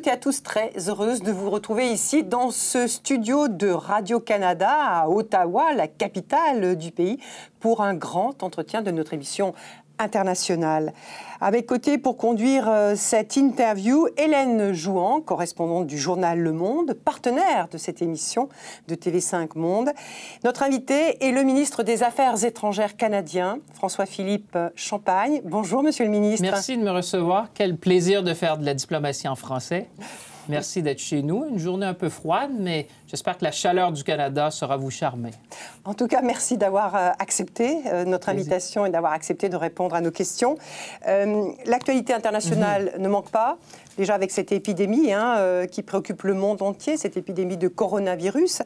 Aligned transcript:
toutes 0.00 0.06
et 0.06 0.12
à 0.12 0.16
tous, 0.16 0.42
très 0.42 0.72
heureuse 0.88 1.20
de 1.20 1.30
vous 1.30 1.50
retrouver 1.50 1.90
ici 1.90 2.24
dans 2.24 2.50
ce 2.50 2.86
studio 2.86 3.48
de 3.48 3.68
Radio-Canada 3.68 4.70
à 4.70 5.10
Ottawa, 5.10 5.74
la 5.74 5.88
capitale 5.88 6.74
du 6.76 6.90
pays, 6.90 7.18
pour 7.58 7.82
un 7.82 7.92
grand 7.92 8.42
entretien 8.42 8.80
de 8.80 8.90
notre 8.90 9.12
émission 9.12 9.52
internationale. 10.00 10.92
À 11.42 11.50
mes 11.50 11.62
pour 12.02 12.16
conduire 12.18 12.68
euh, 12.68 12.94
cette 12.96 13.36
interview, 13.36 14.08
Hélène 14.18 14.72
Jouan, 14.72 15.20
correspondante 15.20 15.86
du 15.86 15.98
journal 15.98 16.38
Le 16.38 16.52
Monde, 16.52 16.92
partenaire 16.92 17.68
de 17.68 17.78
cette 17.78 18.02
émission 18.02 18.48
de 18.88 18.94
TV5 18.94 19.56
Monde. 19.56 19.90
Notre 20.44 20.62
invité 20.62 21.24
est 21.24 21.32
le 21.32 21.42
ministre 21.42 21.82
des 21.82 22.02
Affaires 22.02 22.44
étrangères 22.44 22.96
canadien, 22.96 23.58
François-Philippe 23.72 24.58
Champagne. 24.74 25.40
Bonjour, 25.44 25.82
monsieur 25.82 26.04
le 26.04 26.10
ministre. 26.10 26.42
Merci 26.42 26.76
de 26.76 26.82
me 26.82 26.90
recevoir. 26.90 27.48
Quel 27.54 27.76
plaisir 27.76 28.22
de 28.22 28.34
faire 28.34 28.58
de 28.58 28.66
la 28.66 28.74
diplomatie 28.74 29.28
en 29.28 29.36
français. 29.36 29.88
Merci 30.48 30.82
d'être 30.82 30.98
chez 30.98 31.22
nous. 31.22 31.46
Une 31.48 31.58
journée 31.58 31.86
un 31.86 31.94
peu 31.94 32.08
froide, 32.08 32.50
mais 32.58 32.88
j'espère 33.10 33.36
que 33.36 33.44
la 33.44 33.50
chaleur 33.50 33.92
du 33.92 34.04
Canada 34.04 34.50
sera 34.50 34.76
vous 34.76 34.90
charmer. 34.90 35.32
En 35.84 35.94
tout 35.94 36.06
cas, 36.06 36.22
merci 36.22 36.56
d'avoir 36.56 36.94
euh, 36.94 37.10
accepté 37.18 37.78
euh, 37.86 38.04
notre 38.04 38.28
invitation 38.28 38.86
et 38.86 38.90
d'avoir 38.90 39.12
accepté 39.12 39.48
de 39.48 39.56
répondre 39.56 39.94
à 39.94 40.00
nos 40.00 40.10
questions. 40.10 40.56
Euh, 41.06 41.50
l'actualité 41.66 42.12
internationale 42.12 42.92
mhm. 42.96 43.02
ne 43.02 43.08
manque 43.08 43.30
pas 43.30 43.58
déjà 43.96 44.14
avec 44.14 44.30
cette 44.30 44.50
épidémie 44.50 45.12
hein, 45.12 45.36
euh, 45.36 45.66
qui 45.66 45.82
préoccupe 45.82 46.22
le 46.22 46.32
monde 46.32 46.62
entier, 46.62 46.96
cette 46.96 47.18
épidémie 47.18 47.58
de 47.58 47.68
coronavirus. 47.68 48.62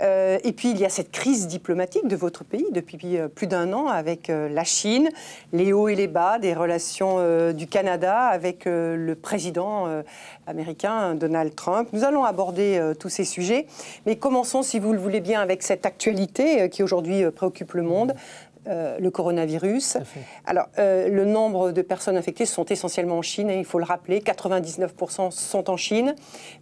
Euh, 0.00 0.38
et 0.44 0.52
puis 0.52 0.70
il 0.70 0.78
y 0.78 0.86
a 0.86 0.88
cette 0.88 1.10
crise 1.10 1.46
diplomatique 1.46 2.08
de 2.08 2.16
votre 2.16 2.42
pays 2.42 2.66
depuis 2.72 3.18
plus 3.34 3.46
d'un 3.46 3.72
an 3.74 3.88
avec 3.88 4.28
la 4.28 4.64
Chine, 4.64 5.10
les 5.52 5.72
hauts 5.72 5.88
et 5.88 5.94
les 5.94 6.06
bas 6.06 6.38
des 6.38 6.54
relations 6.54 7.18
du 7.52 7.66
Canada 7.66 8.18
avec 8.26 8.64
le 8.64 9.14
président 9.14 9.86
américain 10.46 11.14
Donald 11.14 11.54
Trump. 11.54 11.88
Nous 11.92 12.04
allons 12.04 12.24
aborder 12.24 12.92
tous 12.98 13.08
ces 13.08 13.24
sujets, 13.24 13.66
mais 14.06 14.16
commençons, 14.16 14.62
si 14.62 14.78
vous 14.78 14.92
le 14.92 14.98
voulez 14.98 15.20
bien, 15.20 15.40
avec 15.40 15.62
cette 15.62 15.86
actualité 15.86 16.68
qui 16.70 16.82
aujourd'hui 16.82 17.30
préoccupe 17.30 17.74
le 17.74 17.82
monde. 17.82 18.14
Euh, 18.68 18.98
le 18.98 19.10
coronavirus. 19.10 19.96
Alors, 20.44 20.66
euh, 20.78 21.08
le 21.08 21.24
nombre 21.24 21.70
de 21.70 21.80
personnes 21.80 22.18
infectées 22.18 22.44
sont 22.44 22.66
essentiellement 22.66 23.16
en 23.16 23.22
Chine, 23.22 23.48
hein, 23.48 23.56
il 23.56 23.64
faut 23.64 23.78
le 23.78 23.84
rappeler, 23.84 24.20
99% 24.20 25.30
sont 25.30 25.70
en 25.70 25.76
Chine, 25.78 26.14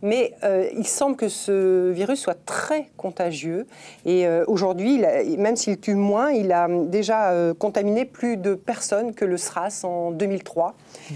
mais 0.02 0.34
euh, 0.44 0.68
il 0.76 0.86
semble 0.86 1.16
que 1.16 1.28
ce 1.28 1.90
virus 1.90 2.20
soit 2.20 2.38
très 2.46 2.90
contagieux 2.96 3.66
et 4.04 4.26
aujourd'hui, 4.46 5.02
même 5.38 5.56
s'il 5.56 5.80
tue 5.80 5.94
moins, 5.94 6.30
il 6.30 6.52
a 6.52 6.68
déjà 6.68 7.32
contaminé 7.58 8.04
plus 8.04 8.36
de 8.36 8.54
personnes 8.54 9.14
que 9.14 9.24
le 9.24 9.36
SRAS 9.36 9.84
en 9.84 10.10
2003. 10.10 10.74
Hmm. 11.10 11.14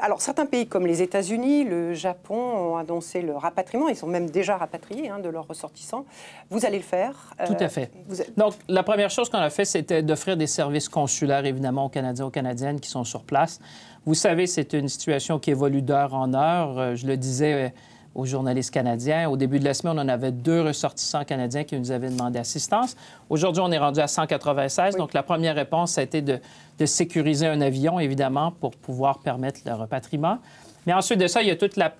alors, 0.00 0.20
certains 0.20 0.46
pays 0.46 0.66
comme 0.66 0.86
les 0.86 1.02
États-Unis, 1.02 1.64
le 1.64 1.94
Japon 1.94 2.36
ont 2.36 2.76
annoncé 2.76 3.22
le 3.22 3.34
rapatriement, 3.36 3.88
ils 3.88 3.96
sont 3.96 4.06
même 4.06 4.30
déjà 4.30 4.56
rapatriés 4.56 5.08
hein, 5.08 5.18
de 5.18 5.28
leurs 5.28 5.46
ressortissants. 5.46 6.04
Vous 6.50 6.64
allez 6.64 6.78
le 6.78 6.84
faire 6.84 7.34
Tout 7.46 7.56
à 7.58 7.68
fait. 7.68 7.90
Donc, 8.36 8.54
la 8.68 8.82
première 8.82 9.10
chose 9.10 9.28
qu'on 9.28 9.38
a 9.38 9.50
fait, 9.50 9.64
c'était 9.64 10.02
de 10.02 10.14
offrir 10.22 10.36
des 10.36 10.46
services 10.46 10.88
consulaires, 10.88 11.44
évidemment, 11.44 11.86
aux 11.86 11.88
Canadiens, 11.88 12.26
aux 12.26 12.30
Canadiennes 12.30 12.78
qui 12.78 12.88
sont 12.88 13.02
sur 13.02 13.24
place. 13.24 13.58
Vous 14.06 14.14
savez, 14.14 14.46
c'est 14.46 14.72
une 14.72 14.88
situation 14.88 15.40
qui 15.40 15.50
évolue 15.50 15.82
d'heure 15.82 16.14
en 16.14 16.32
heure. 16.32 16.78
Euh, 16.78 16.94
je 16.94 17.08
le 17.08 17.16
disais 17.16 17.52
euh, 17.54 17.68
aux 18.14 18.24
journalistes 18.24 18.72
canadiens. 18.72 19.28
Au 19.28 19.36
début 19.36 19.58
de 19.58 19.64
la 19.64 19.74
semaine, 19.74 19.98
on 19.98 20.02
en 20.02 20.08
avait 20.08 20.30
deux 20.30 20.62
ressortissants 20.62 21.24
canadiens 21.24 21.64
qui 21.64 21.76
nous 21.76 21.90
avaient 21.90 22.08
demandé 22.08 22.38
assistance. 22.38 22.96
Aujourd'hui, 23.30 23.62
on 23.66 23.72
est 23.72 23.78
rendu 23.78 23.98
à 23.98 24.06
196. 24.06 24.94
Donc, 24.94 25.12
la 25.12 25.24
première 25.24 25.56
réponse, 25.56 25.92
ça 25.92 26.02
a 26.02 26.04
été 26.04 26.22
de, 26.22 26.38
de, 26.78 26.86
sécuriser 26.86 27.48
un 27.48 27.60
avion, 27.60 27.98
évidemment, 27.98 28.52
pour 28.52 28.76
pouvoir 28.76 29.18
permettre 29.18 29.58
le 29.66 29.72
repatriement. 29.72 30.38
Mais 30.86 30.92
ensuite 30.92 31.18
de 31.18 31.26
ça, 31.26 31.42
il 31.42 31.48
y 31.48 31.50
a 31.50 31.56
toute 31.56 31.76
la, 31.76 31.92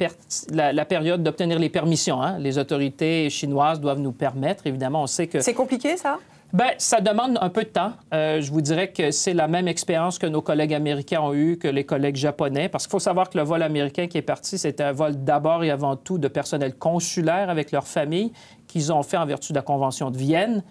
la, 0.72 0.84
période 0.84 1.24
d'obtenir 1.24 1.58
les 1.58 1.70
permissions. 1.70 2.22
Hein. 2.22 2.38
Les 2.38 2.56
autorités 2.56 3.30
chinoises 3.30 3.80
doivent 3.80 4.00
nous 4.00 4.12
permettre, 4.12 4.68
évidemment. 4.68 5.02
On 5.02 5.08
sait 5.08 5.26
que... 5.26 5.40
C'est 5.40 5.54
compliqué, 5.54 5.96
ça? 5.96 6.18
Bien, 6.52 6.66
ça 6.76 7.00
demande 7.00 7.38
un 7.40 7.48
peu 7.48 7.62
de 7.62 7.70
temps. 7.70 7.92
Euh, 8.12 8.42
je 8.42 8.52
vous 8.52 8.60
dirais 8.60 8.92
que 8.92 9.10
c'est 9.10 9.32
la 9.32 9.48
même 9.48 9.68
expérience 9.68 10.18
que 10.18 10.26
nos 10.26 10.42
collègues 10.42 10.74
américains 10.74 11.22
ont 11.22 11.32
eue, 11.32 11.56
que 11.56 11.66
les 11.66 11.84
collègues 11.84 12.16
japonais, 12.16 12.68
parce 12.68 12.84
qu'il 12.84 12.90
faut 12.90 12.98
savoir 12.98 13.30
que 13.30 13.38
le 13.38 13.44
vol 13.44 13.62
américain 13.62 14.06
qui 14.06 14.18
est 14.18 14.22
parti, 14.22 14.58
c'était 14.58 14.82
un 14.84 14.92
vol 14.92 15.24
d'abord 15.24 15.64
et 15.64 15.70
avant 15.70 15.96
tout 15.96 16.18
de 16.18 16.28
personnel 16.28 16.74
consulaire 16.74 17.48
avec 17.48 17.72
leur 17.72 17.86
famille 17.86 18.32
qu'ils 18.68 18.92
ont 18.92 19.02
fait 19.02 19.16
en 19.16 19.24
vertu 19.24 19.52
de 19.52 19.56
la 19.56 19.62
Convention 19.62 20.10
de 20.10 20.18
Vienne 20.18 20.62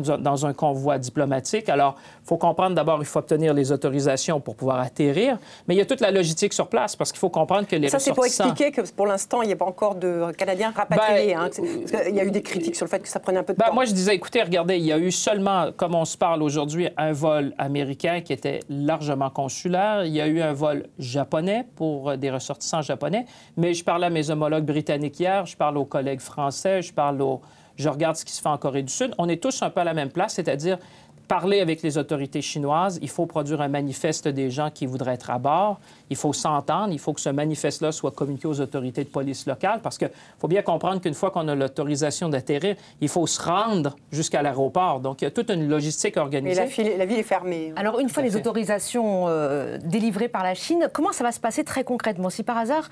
dans 0.00 0.46
un 0.46 0.52
convoi 0.52 0.98
diplomatique. 0.98 1.68
Alors, 1.68 1.96
il 2.22 2.26
faut 2.26 2.36
comprendre 2.36 2.74
d'abord, 2.74 2.98
il 3.00 3.04
faut 3.04 3.18
obtenir 3.18 3.54
les 3.54 3.72
autorisations 3.72 4.40
pour 4.40 4.56
pouvoir 4.56 4.80
atterrir, 4.80 5.38
mais 5.66 5.74
il 5.74 5.78
y 5.78 5.80
a 5.80 5.86
toute 5.86 6.00
la 6.00 6.10
logistique 6.10 6.52
sur 6.52 6.68
place 6.68 6.96
parce 6.96 7.12
qu'il 7.12 7.18
faut 7.18 7.30
comprendre 7.30 7.66
que 7.66 7.76
les 7.76 7.88
Ça, 7.88 7.98
c'est 7.98 8.12
pour 8.12 8.26
expliquer 8.26 8.70
que 8.70 8.80
pour 8.92 9.06
l'instant, 9.06 9.42
il 9.42 9.48
n'y 9.48 9.52
a 9.52 9.56
pas 9.56 9.64
encore 9.64 9.94
de 9.94 10.32
Canadiens 10.36 10.72
rapatriés. 10.74 11.34
Ben, 11.34 11.40
hein. 11.40 12.04
il 12.08 12.14
y 12.14 12.20
a 12.20 12.24
eu 12.24 12.30
des 12.30 12.42
critiques 12.42 12.76
sur 12.76 12.86
le 12.86 12.90
fait 12.90 13.00
que 13.00 13.08
ça 13.08 13.20
prenait 13.20 13.38
un 13.38 13.42
peu 13.42 13.52
de 13.52 13.58
ben, 13.58 13.66
temps. 13.66 13.74
Moi, 13.74 13.84
je 13.84 13.92
disais, 13.92 14.14
écoutez, 14.14 14.42
regardez, 14.42 14.76
il 14.76 14.84
y 14.84 14.92
a 14.92 14.98
eu 14.98 15.10
seulement, 15.10 15.70
comme 15.76 15.94
on 15.94 16.04
se 16.04 16.16
parle 16.16 16.42
aujourd'hui, 16.42 16.88
un 16.96 17.12
vol 17.12 17.54
américain 17.58 18.20
qui 18.20 18.32
était 18.32 18.60
largement 18.68 19.30
consulaire. 19.30 20.04
Il 20.04 20.12
y 20.12 20.20
a 20.20 20.26
eu 20.26 20.40
un 20.40 20.52
vol 20.52 20.86
japonais 20.98 21.66
pour 21.76 22.16
des 22.16 22.30
ressortissants 22.30 22.82
japonais, 22.82 23.26
mais 23.56 23.74
je 23.74 23.84
parlais 23.84 24.06
à 24.06 24.10
mes 24.10 24.30
homologues 24.30 24.64
britanniques 24.64 25.20
hier, 25.20 25.46
je 25.46 25.56
parle 25.56 25.78
aux 25.78 25.84
collègues 25.84 26.20
français, 26.20 26.82
je 26.82 26.92
parle 26.92 27.20
aux 27.22 27.40
je 27.76 27.88
regarde 27.88 28.16
ce 28.16 28.24
qui 28.24 28.32
se 28.32 28.40
fait 28.40 28.48
en 28.48 28.58
Corée 28.58 28.82
du 28.82 28.92
Sud. 28.92 29.14
On 29.18 29.28
est 29.28 29.42
tous 29.42 29.62
un 29.62 29.70
peu 29.70 29.80
à 29.80 29.84
la 29.84 29.94
même 29.94 30.10
place, 30.10 30.34
c'est-à-dire 30.34 30.78
parler 31.26 31.60
avec 31.60 31.82
les 31.82 31.98
autorités 31.98 32.42
chinoises, 32.42 32.98
il 33.02 33.08
faut 33.08 33.26
produire 33.26 33.60
un 33.60 33.68
manifeste 33.68 34.28
des 34.28 34.50
gens 34.50 34.70
qui 34.70 34.86
voudraient 34.86 35.14
être 35.14 35.30
à 35.30 35.38
bord, 35.38 35.80
il 36.10 36.16
faut 36.16 36.32
s'entendre, 36.32 36.92
il 36.92 36.98
faut 36.98 37.12
que 37.12 37.20
ce 37.20 37.30
manifeste-là 37.30 37.92
soit 37.92 38.10
communiqué 38.10 38.46
aux 38.46 38.60
autorités 38.60 39.04
de 39.04 39.08
police 39.08 39.46
locales, 39.46 39.80
parce 39.82 39.98
qu'il 39.98 40.10
faut 40.38 40.48
bien 40.48 40.62
comprendre 40.62 41.00
qu'une 41.00 41.14
fois 41.14 41.30
qu'on 41.30 41.48
a 41.48 41.54
l'autorisation 41.54 42.28
d'atterrir, 42.28 42.76
il 43.00 43.08
faut 43.08 43.26
se 43.26 43.42
rendre 43.42 43.96
jusqu'à 44.12 44.42
l'aéroport. 44.42 45.00
Donc, 45.00 45.22
il 45.22 45.24
y 45.24 45.28
a 45.28 45.30
toute 45.30 45.50
une 45.50 45.68
logistique 45.68 46.16
organisée. 46.16 46.60
Et 46.78 46.96
la, 46.96 47.06
ville 47.06 47.18
est 47.18 47.22
fermée. 47.22 47.70
Hein. 47.70 47.80
Alors, 47.80 48.00
une 48.00 48.08
fois 48.08 48.22
les 48.22 48.36
autorisations 48.36 49.26
euh, 49.28 49.78
délivrées 49.82 50.28
par 50.28 50.42
la 50.42 50.54
Chine, 50.54 50.88
comment 50.92 51.12
ça 51.12 51.24
va 51.24 51.32
se 51.32 51.40
passer 51.40 51.64
très 51.64 51.84
concrètement? 51.84 52.30
Si 52.30 52.42
par 52.42 52.58
hasard, 52.58 52.88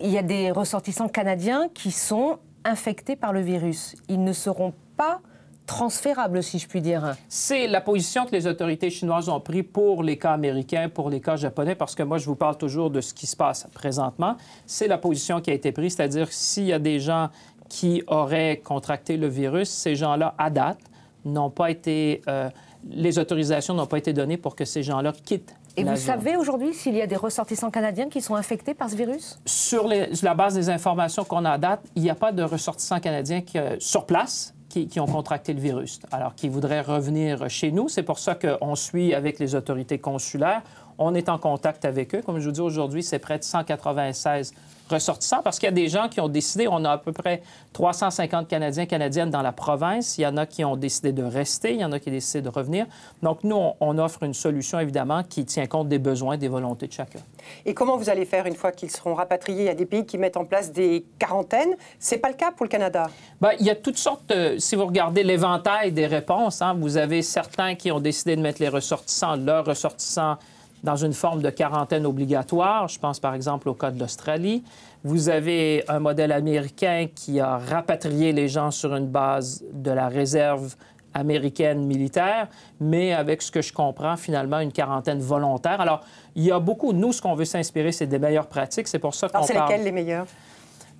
il 0.00 0.10
y 0.10 0.18
a 0.18 0.22
des 0.22 0.50
ressortissants 0.50 1.08
canadiens 1.08 1.68
qui 1.74 1.90
sont 1.90 2.38
infectés 2.64 3.16
par 3.16 3.32
le 3.32 3.40
virus. 3.40 3.96
Ils 4.08 4.22
ne 4.22 4.32
seront 4.32 4.72
pas 4.96 5.20
transférables, 5.66 6.42
si 6.42 6.58
je 6.58 6.68
puis 6.68 6.80
dire. 6.80 7.16
C'est 7.28 7.66
la 7.66 7.80
position 7.80 8.26
que 8.26 8.32
les 8.32 8.46
autorités 8.46 8.90
chinoises 8.90 9.28
ont 9.28 9.40
prise 9.40 9.64
pour 9.72 10.02
les 10.02 10.18
cas 10.18 10.32
américains, 10.32 10.88
pour 10.88 11.10
les 11.10 11.20
cas 11.20 11.36
japonais, 11.36 11.74
parce 11.74 11.94
que 11.94 12.02
moi, 12.02 12.18
je 12.18 12.26
vous 12.26 12.36
parle 12.36 12.58
toujours 12.58 12.90
de 12.90 13.00
ce 13.00 13.14
qui 13.14 13.26
se 13.26 13.36
passe 13.36 13.66
présentement. 13.72 14.36
C'est 14.66 14.88
la 14.88 14.98
position 14.98 15.40
qui 15.40 15.50
a 15.50 15.54
été 15.54 15.72
prise, 15.72 15.96
c'est-à-dire 15.96 16.30
s'il 16.30 16.66
y 16.66 16.72
a 16.72 16.78
des 16.78 17.00
gens 17.00 17.30
qui 17.68 18.02
auraient 18.06 18.60
contracté 18.62 19.16
le 19.16 19.26
virus, 19.26 19.70
ces 19.70 19.96
gens-là, 19.96 20.34
à 20.38 20.50
date, 20.50 20.80
n'ont 21.24 21.50
pas 21.50 21.70
été... 21.70 22.20
Euh, 22.28 22.50
les 22.90 23.18
autorisations 23.18 23.72
n'ont 23.72 23.86
pas 23.86 23.96
été 23.96 24.12
données 24.12 24.36
pour 24.36 24.54
que 24.54 24.66
ces 24.66 24.82
gens-là 24.82 25.12
quittent 25.24 25.56
et 25.76 25.84
vous 25.84 25.96
savez 25.96 26.36
aujourd'hui 26.36 26.72
s'il 26.72 26.94
y 26.94 27.02
a 27.02 27.06
des 27.06 27.16
ressortissants 27.16 27.70
canadiens 27.70 28.08
qui 28.08 28.20
sont 28.20 28.34
infectés 28.34 28.74
par 28.74 28.90
ce 28.90 28.96
virus? 28.96 29.38
Sur, 29.46 29.88
la 29.88 30.34
base 30.34 30.54
des 30.54 30.70
informations 30.70 31.24
qu'on 31.24 31.44
a 31.44 31.50
à 31.50 31.58
date, 31.58 31.80
il 31.96 32.02
n'y 32.02 32.10
a 32.10 32.14
pas 32.14 32.32
de 32.32 32.42
ressortissants 32.42 33.00
canadiens 33.00 33.42
euh, 33.56 33.76
sur 33.80 34.06
place 34.06 34.54
qui, 34.68 34.86
qui, 34.86 35.00
ont 35.00 35.06
contracté 35.06 35.52
le 35.52 35.60
virus, 35.60 36.00
alors 36.12 36.34
qui 36.34 36.48
voudraient 36.48 36.80
revenir 36.80 37.48
chez 37.48 37.70
nous. 37.72 37.88
C'est 37.88 38.02
pour 38.02 38.18
ça 38.18 38.34
qu'on 38.34 38.74
suit 38.76 39.14
avec 39.14 39.38
les 39.38 39.54
autorités 39.54 39.98
consulaires. 39.98 40.62
On 40.98 41.14
est 41.14 41.28
en 41.28 41.38
contact 41.38 41.84
avec 41.84 42.14
eux. 42.14 42.22
Comme 42.22 42.38
je 42.38 42.46
vous 42.46 42.52
dis 42.52 42.60
aujourd'hui, 42.60 43.02
c'est 43.02 43.18
près 43.18 43.38
de 43.38 43.44
196 43.44 44.52
ressortissants 44.88 45.42
parce 45.42 45.58
qu'il 45.58 45.66
y 45.66 45.72
a 45.72 45.74
des 45.74 45.88
gens 45.88 46.08
qui 46.08 46.20
ont 46.20 46.28
décidé, 46.28 46.68
on 46.68 46.84
a 46.84 46.92
à 46.92 46.98
peu 46.98 47.12
près 47.12 47.42
350 47.72 48.48
Canadiens, 48.48 48.86
Canadiennes 48.86 49.30
dans 49.30 49.42
la 49.42 49.52
province. 49.52 50.18
Il 50.18 50.22
y 50.22 50.26
en 50.26 50.36
a 50.36 50.46
qui 50.46 50.64
ont 50.64 50.76
décidé 50.76 51.12
de 51.12 51.22
rester, 51.22 51.72
il 51.74 51.80
y 51.80 51.84
en 51.84 51.92
a 51.92 51.98
qui 51.98 52.08
ont 52.08 52.12
décidé 52.12 52.42
de 52.42 52.48
revenir. 52.48 52.86
Donc, 53.22 53.44
nous, 53.44 53.56
on, 53.80 53.98
offre 53.98 54.22
une 54.24 54.34
solution, 54.34 54.78
évidemment, 54.80 55.22
qui 55.22 55.44
tient 55.44 55.66
compte 55.66 55.88
des 55.88 55.98
besoins, 55.98 56.36
des 56.36 56.48
volontés 56.48 56.88
de 56.88 56.92
chacun. 56.92 57.20
Et 57.64 57.74
comment 57.74 57.96
vous 57.96 58.10
allez 58.10 58.24
faire 58.24 58.46
une 58.46 58.56
fois 58.56 58.72
qu'ils 58.72 58.90
seront 58.90 59.14
rapatriés? 59.14 59.62
Il 59.62 59.66
y 59.66 59.68
a 59.68 59.74
des 59.74 59.86
pays 59.86 60.04
qui 60.04 60.18
mettent 60.18 60.36
en 60.36 60.44
place 60.44 60.72
des 60.72 61.04
quarantaines? 61.18 61.74
Ce 62.00 62.14
n'est 62.14 62.20
pas 62.20 62.28
le 62.28 62.34
cas 62.34 62.50
pour 62.50 62.64
le 62.64 62.70
Canada? 62.70 63.08
Bien, 63.40 63.52
il 63.58 63.66
y 63.66 63.70
a 63.70 63.76
toutes 63.76 63.98
sortes, 63.98 64.32
si 64.58 64.76
vous 64.76 64.86
regardez 64.86 65.22
l'éventail 65.22 65.92
des 65.92 66.06
réponses, 66.06 66.60
hein, 66.60 66.76
vous 66.78 66.96
avez 66.96 67.22
certains 67.22 67.74
qui 67.74 67.92
ont 67.92 68.00
décidé 68.00 68.36
de 68.36 68.40
mettre 68.40 68.60
les 68.60 68.68
ressortissants, 68.68 69.36
leurs 69.36 69.64
ressortissants, 69.64 70.36
dans 70.84 70.96
une 70.96 71.14
forme 71.14 71.42
de 71.42 71.50
quarantaine 71.50 72.06
obligatoire. 72.06 72.86
Je 72.88 72.98
pense 73.00 73.18
par 73.18 73.34
exemple 73.34 73.68
au 73.68 73.74
cas 73.74 73.90
de 73.90 73.98
l'Australie. 73.98 74.62
Vous 75.02 75.28
avez 75.28 75.82
un 75.88 75.98
modèle 75.98 76.30
américain 76.30 77.08
qui 77.12 77.40
a 77.40 77.58
rapatrié 77.58 78.32
les 78.32 78.46
gens 78.48 78.70
sur 78.70 78.94
une 78.94 79.08
base 79.08 79.64
de 79.72 79.90
la 79.90 80.08
réserve 80.08 80.76
américaine 81.14 81.86
militaire, 81.86 82.48
mais 82.80 83.12
avec 83.12 83.40
ce 83.40 83.50
que 83.50 83.62
je 83.62 83.72
comprends, 83.72 84.16
finalement, 84.16 84.58
une 84.58 84.72
quarantaine 84.72 85.20
volontaire. 85.20 85.80
Alors, 85.80 86.00
il 86.34 86.42
y 86.42 86.50
a 86.50 86.58
beaucoup, 86.58 86.92
nous, 86.92 87.12
ce 87.12 87.22
qu'on 87.22 87.34
veut 87.34 87.44
s'inspirer, 87.44 87.92
c'est 87.92 88.08
des 88.08 88.18
meilleures 88.18 88.48
pratiques. 88.48 88.88
C'est 88.88 88.98
pour 88.98 89.14
ça 89.14 89.28
qu'on 89.28 89.34
parle... 89.34 89.46
c'est 89.46 89.54
lesquelles 89.54 89.84
les 89.84 89.92
meilleures? 89.92 90.26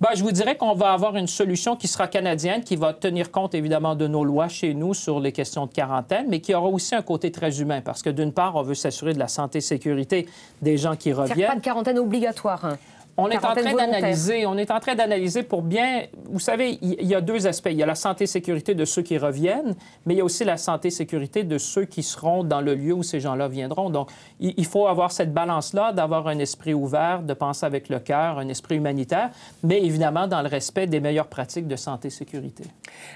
Bien, 0.01 0.09
je 0.13 0.23
vous 0.23 0.33
dirais 0.33 0.57
qu'on 0.57 0.73
va 0.73 0.91
avoir 0.91 1.15
une 1.15 1.27
solution 1.27 1.77
qui 1.77 1.87
sera 1.87 2.07
canadienne, 2.07 2.65
qui 2.65 2.75
va 2.75 2.91
tenir 2.93 3.31
compte 3.31 3.55
évidemment 3.55 3.95
de 3.95 4.07
nos 4.07 4.25
lois 4.25 4.49
chez 4.49 4.73
nous 4.73 4.93
sur 4.93 5.21
les 5.21 5.31
questions 5.31 5.67
de 5.67 5.71
quarantaine, 5.71 6.25
mais 6.27 6.41
qui 6.41 6.53
aura 6.53 6.67
aussi 6.67 6.95
un 6.95 7.01
côté 7.01 7.31
très 7.31 7.61
humain, 7.61 7.79
parce 7.79 8.01
que 8.01 8.09
d'une 8.09 8.33
part, 8.33 8.57
on 8.57 8.61
veut 8.61 8.75
s'assurer 8.75 9.13
de 9.13 9.19
la 9.19 9.29
santé 9.29 9.59
et 9.59 9.61
sécurité 9.61 10.27
des 10.61 10.77
gens 10.77 10.97
qui 10.97 11.13
reviennent. 11.13 11.47
Pas 11.47 11.55
de 11.55 11.61
quarantaine 11.61 11.97
obligatoire. 11.97 12.65
Hein. 12.65 12.77
On 13.17 13.29
est 13.29 13.37
en 13.37 13.53
train 13.53 13.73
d'analyser. 13.73 14.45
On 14.45 14.57
est 14.57 14.71
en 14.71 14.79
train 14.79 14.95
d'analyser 14.95 15.43
pour 15.43 15.61
bien. 15.61 16.03
Vous 16.25 16.39
savez, 16.39 16.77
il 16.81 17.05
y 17.05 17.15
a 17.15 17.21
deux 17.21 17.47
aspects. 17.47 17.69
Il 17.71 17.77
y 17.77 17.83
a 17.83 17.85
la 17.85 17.95
santé 17.95 18.27
sécurité 18.27 18.75
de 18.75 18.83
ceux 18.83 19.03
qui 19.03 19.17
reviennent, 19.17 19.75
mais 20.05 20.15
il 20.15 20.17
y 20.17 20.21
a 20.21 20.25
aussi 20.25 20.43
la 20.43 20.57
santé 20.57 20.89
sécurité 20.89 21.43
de 21.43 21.57
ceux 21.57 21.85
qui 21.85 22.03
seront 22.03 22.43
dans 22.43 22.59
le 22.59 22.75
lieu 22.75 22.93
où 22.93 23.03
ces 23.03 23.21
gens-là 23.21 23.47
viendront. 23.47 23.89
Donc, 23.89 24.09
il 24.39 24.65
faut 24.65 24.87
avoir 24.87 25.13
cette 25.13 25.33
balance-là, 25.33 25.93
d'avoir 25.93 26.27
un 26.27 26.39
esprit 26.39 26.73
ouvert, 26.73 27.21
de 27.21 27.33
penser 27.33 27.65
avec 27.65 27.87
le 27.87 27.99
cœur, 27.99 28.37
un 28.37 28.49
esprit 28.49 28.75
humanitaire, 28.75 29.29
mais 29.63 29.81
évidemment 29.81 30.27
dans 30.27 30.41
le 30.41 30.49
respect 30.49 30.87
des 30.87 30.99
meilleures 30.99 31.27
pratiques 31.27 31.67
de 31.67 31.77
santé 31.77 32.09
sécurité. 32.09 32.65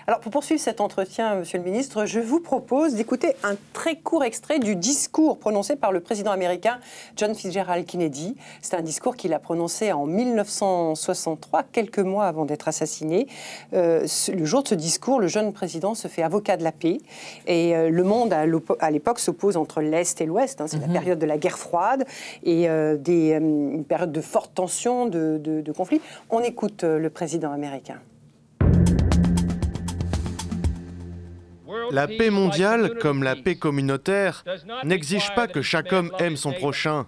Alors, 0.08 0.22
pour 0.22 0.32
poursuivre 0.32 0.62
cet 0.62 0.80
entretien, 0.80 1.36
Monsieur 1.36 1.58
le 1.58 1.66
Ministre, 1.66 2.06
je 2.06 2.20
vous 2.20 2.40
propose 2.40 2.96
d'écouter 2.96 3.34
un 3.44 3.56
très 3.74 3.98
court 3.98 4.24
extrait 4.24 4.60
du 4.60 4.78
discours 4.78 5.40
prononcé 5.40 5.76
par 5.76 5.92
le 5.92 6.00
président 6.00 6.32
américain 6.32 6.80
John 7.18 7.36
Fitzgerald 7.36 7.86
Kennedy. 7.86 8.36
C'est 8.62 8.78
un 8.78 8.82
discours 8.82 9.18
qu'il 9.18 9.34
a 9.34 9.40
prononcé 9.40 9.89
en 9.92 10.06
1963, 10.06 11.64
quelques 11.72 12.00
mois 12.00 12.26
avant 12.26 12.46
d'être 12.46 12.68
assassiné. 12.68 13.28
Euh, 13.74 14.06
le 14.34 14.46
jour 14.46 14.64
de 14.64 14.68
ce 14.68 14.76
discours, 14.76 15.20
le 15.20 15.28
jeune 15.28 15.54
président 15.54 15.96
se 15.96 16.08
fait 16.08 16.24
avocat 16.24 16.58
de 16.58 16.64
la 16.64 16.72
paix 16.72 17.00
et 17.48 17.76
euh, 17.76 17.90
le 17.90 18.04
monde 18.04 18.34
à 18.34 18.92
l'époque 18.92 19.20
s'oppose 19.20 19.58
entre 19.58 19.82
l'Est 19.82 20.22
et 20.22 20.26
l'Ouest. 20.26 20.62
Hein. 20.62 20.68
c'est 20.68 20.80
la 20.80 20.88
mhm. 20.88 20.94
période 20.94 21.20
de 21.20 21.26
la 21.26 21.38
guerre 21.38 21.58
froide 21.58 22.06
et 22.44 22.70
euh, 22.70 22.98
des, 22.98 23.32
une 23.32 23.86
période 23.86 24.12
de 24.12 24.22
forte 24.22 24.54
tension, 24.54 25.06
de, 25.06 25.40
de, 25.42 25.62
de 25.62 25.72
conflit. 25.72 26.02
On 26.30 26.42
écoute 26.42 26.84
le 26.84 27.10
président 27.10 27.52
américain. 27.52 28.00
La 31.92 32.08
paix 32.08 32.30
mondiale, 32.30 32.98
comme 33.00 33.24
la 33.24 33.36
paix 33.36 33.56
communautaire, 33.56 34.44
n'exige 34.84 35.34
pas 35.36 35.48
que 35.48 35.62
chaque 35.62 35.92
homme 35.94 36.12
aime 36.20 36.36
son 36.36 36.52
prochain. 36.52 37.08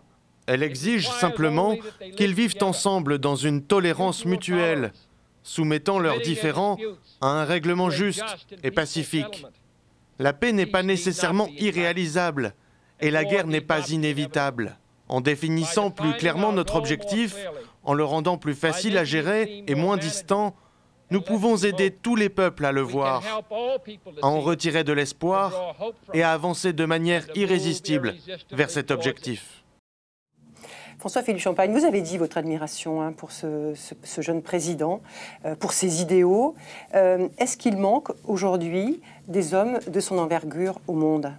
Elle 0.52 0.64
exige 0.64 1.08
simplement 1.08 1.78
qu'ils 2.18 2.34
vivent 2.34 2.58
ensemble 2.60 3.20
dans 3.20 3.38
une 3.38 3.64
tolérance 3.64 4.26
mutuelle, 4.26 4.92
soumettant 5.44 5.98
leurs 5.98 6.20
différends 6.20 6.78
à 7.22 7.28
un 7.28 7.46
règlement 7.46 7.90
juste 7.90 8.26
et 8.62 8.70
pacifique. 8.70 9.46
La 10.20 10.34
paix 10.34 10.52
n'est 10.52 10.66
pas 10.66 10.84
nécessairement 10.84 11.48
irréalisable 11.58 12.54
et 13.00 13.12
la 13.12 13.24
guerre 13.24 13.48
n'est 13.48 13.62
pas 13.62 13.92
inévitable. 13.92 14.78
En 15.08 15.22
définissant 15.22 15.90
plus 15.90 16.18
clairement 16.18 16.52
notre 16.52 16.76
objectif, 16.76 17.34
en 17.86 17.94
le 17.94 18.04
rendant 18.04 18.38
plus 18.38 18.54
facile 18.54 18.98
à 18.98 19.06
gérer 19.06 19.64
et 19.68 19.76
moins 19.76 19.96
distant, 19.96 20.54
nous 21.12 21.22
pouvons 21.22 21.56
aider 21.56 21.92
tous 21.92 22.18
les 22.18 22.30
peuples 22.30 22.66
à 22.66 22.74
le 22.74 22.82
voir, 22.82 23.24
à 24.22 24.28
en 24.28 24.42
retirer 24.42 24.84
de 24.84 24.92
l'espoir 24.92 25.78
et 26.14 26.24
à 26.24 26.34
avancer 26.34 26.74
de 26.74 26.84
manière 26.84 27.26
irrésistible 27.36 28.16
vers 28.52 28.70
cet 28.70 28.92
objectif. 28.92 29.61
François-Philippe 31.02 31.42
Champagne, 31.42 31.74
vous 31.74 31.84
avez 31.84 32.02
dit 32.02 32.20
votre 32.20 32.38
admiration 32.38 33.02
hein, 33.02 33.12
pour 33.12 33.32
ce, 33.32 33.74
jeune 34.20 34.44
président, 34.44 35.02
euh, 35.46 35.56
pour 35.56 35.74
ses 35.74 36.00
idéaux. 36.00 36.54
Euh, 36.94 37.28
est-ce 37.40 37.58
qu'il 37.58 37.76
manque 37.78 38.10
aujourd'hui 38.28 39.02
des 39.28 39.56
hommes 39.56 39.80
de 39.88 40.00
son 40.00 40.20
envergure 40.20 40.80
au 40.88 40.94
monde? 40.94 41.32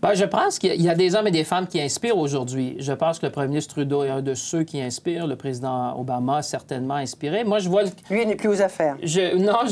Ben, 0.00 0.14
je 0.14 0.24
pense 0.24 0.60
qu'il 0.60 0.80
y 0.80 0.88
a 0.88 0.94
des 0.94 1.16
hommes 1.16 1.26
et 1.26 1.32
des 1.32 1.42
femmes 1.42 1.66
qui 1.66 1.80
inspirent 1.80 2.16
aujourd'hui. 2.16 2.76
Je 2.78 2.92
pense 2.92 3.18
que 3.18 3.26
le 3.26 3.32
premier 3.32 3.48
ministre 3.48 3.74
Trudeau 3.74 4.04
est 4.04 4.10
un 4.10 4.22
de 4.22 4.34
ceux 4.34 4.62
qui 4.62 4.80
inspirent. 4.80 5.26
Le 5.26 5.36
président 5.36 5.98
Obama 5.98 6.36
a 6.36 6.42
certainement 6.42 6.94
inspiré. 6.94 7.42
Moi, 7.42 7.58
je 7.58 7.68
vois... 7.68 7.82
Lui, 8.08 8.22
il 8.22 8.28
n'est 8.28 8.36
plus 8.36 8.50
aux 8.50 8.62
affaires. 8.62 8.96
Je... 9.02 9.36
Non, 9.36 9.66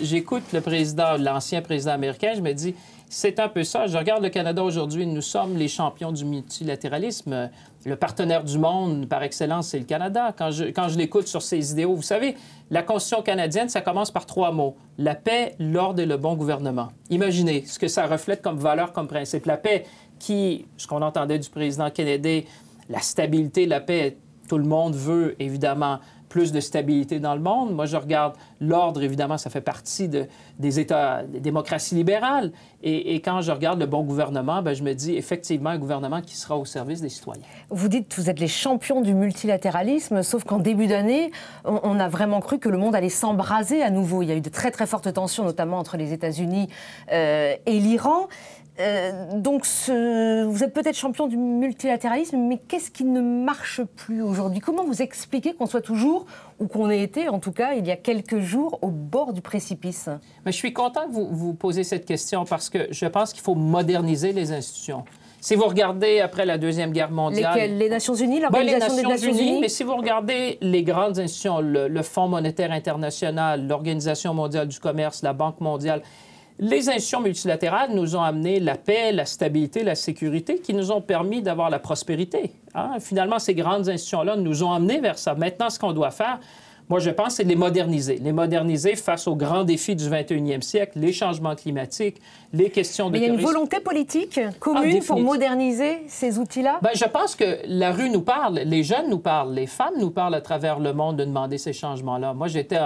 j'écoute 0.00 0.44
le 0.52 0.60
président, 0.60 1.16
l'ancien 1.18 1.60
président 1.60 1.92
américain, 1.92 2.34
je 2.36 2.40
me 2.40 2.52
dis, 2.52 2.76
c'est 3.08 3.38
un 3.38 3.48
peu 3.48 3.62
ça. 3.62 3.86
Je 3.86 3.96
regarde 3.96 4.22
le 4.22 4.28
Canada 4.28 4.64
aujourd'hui. 4.64 5.06
Nous 5.06 5.22
sommes 5.22 5.56
les 5.56 5.68
champions 5.68 6.10
du 6.10 6.24
multilatéralisme. 6.24 7.48
Le 7.86 7.96
partenaire 7.96 8.44
du 8.44 8.58
monde 8.58 9.06
par 9.08 9.22
excellence, 9.22 9.68
c'est 9.68 9.78
le 9.78 9.84
Canada. 9.84 10.34
Quand 10.36 10.50
je, 10.50 10.64
quand 10.64 10.88
je 10.88 10.96
l'écoute 10.96 11.28
sur 11.28 11.42
ses 11.42 11.72
idéaux, 11.72 11.94
vous 11.94 12.02
savez, 12.02 12.34
la 12.70 12.82
Constitution 12.82 13.22
canadienne, 13.22 13.68
ça 13.68 13.82
commence 13.82 14.10
par 14.10 14.24
trois 14.24 14.52
mots. 14.52 14.76
La 14.96 15.14
paix, 15.14 15.54
l'ordre 15.58 16.00
et 16.00 16.06
le 16.06 16.16
bon 16.16 16.34
gouvernement. 16.34 16.88
Imaginez 17.10 17.66
ce 17.66 17.78
que 17.78 17.88
ça 17.88 18.06
reflète 18.06 18.40
comme 18.40 18.56
valeur, 18.56 18.92
comme 18.92 19.06
principe. 19.06 19.44
La 19.44 19.58
paix 19.58 19.84
qui, 20.18 20.64
ce 20.78 20.86
qu'on 20.86 21.02
entendait 21.02 21.38
du 21.38 21.50
président 21.50 21.90
Kennedy, 21.90 22.46
la 22.88 23.00
stabilité, 23.00 23.66
la 23.66 23.80
paix, 23.80 24.16
tout 24.48 24.58
le 24.58 24.64
monde 24.64 24.94
veut 24.94 25.36
évidemment 25.38 25.98
plus 26.34 26.50
de 26.50 26.58
stabilité 26.58 27.20
dans 27.20 27.36
le 27.36 27.40
monde. 27.40 27.72
Moi, 27.72 27.86
je 27.86 27.96
regarde 27.96 28.34
l'ordre, 28.60 29.00
évidemment, 29.04 29.38
ça 29.38 29.50
fait 29.50 29.60
partie 29.60 30.08
de, 30.08 30.26
des 30.58 30.80
États, 30.80 31.22
des 31.22 31.38
démocraties 31.38 31.94
libérales. 31.94 32.50
Et, 32.82 33.20
quand 33.20 33.40
je 33.40 33.52
regarde 33.52 33.78
le 33.78 33.86
bon 33.86 34.02
gouvernement, 34.02 34.60
ben, 34.60 34.74
je 34.74 34.82
me 34.82 34.94
dis 34.94 35.14
effectivement 35.14 35.70
un 35.70 35.78
gouvernement 35.78 36.20
qui 36.22 36.36
sera 36.36 36.56
au 36.58 36.64
service 36.64 37.00
des 37.00 37.08
citoyens. 37.08 37.44
Vous 37.70 37.86
dites 37.86 38.08
que 38.08 38.20
vous 38.20 38.28
êtes 38.30 38.40
les 38.40 38.48
champions 38.48 39.00
du 39.00 39.14
multilatéralisme, 39.14 40.24
sauf 40.24 40.42
qu'en 40.42 40.58
début 40.58 40.88
d'année, 40.88 41.30
on, 41.64 42.00
a 42.00 42.08
vraiment 42.08 42.40
cru 42.40 42.58
que 42.58 42.68
le 42.68 42.78
monde 42.78 42.96
allait 42.96 43.10
s'embraser 43.10 43.80
à 43.80 43.90
nouveau. 43.90 44.22
Il 44.22 44.28
y 44.28 44.32
a 44.32 44.34
eu 44.34 44.40
de 44.40 44.50
très 44.50 44.72
très 44.72 44.88
fortes 44.88 45.12
tensions, 45.12 45.44
notamment 45.44 45.78
entre 45.78 45.96
les 45.96 46.12
États-Unis 46.12 46.68
euh, 47.12 47.54
et 47.64 47.78
l'Iran. 47.78 48.26
Euh, 48.80 49.12
donc, 49.34 49.64
vous 49.64 50.64
êtes 50.64 50.74
peut-être 50.74 50.96
champion 50.96 51.28
du 51.28 51.36
multilatéralisme, 51.36 52.36
mais 52.38 52.58
qu'est-ce 52.58 52.90
qui 52.90 53.04
ne 53.04 53.20
marche 53.20 53.82
plus 53.82 54.20
aujourd'hui? 54.20 54.60
Comment 54.60 54.84
vous 54.84 55.00
expliquez 55.00 55.54
qu'on 55.54 55.66
soit 55.66 55.80
toujours, 55.80 56.26
ou 56.58 56.66
qu'on 56.66 56.90
ait 56.90 57.02
été, 57.02 57.28
en 57.28 57.38
tout 57.38 57.52
cas, 57.52 57.74
il 57.74 57.86
y 57.86 57.92
a 57.92 57.96
quelques 57.96 58.40
jours, 58.40 58.78
au 58.82 58.88
bord 58.88 59.32
du 59.32 59.40
précipice? 59.42 60.08
Mais 60.44 60.50
Je 60.50 60.56
suis 60.56 60.72
content 60.72 61.06
que 61.06 61.12
vous, 61.12 61.28
vous 61.30 61.54
posiez 61.54 61.84
cette 61.84 62.04
question 62.04 62.44
parce 62.44 62.68
que 62.68 62.88
je 62.90 63.06
pense 63.06 63.32
qu'il 63.32 63.42
faut 63.42 63.54
moderniser 63.54 64.32
les 64.32 64.50
institutions. 64.52 65.04
Si 65.40 65.54
vous 65.54 65.66
regardez 65.66 66.20
après 66.20 66.46
la 66.46 66.56
Deuxième 66.56 66.90
Guerre 66.90 67.10
mondiale... 67.10 67.76
Les 67.76 67.90
Nations 67.90 68.14
Unies, 68.14 68.40
l'Organisation 68.40 68.96
des 68.96 69.02
Nations 69.02 69.32
Unies, 69.32 69.60
Mais 69.60 69.68
si 69.68 69.84
vous 69.84 69.94
regardez 69.94 70.58
les 70.62 70.82
grandes 70.82 71.18
institutions, 71.18 71.60
le 71.60 72.02
Fonds 72.02 72.28
monétaire 72.28 72.72
international, 72.72 73.68
l'Organisation 73.68 74.32
mondiale 74.32 74.68
du 74.68 74.80
commerce, 74.80 75.22
la 75.22 75.34
Banque 75.34 75.60
mondiale, 75.60 76.02
les 76.58 76.88
institutions 76.88 77.20
multilatérales 77.20 77.90
nous 77.92 78.14
ont 78.14 78.22
amené 78.22 78.60
la 78.60 78.76
paix, 78.76 79.12
la 79.12 79.26
stabilité, 79.26 79.82
la 79.82 79.94
sécurité, 79.94 80.58
qui 80.58 80.72
nous 80.72 80.92
ont 80.92 81.00
permis 81.00 81.42
d'avoir 81.42 81.68
la 81.68 81.80
prospérité. 81.80 82.52
Hein. 82.74 82.98
Finalement, 83.00 83.38
ces 83.38 83.54
grandes 83.54 83.88
institutions-là 83.88 84.36
nous 84.36 84.62
ont 84.62 84.72
amenés 84.72 85.00
vers 85.00 85.18
ça. 85.18 85.34
Maintenant, 85.34 85.68
ce 85.68 85.78
qu'on 85.78 85.92
doit 85.92 86.12
faire, 86.12 86.38
moi, 86.88 87.00
je 87.00 87.10
pense, 87.10 87.36
c'est 87.36 87.44
de 87.44 87.48
les 87.48 87.56
moderniser. 87.56 88.18
Les 88.22 88.32
moderniser 88.32 88.94
face 88.94 89.26
aux 89.26 89.36
grands 89.36 89.64
défis 89.64 89.96
du 89.96 90.04
21e 90.04 90.60
siècle, 90.60 90.98
les 90.98 91.14
changements 91.14 91.54
climatiques, 91.54 92.20
les 92.52 92.68
questions 92.68 93.06
de 93.06 93.12
Mais 93.12 93.18
il 93.20 93.26
y 93.26 93.30
a 93.30 93.32
une 93.32 93.40
volonté 93.40 93.80
politique 93.80 94.38
commune 94.60 94.98
ah, 95.00 95.04
pour 95.06 95.18
moderniser 95.18 96.02
ces 96.08 96.38
outils-là? 96.38 96.80
Bien, 96.82 96.90
je 96.94 97.06
pense 97.06 97.36
que 97.36 97.60
la 97.66 97.90
rue 97.90 98.10
nous 98.10 98.20
parle, 98.20 98.60
les 98.66 98.82
jeunes 98.82 99.08
nous 99.08 99.18
parlent, 99.18 99.54
les 99.54 99.66
femmes 99.66 99.94
nous 99.98 100.10
parlent 100.10 100.34
à 100.34 100.42
travers 100.42 100.78
le 100.78 100.92
monde 100.92 101.16
de 101.16 101.24
demander 101.24 101.56
ces 101.56 101.72
changements-là. 101.72 102.34
Moi, 102.34 102.48
j'étais 102.48 102.78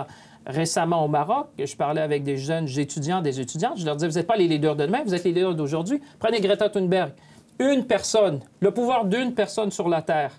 récemment 0.46 1.04
au 1.04 1.08
Maroc, 1.08 1.48
je 1.58 1.76
parlais 1.76 2.00
avec 2.00 2.22
des 2.22 2.36
jeunes 2.36 2.68
étudiants, 2.78 3.20
des 3.20 3.40
étudiantes, 3.40 3.78
je 3.78 3.84
leur 3.84 3.96
disais, 3.96 4.08
vous 4.08 4.14
n'êtes 4.14 4.26
pas 4.26 4.36
les 4.36 4.48
leaders 4.48 4.76
de 4.76 4.86
demain, 4.86 5.02
vous 5.04 5.14
êtes 5.14 5.24
les 5.24 5.32
leaders 5.32 5.54
d'aujourd'hui. 5.54 6.00
Prenez 6.18 6.40
Greta 6.40 6.68
Thunberg. 6.68 7.12
Une 7.58 7.84
personne, 7.84 8.40
le 8.60 8.70
pouvoir 8.70 9.04
d'une 9.04 9.34
personne 9.34 9.70
sur 9.70 9.88
la 9.88 10.00
Terre, 10.00 10.32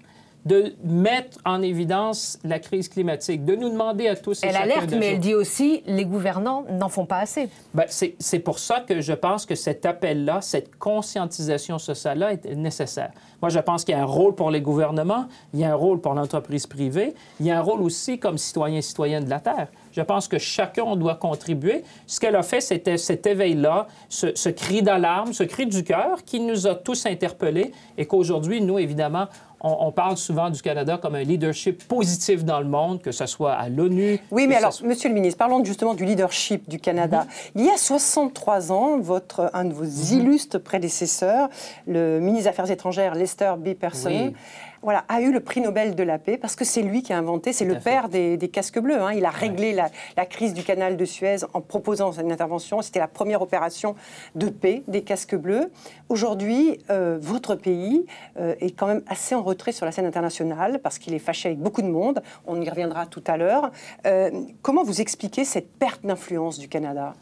de 0.45 0.73
mettre 0.85 1.37
en 1.43 1.61
évidence 1.61 2.39
la 2.45 2.59
crise 2.59 2.87
climatique, 2.87 3.43
de 3.43 3.55
nous 3.55 3.69
demander 3.69 4.07
à 4.07 4.15
tous... 4.15 4.39
Elle 4.41 4.55
alerte, 4.55 4.91
mais 4.97 5.13
elle 5.13 5.19
dit 5.19 5.33
aussi, 5.33 5.83
les 5.85 6.05
gouvernants 6.05 6.63
n'en 6.71 6.87
font 6.87 7.05
pas 7.05 7.17
assez. 7.17 7.49
Ben, 7.73 7.83
c'est 7.89 8.39
pour 8.39 8.57
ça 8.57 8.79
que 8.79 9.01
je 9.01 9.11
pense 9.11 9.45
que 9.45 9.55
cet 9.55 9.85
appel-là, 9.85 10.39
cette 10.39 10.77
conscientisation 10.77 11.77
sociale-là 11.77 12.33
est 12.33 12.55
nécessaire. 12.55 13.11
Moi, 13.41 13.49
je 13.49 13.59
pense 13.59 13.83
qu'il 13.83 13.95
y 13.95 13.97
a 13.97 14.01
un 14.01 14.05
rôle 14.05 14.33
pour 14.33 14.49
les 14.49 14.61
gouvernements, 14.61 15.25
il 15.53 15.59
y 15.59 15.65
a 15.65 15.71
un 15.71 15.75
rôle 15.75 15.99
pour 15.99 16.13
l'entreprise 16.13 16.67
privée, 16.67 17.13
il 17.41 17.45
y 17.45 17.51
a 17.51 17.57
un 17.57 17.61
rôle 17.61 17.81
aussi 17.81 18.17
comme 18.17 18.37
citoyen 18.37 18.77
et 18.77 18.81
citoyenne 18.81 19.25
de 19.25 19.29
la 19.29 19.41
Terre. 19.41 19.67
Je 19.91 20.01
pense 20.01 20.27
que 20.27 20.37
chacun 20.37 20.95
doit 20.95 21.15
contribuer. 21.15 21.83
Ce 22.07 22.19
qu'elle 22.19 22.35
a 22.35 22.43
fait, 22.43 22.61
c'était 22.61 22.97
cet 22.97 23.25
éveil-là, 23.25 23.87
ce, 24.09 24.49
cri 24.49 24.81
d'alarme, 24.81 25.33
ce 25.33 25.43
cri 25.43 25.65
du 25.65 25.83
cœur 25.83 26.23
qui 26.23 26.39
nous 26.39 26.67
a 26.67 26.75
tous 26.75 27.05
interpellés 27.05 27.71
et 27.97 28.05
qu'aujourd'hui, 28.05 28.61
nous, 28.61 28.79
évidemment, 28.79 29.27
on, 29.61 29.91
parle 29.91 30.17
souvent 30.17 30.49
du 30.49 30.61
Canada 30.61 30.97
comme 31.01 31.15
un 31.15 31.23
leadership 31.23 31.85
positif 31.87 32.45
dans 32.45 32.59
le 32.59 32.67
monde, 32.67 33.01
que 33.01 33.11
ce 33.11 33.25
soit 33.25 33.53
à 33.53 33.67
l'ONU. 33.67 34.19
Oui, 34.31 34.47
mais 34.47 34.55
alors, 34.55 34.73
Monsieur 34.83 35.09
le 35.09 35.15
ministre, 35.15 35.37
parlons 35.37 35.63
justement 35.65 35.93
du 35.93 36.05
leadership 36.05 36.69
du 36.69 36.79
Canada. 36.79 37.25
Mhm. 37.25 37.61
Il 37.61 37.65
y 37.65 37.69
a 37.69 37.77
63 37.77 38.71
ans, 38.71 38.99
votre, 38.99 39.49
un 39.53 39.65
de 39.65 39.73
vos 39.73 39.83
mhm. 39.83 40.19
illustres 40.19 40.59
prédécesseurs, 40.59 41.49
le 41.87 42.19
ministre 42.19 42.43
des 42.43 42.49
Affaires 42.49 42.71
étrangères, 42.71 43.15
Lester 43.15 43.53
B. 43.57 43.73
Pearson, 43.73 44.33
voilà, 44.81 45.03
a 45.07 45.21
eu 45.21 45.31
le 45.31 45.39
prix 45.39 45.61
Nobel 45.61 45.95
de 45.95 46.03
la 46.03 46.17
paix 46.17 46.37
parce 46.37 46.55
que 46.55 46.65
c'est 46.65 46.81
lui 46.81 47.03
qui 47.03 47.13
a 47.13 47.17
inventé, 47.17 47.53
c'est 47.53 47.65
le 47.65 47.79
père 47.79 48.09
des, 48.09 48.37
casques 48.51 48.79
bleus. 48.79 49.01
Hein. 49.01 49.13
Il 49.13 49.25
a 49.25 49.29
réglé 49.29 49.73
la, 49.73 50.25
crise 50.25 50.53
du 50.53 50.63
canal 50.63 50.97
de 50.97 51.05
Suez 51.05 51.37
en 51.53 51.61
proposant 51.61 52.11
une 52.11 52.31
intervention. 52.31 52.81
C'était 52.81 52.99
la 52.99 53.07
première 53.07 53.41
opération 53.41 53.95
de 54.35 54.49
paix 54.49 54.83
des 54.87 55.01
casques 55.01 55.35
bleus. 55.35 55.71
Aujourd'hui, 56.07 56.79
euh, 56.89 57.17
votre 57.19 57.55
pays 57.55 58.05
euh, 58.39 58.55
est 58.59 58.71
quand 58.71 58.87
même 58.87 59.01
assez 59.07 59.35
en 59.35 59.41
retrait 59.41 59.71
sur 59.71 59.85
la 59.85 59.91
scène 59.91 60.05
internationale 60.05 60.79
parce 60.79 60.99
qu'il 60.99 61.13
est 61.13 61.19
fâché 61.19 61.49
avec 61.49 61.59
beaucoup 61.59 61.81
de 61.81 61.87
monde. 61.87 62.21
On 62.45 62.61
y 62.61 62.69
reviendra 62.69 63.05
tout 63.05 63.23
à 63.27 63.37
l'heure. 63.37 63.71
Euh, 64.05 64.29
comment 64.61 64.83
vous 64.83 65.01
expliquez 65.01 65.45
cette 65.45 65.71
perte 65.77 66.05
d'influence 66.05 66.59
du 66.59 66.67
Canada? 66.67 67.15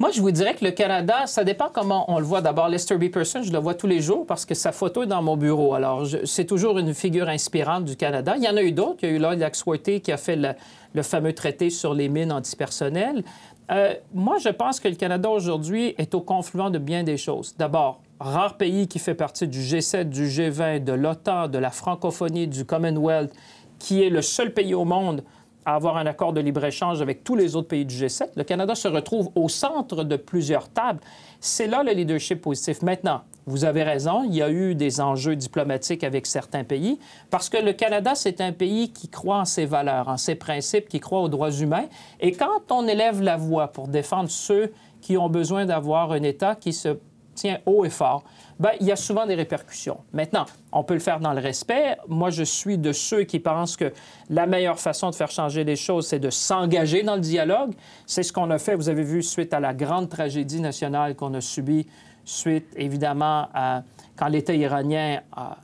Moi, 0.00 0.10
je 0.10 0.20
vous 0.20 0.32
dirais 0.32 0.54
que 0.54 0.64
le 0.64 0.72
Canada, 0.72 1.26
ça 1.26 1.44
dépend 1.44 1.68
comment 1.72 2.12
on 2.12 2.18
le 2.18 2.24
voit. 2.24 2.40
D'abord, 2.40 2.68
Lester 2.68 2.96
B. 2.96 3.10
Person, 3.10 3.42
je 3.44 3.52
le 3.52 3.58
vois 3.58 3.74
tous 3.74 3.86
les 3.86 4.00
jours 4.00 4.26
parce 4.26 4.44
que 4.44 4.54
sa 4.54 4.72
photo 4.72 5.04
est 5.04 5.06
dans 5.06 5.22
mon 5.22 5.36
bureau. 5.36 5.74
Alors, 5.74 6.04
c'est 6.24 6.46
toujours 6.46 6.78
une 6.78 6.92
figure 6.94 7.28
inspirante 7.28 7.84
du 7.84 7.94
Canada. 7.94 8.34
Il 8.36 8.42
y 8.42 8.48
en 8.48 8.56
a 8.56 8.62
eu 8.62 8.72
d'autres. 8.72 8.98
Il 9.02 9.08
y 9.08 9.12
a 9.12 9.14
eu 9.14 9.18
Lloyd 9.18 9.40
Axworthy 9.40 10.00
qui 10.00 10.10
a 10.10 10.16
fait 10.16 10.36
le, 10.36 11.02
fameux 11.02 11.32
traité 11.32 11.70
sur 11.70 11.94
les 11.94 12.08
mines 12.08 12.32
antipersonnelles. 12.32 13.22
Euh, 13.70 13.94
moi, 14.12 14.38
je 14.38 14.48
pense 14.48 14.80
que 14.80 14.88
le 14.88 14.96
Canada 14.96 15.30
aujourd'hui 15.30 15.94
est 15.96 16.12
au 16.14 16.20
confluent 16.20 16.70
de 16.70 16.78
bien 16.78 17.04
des 17.04 17.16
choses. 17.16 17.54
D'abord, 17.56 18.00
rare 18.18 18.56
pays 18.56 18.88
qui 18.88 18.98
fait 18.98 19.14
partie 19.14 19.46
du 19.46 19.60
G7, 19.60 20.08
du 20.08 20.26
G20, 20.26 20.82
de 20.82 20.92
l'OTAN, 20.92 21.46
de 21.46 21.58
la 21.58 21.70
francophonie, 21.70 22.48
du 22.48 22.64
Commonwealth, 22.64 23.32
qui 23.78 24.02
est 24.02 24.10
le 24.10 24.22
seul 24.22 24.52
pays 24.52 24.74
au 24.74 24.84
monde 24.84 25.22
à 25.64 25.74
avoir 25.74 25.96
un 25.96 26.06
accord 26.06 26.32
de 26.32 26.40
libre-échange 26.40 27.00
avec 27.00 27.24
tous 27.24 27.36
les 27.36 27.56
autres 27.56 27.68
pays 27.68 27.84
du 27.84 27.94
G7. 27.94 28.28
Le 28.36 28.44
Canada 28.44 28.74
se 28.74 28.88
retrouve 28.88 29.30
au 29.34 29.48
centre 29.48 30.04
de 30.04 30.16
plusieurs 30.16 30.68
tables. 30.68 31.00
C'est 31.40 31.66
là 31.66 31.82
le 31.82 31.92
leadership 31.92 32.40
positif. 32.40 32.82
Maintenant, 32.82 33.22
vous 33.46 33.64
avez 33.64 33.82
raison, 33.82 34.24
il 34.24 34.34
y 34.34 34.42
a 34.42 34.50
eu 34.50 34.74
des 34.74 35.00
enjeux 35.00 35.36
diplomatiques 35.36 36.04
avec 36.04 36.26
certains 36.26 36.64
pays, 36.64 36.98
parce 37.30 37.48
que 37.48 37.58
le 37.58 37.72
Canada, 37.72 38.14
c'est 38.14 38.40
un 38.40 38.52
pays 38.52 38.90
qui 38.92 39.08
croit 39.08 39.38
en 39.38 39.44
ses 39.44 39.66
valeurs, 39.66 40.08
en 40.08 40.16
ses 40.16 40.34
principes, 40.34 40.88
qui 40.88 41.00
croit 41.00 41.20
aux 41.20 41.28
droits 41.28 41.52
humains. 41.52 41.86
Et 42.20 42.32
quand 42.32 42.70
on 42.70 42.86
élève 42.86 43.20
la 43.20 43.36
voix 43.36 43.68
pour 43.68 43.88
défendre 43.88 44.30
ceux 44.30 44.72
qui 45.00 45.18
ont 45.18 45.28
besoin 45.28 45.66
d'avoir 45.66 46.12
un 46.12 46.22
État 46.22 46.54
qui 46.54 46.72
se 46.72 46.96
tient 47.34 47.58
haut 47.66 47.84
et 47.84 47.90
fort, 47.90 48.24
ben, 48.60 48.70
il 48.80 48.86
y 48.86 48.92
a 48.92 48.96
souvent 48.96 49.26
des 49.26 49.34
répercussions. 49.34 49.98
Maintenant, 50.12 50.46
on 50.72 50.84
peut 50.84 50.94
le 50.94 51.00
faire 51.00 51.20
dans 51.20 51.32
le 51.32 51.40
respect. 51.40 51.96
Moi, 52.08 52.30
je 52.30 52.44
suis 52.44 52.78
de 52.78 52.92
ceux 52.92 53.24
qui 53.24 53.40
pensent 53.40 53.76
que 53.76 53.92
la 54.30 54.46
meilleure 54.46 54.78
façon 54.78 55.10
de 55.10 55.14
faire 55.14 55.30
changer 55.30 55.64
les 55.64 55.76
choses, 55.76 56.06
c'est 56.06 56.20
de 56.20 56.30
s'engager 56.30 57.02
dans 57.02 57.16
le 57.16 57.20
dialogue. 57.20 57.74
C'est 58.06 58.22
ce 58.22 58.32
qu'on 58.32 58.50
a 58.50 58.58
fait, 58.58 58.76
vous 58.76 58.88
avez 58.88 59.02
vu, 59.02 59.22
suite 59.22 59.52
à 59.52 59.60
la 59.60 59.74
grande 59.74 60.08
tragédie 60.08 60.60
nationale 60.60 61.16
qu'on 61.16 61.34
a 61.34 61.40
subie, 61.40 61.86
suite 62.24 62.68
évidemment 62.76 63.48
à 63.54 63.82
quand 64.16 64.28
l'État 64.28 64.54
iranien 64.54 65.20
a 65.32 65.58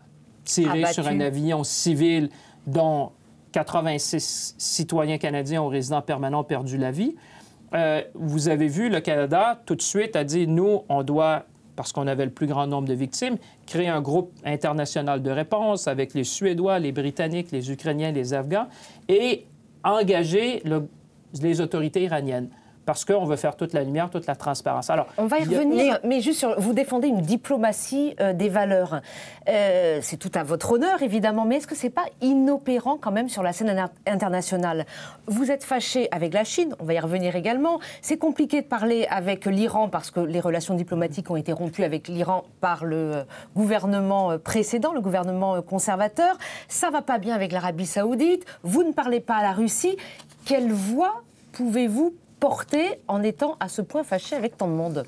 tiré 0.45 0.93
sur 0.93 1.07
un 1.07 1.21
avion 1.21 1.63
civil 1.63 2.29
dont 2.67 3.13
86 3.53 4.57
citoyens 4.59 5.19
canadiens 5.19 5.63
ou 5.63 5.69
résidents 5.69 6.03
permanents 6.03 6.41
ont 6.41 6.45
perdu 6.45 6.77
la 6.77 6.91
vie. 6.91 7.15
Euh, 7.73 8.03
vous 8.15 8.49
avez 8.49 8.67
vu, 8.67 8.89
le 8.89 9.01
Canada, 9.01 9.61
tout 9.65 9.77
de 9.77 9.83
suite, 9.83 10.17
a 10.17 10.25
dit, 10.25 10.47
nous, 10.49 10.83
on 10.89 11.03
doit 11.03 11.45
parce 11.81 11.95
qu'on 11.95 12.09
avait 12.09 12.27
le 12.27 12.31
plus 12.31 12.47
grand 12.47 12.67
nombre 12.67 12.87
de 12.87 12.93
victimes, 12.93 13.39
créer 13.67 13.89
un 13.89 14.03
groupe 14.03 14.35
international 14.45 15.23
de 15.23 15.31
réponse 15.31 15.89
avec 15.89 16.13
les 16.13 16.25
Suédois, 16.25 16.79
les 16.79 16.93
Britanniques, 16.93 17.53
les 17.53 17.73
Ukrainiens, 17.73 18.13
les 18.13 18.35
Afghans, 18.35 18.69
et 19.09 19.47
engager 19.83 20.63
les 21.41 21.61
autorités 21.63 22.03
iraniennes 22.03 22.51
parce 22.87 23.05
qu'on 23.05 23.25
veut 23.25 23.37
faire 23.37 23.57
toute 23.57 23.73
la 23.73 23.83
lumière, 23.83 24.11
toute 24.11 24.27
la 24.27 24.37
transparence. 24.37 24.91
Alors, 24.91 25.07
on 25.19 25.27
va 25.27 25.39
y 25.39 25.45
revenir, 25.45 25.99
mais 26.05 26.21
juste 26.21 26.41
sur, 26.41 26.59
vous 26.61 26.73
défendez 26.73 27.09
une 27.09 27.21
diplomatie 27.21 28.15
euh, 28.21 28.33
des 28.33 28.49
valeurs. 28.49 29.01
Euh, 29.49 29.99
c'est 30.03 30.17
tout 30.17 30.31
à 30.35 30.43
votre 30.43 30.73
honneur, 30.73 31.03
évidemment, 31.03 31.45
mais 31.45 31.57
est-ce 31.57 31.67
que 31.67 31.75
c'est 31.75 31.91
pas 31.91 32.07
inopérant 32.21 32.97
quand 33.01 33.13
même 33.13 33.29
sur 33.29 33.43
la 33.43 33.53
scène 33.53 33.89
internationale? 34.07 34.87
Vous 35.27 35.51
êtes 35.51 35.65
fâché 35.65 36.09
avec 36.11 36.35
la 36.35 36.45
Chine, 36.45 36.75
on 36.81 36.85
va 36.85 36.95
y 36.95 37.01
revenir 37.01 37.37
également. 37.37 37.81
C'est 38.03 38.17
compliqué 38.17 38.63
de 38.63 38.67
parler 38.67 39.07
avec 39.11 39.47
l'Iran 39.47 39.89
parce 39.89 40.11
que 40.11 40.21
les 40.21 40.41
relations 40.41 40.75
diplomatiques 40.75 41.31
ont 41.31 41.37
été 41.37 41.53
rompues 41.53 41.85
avec 41.85 42.09
l'Iran 42.09 42.45
par 42.61 42.85
le 42.85 42.97
euh, 42.97 43.23
gouvernement 43.55 44.39
précédent, 44.39 44.93
le 44.93 45.01
gouvernement 45.01 45.61
conservateur. 45.63 46.37
Ça 46.69 46.91
va 46.91 47.03
pas 47.03 47.19
bien 47.19 47.35
avec 47.35 47.53
l'Arabie 47.53 47.87
Saoudite. 47.87 48.45
Vous 48.63 48.83
ne 48.83 48.93
parlez 48.93 49.21
pas 49.21 49.37
à 49.37 49.43
la 49.43 49.53
Russie. 49.53 49.97
Quelle 50.45 50.73
voix 50.73 51.23
pouvez-vous 51.53 52.15
porter 52.41 53.01
en 53.07 53.23
étant 53.23 53.57
à 53.61 53.69
ce 53.69 53.83
point 53.83 54.03
fâché 54.03 54.35
avec 54.35 54.57
tant 54.57 54.67
de 54.67 54.73
monde 54.73 55.05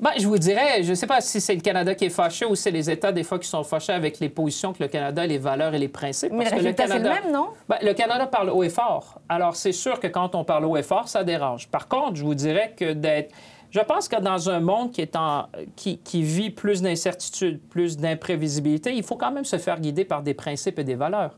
ben, 0.00 0.12
je 0.16 0.28
vous 0.28 0.38
dirais, 0.38 0.84
je 0.84 0.90
ne 0.90 0.94
sais 0.94 1.08
pas 1.08 1.20
si 1.20 1.40
c'est 1.40 1.56
le 1.56 1.60
Canada 1.60 1.92
qui 1.92 2.04
est 2.04 2.10
fâché 2.10 2.44
ou 2.44 2.54
c'est 2.54 2.70
les 2.70 2.88
États, 2.88 3.10
des 3.10 3.24
fois, 3.24 3.40
qui 3.40 3.48
sont 3.48 3.64
fâchés 3.64 3.92
avec 3.92 4.20
les 4.20 4.28
positions 4.28 4.72
que 4.72 4.80
le 4.80 4.88
Canada, 4.88 5.26
les 5.26 5.38
valeurs 5.38 5.74
et 5.74 5.78
les 5.80 5.88
principes. 5.88 6.30
Mais 6.32 6.44
le 6.44 6.72
Canada, 6.72 6.84
c'est 6.86 6.98
le 7.00 7.08
même, 7.08 7.32
non? 7.32 7.48
Ben, 7.68 7.78
le 7.82 7.92
Canada 7.94 8.28
parle 8.28 8.50
haut 8.50 8.62
et 8.62 8.68
fort. 8.68 9.20
Alors, 9.28 9.56
c'est 9.56 9.72
sûr 9.72 9.98
que 9.98 10.06
quand 10.06 10.36
on 10.36 10.44
parle 10.44 10.66
haut 10.66 10.76
et 10.76 10.84
fort, 10.84 11.08
ça 11.08 11.24
dérange. 11.24 11.66
Par 11.66 11.88
contre, 11.88 12.14
je 12.14 12.22
vous 12.22 12.36
dirais 12.36 12.74
que 12.76 12.92
d'être... 12.92 13.34
Je 13.72 13.80
pense 13.80 14.06
que 14.06 14.20
dans 14.20 14.48
un 14.48 14.60
monde 14.60 14.92
qui, 14.92 15.00
est 15.00 15.16
en... 15.16 15.46
qui, 15.74 15.98
qui 15.98 16.22
vit 16.22 16.50
plus 16.50 16.80
d'incertitude, 16.80 17.60
plus 17.68 17.96
d'imprévisibilité, 17.96 18.94
il 18.94 19.02
faut 19.02 19.16
quand 19.16 19.32
même 19.32 19.44
se 19.44 19.58
faire 19.58 19.80
guider 19.80 20.04
par 20.04 20.22
des 20.22 20.32
principes 20.32 20.78
et 20.78 20.84
des 20.84 20.94
valeurs. 20.94 21.36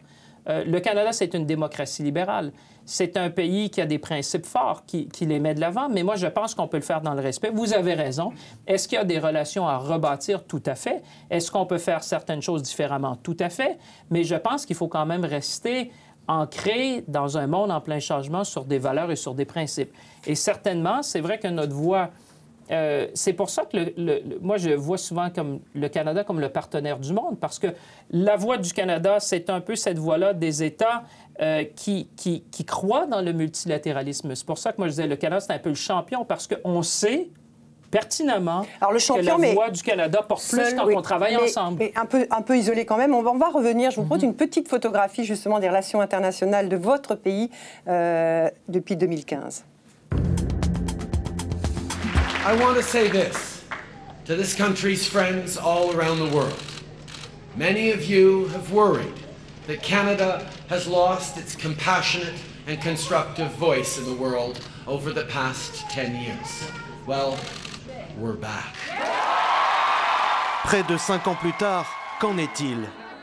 Euh, 0.51 0.65
le 0.67 0.81
Canada, 0.81 1.13
c'est 1.13 1.33
une 1.33 1.47
démocratie 1.47 2.03
libérale. 2.03 2.53
C'est 2.85 3.17
un 3.17 3.31
pays 3.31 3.71
qui 3.71 3.81
a 3.81 3.87
des 3.87 3.99
principes 3.99 4.47
forts, 4.47 4.85
qui, 4.87 5.09
les 5.21 5.39
met 5.39 5.55
de 5.55 5.61
l'avant, 5.61 5.89
mais 5.89 6.03
moi, 6.03 6.17
je 6.17 6.27
pense 6.27 6.55
qu'on 6.55 6.69
peut 6.69 6.79
le 6.79 6.83
faire 6.83 7.01
dans 7.01 7.15
le 7.15 7.21
respect. 7.21 7.51
Vous 7.53 7.75
avez 7.75 7.95
raison. 7.95 8.33
Est-ce 8.67 8.89
qu'il 8.89 8.97
y 8.97 9.01
a 9.01 9.05
des 9.05 9.19
relations 9.19 9.69
à 9.69 9.79
rebâtir? 9.79 10.45
Tout 10.45 10.63
à 10.67 10.75
fait. 10.75 11.03
Est-ce 11.31 11.51
qu'on 11.51 11.67
peut 11.67 11.79
faire 11.79 12.03
certaines 12.03 12.43
choses 12.43 12.63
différemment? 12.63 13.17
Tout 13.23 13.37
à 13.41 13.49
fait. 13.49 13.79
Mais 14.11 14.25
je 14.25 14.35
pense 14.35 14.67
qu'il 14.67 14.77
faut 14.77 14.89
quand 14.89 15.07
même 15.07 15.25
rester 15.25 15.91
ancré 16.29 17.05
dans 17.09 17.39
un 17.39 17.47
monde 17.47 17.71
en 17.71 17.81
plein 17.81 17.99
changement 17.99 18.45
sur 18.45 18.65
des 18.65 18.79
valeurs 18.79 19.11
et 19.11 19.17
sur 19.17 19.35
des 19.35 19.45
principes. 19.45 19.93
Et 20.27 20.35
certainement, 20.35 21.03
c'est 21.03 21.21
vrai 21.21 21.39
que 21.39 21.49
notre 21.49 21.75
voix 21.75 22.11
euh, 22.71 23.09
c'est 23.15 23.33
pour 23.33 23.51
ça 23.51 23.65
que 23.65 24.39
moi, 24.41 24.57
je 24.57 24.71
vois 24.71 24.99
souvent 24.99 25.29
comme 25.31 25.61
le 25.75 25.89
Canada 25.89 26.23
comme 26.23 26.41
le 26.41 26.49
partenaire 26.49 26.99
du 26.99 27.13
monde, 27.13 27.39
parce 27.41 27.59
que 27.59 27.69
la 28.11 28.37
voix 28.37 28.59
du 28.59 28.73
Canada, 28.73 29.19
c'est 29.19 29.51
un 29.51 29.61
peu 29.61 29.75
cette 29.75 29.99
voix-là 29.99 30.35
des 30.35 30.63
États 30.63 31.03
euh, 31.41 31.65
qui, 31.75 32.09
qui, 32.17 32.45
qui, 32.51 32.65
croient 32.65 33.07
dans 33.07 33.23
le 33.23 33.33
multilatéralisme. 33.33 34.35
C'est 34.35 34.47
pour 34.47 34.59
ça 34.59 34.73
que 34.73 34.77
moi, 34.79 34.89
je 34.89 34.93
disais, 34.93 35.07
le 35.07 35.17
Canada, 35.17 35.41
c'est 35.41 35.53
un 35.55 35.59
peu 35.59 35.71
le 35.71 35.75
champion, 35.75 36.25
parce 36.25 36.47
qu'on 36.47 36.83
sait 36.83 37.29
pertinemment 37.91 38.67
Alors, 38.81 38.93
le 38.93 38.99
champion, 38.99 39.37
que 39.37 39.43
la 39.43 39.53
voix 39.53 39.71
du 39.71 39.83
Canada 39.83 40.23
porte 40.23 40.47
plus 40.49 40.75
quand 40.75 40.87
on 40.87 41.03
travaille 41.03 41.37
ensemble. 41.37 41.79
Mais 41.79 41.93
un 41.97 42.07
peu, 42.07 42.27
un 42.31 42.43
peu 42.43 42.57
isolé 42.57 42.85
quand 42.85 42.97
même. 42.97 43.15
On 43.15 43.23
va, 43.23 43.31
on 43.31 43.39
va 43.39 43.49
revenir. 43.49 43.91
Je 43.91 43.97
vous 43.97 44.03
propose 44.03 44.23
mhm. 44.23 44.31
une 44.31 44.37
petite 44.37 44.69
photographie 44.69 45.25
justement 45.25 45.59
des 45.59 45.69
relations 45.69 46.01
internationales 46.01 46.69
de 46.69 46.77
votre 46.77 47.15
pays 47.15 47.51
euh, 47.89 48.49
depuis 48.69 48.97
2015. 48.97 49.65
I 52.43 52.55
want 52.59 52.75
to 52.75 52.83
say 52.83 53.09
this 53.09 53.65
to 54.27 54.35
this 54.35 54.55
country's 54.55 55.07
friends 55.07 55.59
all 55.59 55.95
around 55.95 56.19
the 56.19 56.35
world. 56.35 56.55
Many 57.57 57.91
of 57.93 58.05
you 58.09 58.49
have 58.55 58.73
worried 58.73 59.13
that 59.67 59.83
Canada 59.83 60.47
has 60.69 60.87
lost 60.87 61.37
its 61.37 61.55
compassionate 61.55 62.35
and 62.67 62.81
constructive 62.81 63.51
voice 63.53 63.99
in 63.99 64.05
the 64.05 64.15
world 64.15 64.61
over 64.87 65.13
the 65.13 65.25
past 65.25 65.89
10 65.91 66.17
years. 66.23 66.65
Well, 67.07 67.39
we're 68.19 68.35
back. 68.35 68.75
Près 70.65 70.83
de 70.83 70.97
cinq 70.99 71.27
ans 71.27 71.37
plus 71.41 71.53
tard, 71.55 71.87
qu'en 72.21 72.37
est-il 72.37 72.79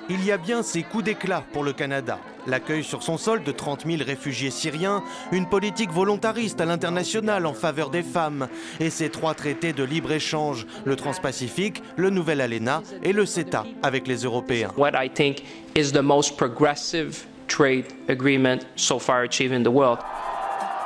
Il 0.09 0.23
y 0.23 0.31
a 0.31 0.37
bien 0.37 0.63
ces 0.63 0.83
coups 0.83 1.03
d'éclat 1.03 1.43
pour 1.53 1.63
le 1.63 1.73
Canada 1.73 2.19
l'accueil 2.47 2.83
sur 2.83 3.03
son 3.03 3.17
sol 3.17 3.43
de 3.43 3.51
30 3.51 3.85
000 3.85 3.97
réfugiés 4.05 4.49
syriens, 4.49 5.03
une 5.31 5.47
politique 5.47 5.91
volontariste 5.91 6.59
à 6.61 6.65
l'international 6.65 7.45
en 7.45 7.53
faveur 7.53 7.89
des 7.89 8.03
femmes 8.03 8.47
et 8.79 8.89
ces 8.89 9.09
trois 9.09 9.35
traités 9.35 9.73
de 9.73 9.83
libre-échange, 9.83 10.65
le 10.85 10.95
Transpacifique, 10.95 11.83
le 11.95 12.09
Nouvel 12.09 12.41
ALENA 12.41 12.81
et 13.03 13.13
le 13.13 13.25
CETA 13.25 13.65
avec 13.83 14.07
les 14.07 14.23
Européens. 14.23 14.71
What 14.77 14.91
I 14.93 15.09
think 15.09 15.43
is 15.75 15.91
the 15.91 16.01
most 16.01 16.37
progressive 16.37 17.25
trade 17.47 17.85
agreement 18.09 18.59
so 18.75 18.99
far 18.99 19.21
achieved 19.23 19.53
in 19.53 19.63
the 19.63 19.73
world. 19.73 19.99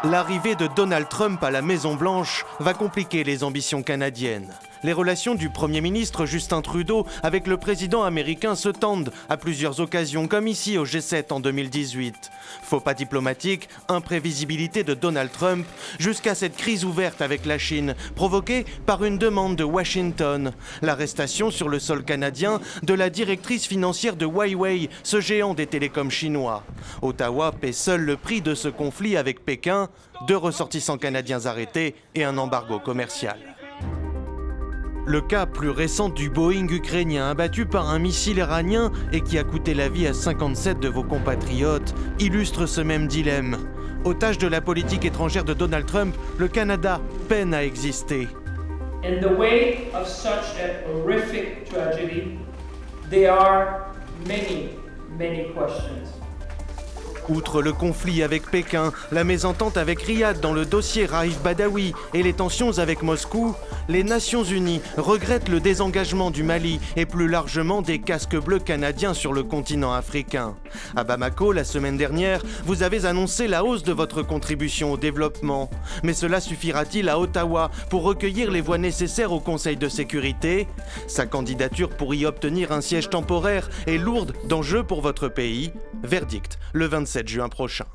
L'arrivée 0.03 0.55
de 0.55 0.67
Donald 0.75 1.07
Trump 1.09 1.43
à 1.43 1.51
la 1.51 1.61
Maison-Blanche 1.61 2.43
va 2.59 2.73
compliquer 2.73 3.23
les 3.23 3.43
ambitions 3.43 3.83
canadiennes 3.83 4.51
les 4.83 4.93
relations 4.93 5.35
du 5.35 5.49
Premier 5.49 5.81
ministre 5.81 6.25
Justin 6.25 6.61
Trudeau 6.61 7.05
avec 7.23 7.47
le 7.47 7.57
président 7.57 8.03
américain 8.03 8.55
se 8.55 8.69
tendent 8.69 9.11
à 9.29 9.37
plusieurs 9.37 9.79
occasions, 9.79 10.27
comme 10.27 10.47
ici 10.47 10.77
au 10.77 10.85
G7 10.85 11.31
en 11.31 11.39
2018. 11.39 12.31
Faux 12.63 12.79
pas 12.79 12.93
diplomatique, 12.93 13.69
imprévisibilité 13.87 14.83
de 14.83 14.93
Donald 14.93 15.31
Trump, 15.31 15.65
jusqu'à 15.99 16.35
cette 16.35 16.55
crise 16.55 16.85
ouverte 16.85 17.21
avec 17.21 17.45
la 17.45 17.57
Chine, 17.57 17.95
provoquée 18.15 18.65
par 18.85 19.03
une 19.03 19.17
demande 19.17 19.55
de 19.55 19.63
Washington. 19.63 20.51
L'arrestation 20.81 21.51
sur 21.51 21.69
le 21.69 21.79
sol 21.79 22.03
canadien 22.03 22.59
de 22.83 22.93
la 22.93 23.09
directrice 23.09 23.65
financière 23.65 24.15
de 24.15 24.25
Huawei, 24.25 24.89
ce 25.03 25.21
géant 25.21 25.53
des 25.53 25.67
télécoms 25.67 26.09
chinois. 26.09 26.63
Ottawa 27.01 27.51
paie 27.51 27.71
seul 27.71 28.01
le 28.01 28.17
prix 28.17 28.41
de 28.41 28.55
ce 28.55 28.67
conflit 28.67 29.17
avec 29.17 29.45
Pékin, 29.45 29.89
deux 30.27 30.37
ressortissants 30.37 30.97
canadiens 30.97 31.45
arrêtés 31.45 31.95
et 32.15 32.23
un 32.23 32.37
embargo 32.37 32.79
commercial. 32.79 33.50
Le 35.07 35.19
cas 35.19 35.47
plus 35.47 35.71
récent 35.71 36.09
du 36.09 36.29
Boeing 36.29 36.67
ukrainien 36.67 37.29
abattu 37.29 37.65
par 37.65 37.89
un 37.89 37.97
missile 37.97 38.37
iranien 38.37 38.91
et 39.11 39.21
qui 39.21 39.39
a 39.39 39.43
coûté 39.43 39.73
la 39.73 39.89
vie 39.89 40.05
à 40.05 40.13
57 40.13 40.79
de 40.79 40.89
vos 40.89 41.03
compatriotes 41.03 41.95
illustre 42.19 42.67
ce 42.67 42.81
même 42.81 43.07
dilemme. 43.07 43.57
Otage 44.05 44.37
de 44.37 44.47
la 44.47 44.61
politique 44.61 45.03
étrangère 45.03 45.43
de 45.43 45.53
Donald 45.53 45.87
Trump, 45.87 46.15
le 46.37 46.47
Canada 46.47 47.01
peine 47.27 47.53
à 47.55 47.63
exister. 47.63 48.27
In 49.03 49.19
the 49.19 49.95
of 49.95 50.07
such 50.07 50.55
horrific 50.85 51.65
tragedy, 51.65 52.37
there 53.09 53.31
are 53.31 53.87
many, 54.27 54.69
many 55.17 55.51
questions. 55.55 56.13
Outre 57.33 57.61
le 57.61 57.71
conflit 57.71 58.23
avec 58.23 58.51
Pékin, 58.51 58.91
la 59.13 59.23
mésentente 59.23 59.77
avec 59.77 60.01
Riyad 60.01 60.41
dans 60.41 60.51
le 60.51 60.65
dossier 60.65 61.05
Raif 61.05 61.41
Badawi 61.41 61.93
et 62.13 62.23
les 62.23 62.33
tensions 62.33 62.77
avec 62.77 63.03
Moscou, 63.03 63.55
les 63.87 64.03
Nations 64.03 64.43
Unies 64.43 64.81
regrettent 64.97 65.47
le 65.47 65.61
désengagement 65.61 66.29
du 66.29 66.43
Mali 66.43 66.81
et 66.97 67.05
plus 67.05 67.29
largement 67.29 67.81
des 67.81 67.99
casques 67.99 68.35
bleus 68.35 68.59
canadiens 68.59 69.13
sur 69.13 69.31
le 69.31 69.43
continent 69.43 69.93
africain. 69.93 70.55
À 70.97 71.05
Bamako, 71.05 71.53
la 71.53 71.63
semaine 71.63 71.95
dernière, 71.95 72.41
vous 72.65 72.83
avez 72.83 73.05
annoncé 73.05 73.47
la 73.47 73.63
hausse 73.63 73.83
de 73.83 73.93
votre 73.93 74.23
contribution 74.23 74.91
au 74.91 74.97
développement. 74.97 75.69
Mais 76.03 76.13
cela 76.13 76.41
suffira-t-il 76.41 77.07
à 77.07 77.17
Ottawa 77.17 77.71
pour 77.89 78.03
recueillir 78.03 78.51
les 78.51 78.61
voix 78.61 78.77
nécessaires 78.77 79.31
au 79.31 79.39
Conseil 79.39 79.77
de 79.77 79.87
sécurité? 79.87 80.67
Sa 81.07 81.25
candidature 81.25 81.89
pour 81.91 82.13
y 82.13 82.25
obtenir 82.25 82.73
un 82.73 82.81
siège 82.81 83.09
temporaire 83.09 83.69
est 83.87 83.97
lourde 83.97 84.33
d'enjeux 84.49 84.83
pour 84.83 85.01
votre 85.01 85.29
pays. 85.29 85.71
Verdict 86.03 86.59
le 86.73 86.87
27 86.87 87.20
juin 87.27 87.49
prochain. 87.49 87.85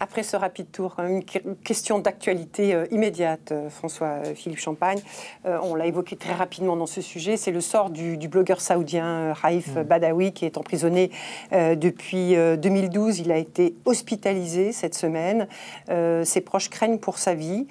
Après 0.00 0.22
ce 0.22 0.36
rapide 0.36 0.70
tour, 0.72 0.96
une 0.98 1.22
question 1.64 1.98
d'actualité 1.98 2.74
euh, 2.74 2.84
immédiate, 2.90 3.52
euh, 3.52 3.70
François-Philippe 3.70 4.58
euh, 4.58 4.62
Champagne. 4.62 5.00
on 5.44 5.74
l'a 5.74 5.86
évoqué 5.86 6.16
très 6.16 6.32
rapidement 6.32 6.76
dans 6.76 6.86
ce 6.86 7.00
sujet, 7.00 7.36
c'est 7.36 7.52
le 7.52 7.60
sort 7.60 7.90
du, 7.90 8.16
blogueur 8.28 8.60
saoudien 8.60 9.32
Raif 9.32 9.76
mm. 9.76 9.82
Badawi 9.82 10.32
qui 10.32 10.44
est 10.44 10.58
emprisonné 10.58 11.10
depuis 11.52 12.34
2012. 12.34 13.20
Il 13.20 13.30
a 13.30 13.38
été 13.38 13.74
hospitalisé 13.84 14.72
cette 14.72 14.94
semaine. 14.94 15.46
ses 15.88 16.40
proches 16.40 16.70
craignent 16.70 16.98
pour 16.98 17.18
sa 17.18 17.34
vie. 17.34 17.66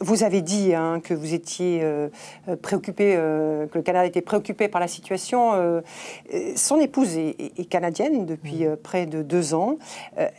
Vous 0.00 0.24
avez 0.24 0.42
dit 0.42 0.74
hein, 0.74 1.00
que 1.02 1.14
vous 1.14 1.34
étiez 1.34 1.82
préoccupé, 2.62 3.14
que 3.14 3.78
le 3.78 3.82
Canada 3.82 4.06
était 4.06 4.20
préoccupé 4.20 4.68
par 4.68 4.80
la 4.80 4.88
situation. 4.88 5.82
son 6.56 6.80
épouse 6.80 7.16
est, 7.16 7.68
canadienne 7.68 8.26
depuis 8.26 8.64
près 8.82 9.06
de 9.06 9.22
deux 9.22 9.54
ans. 9.54 9.78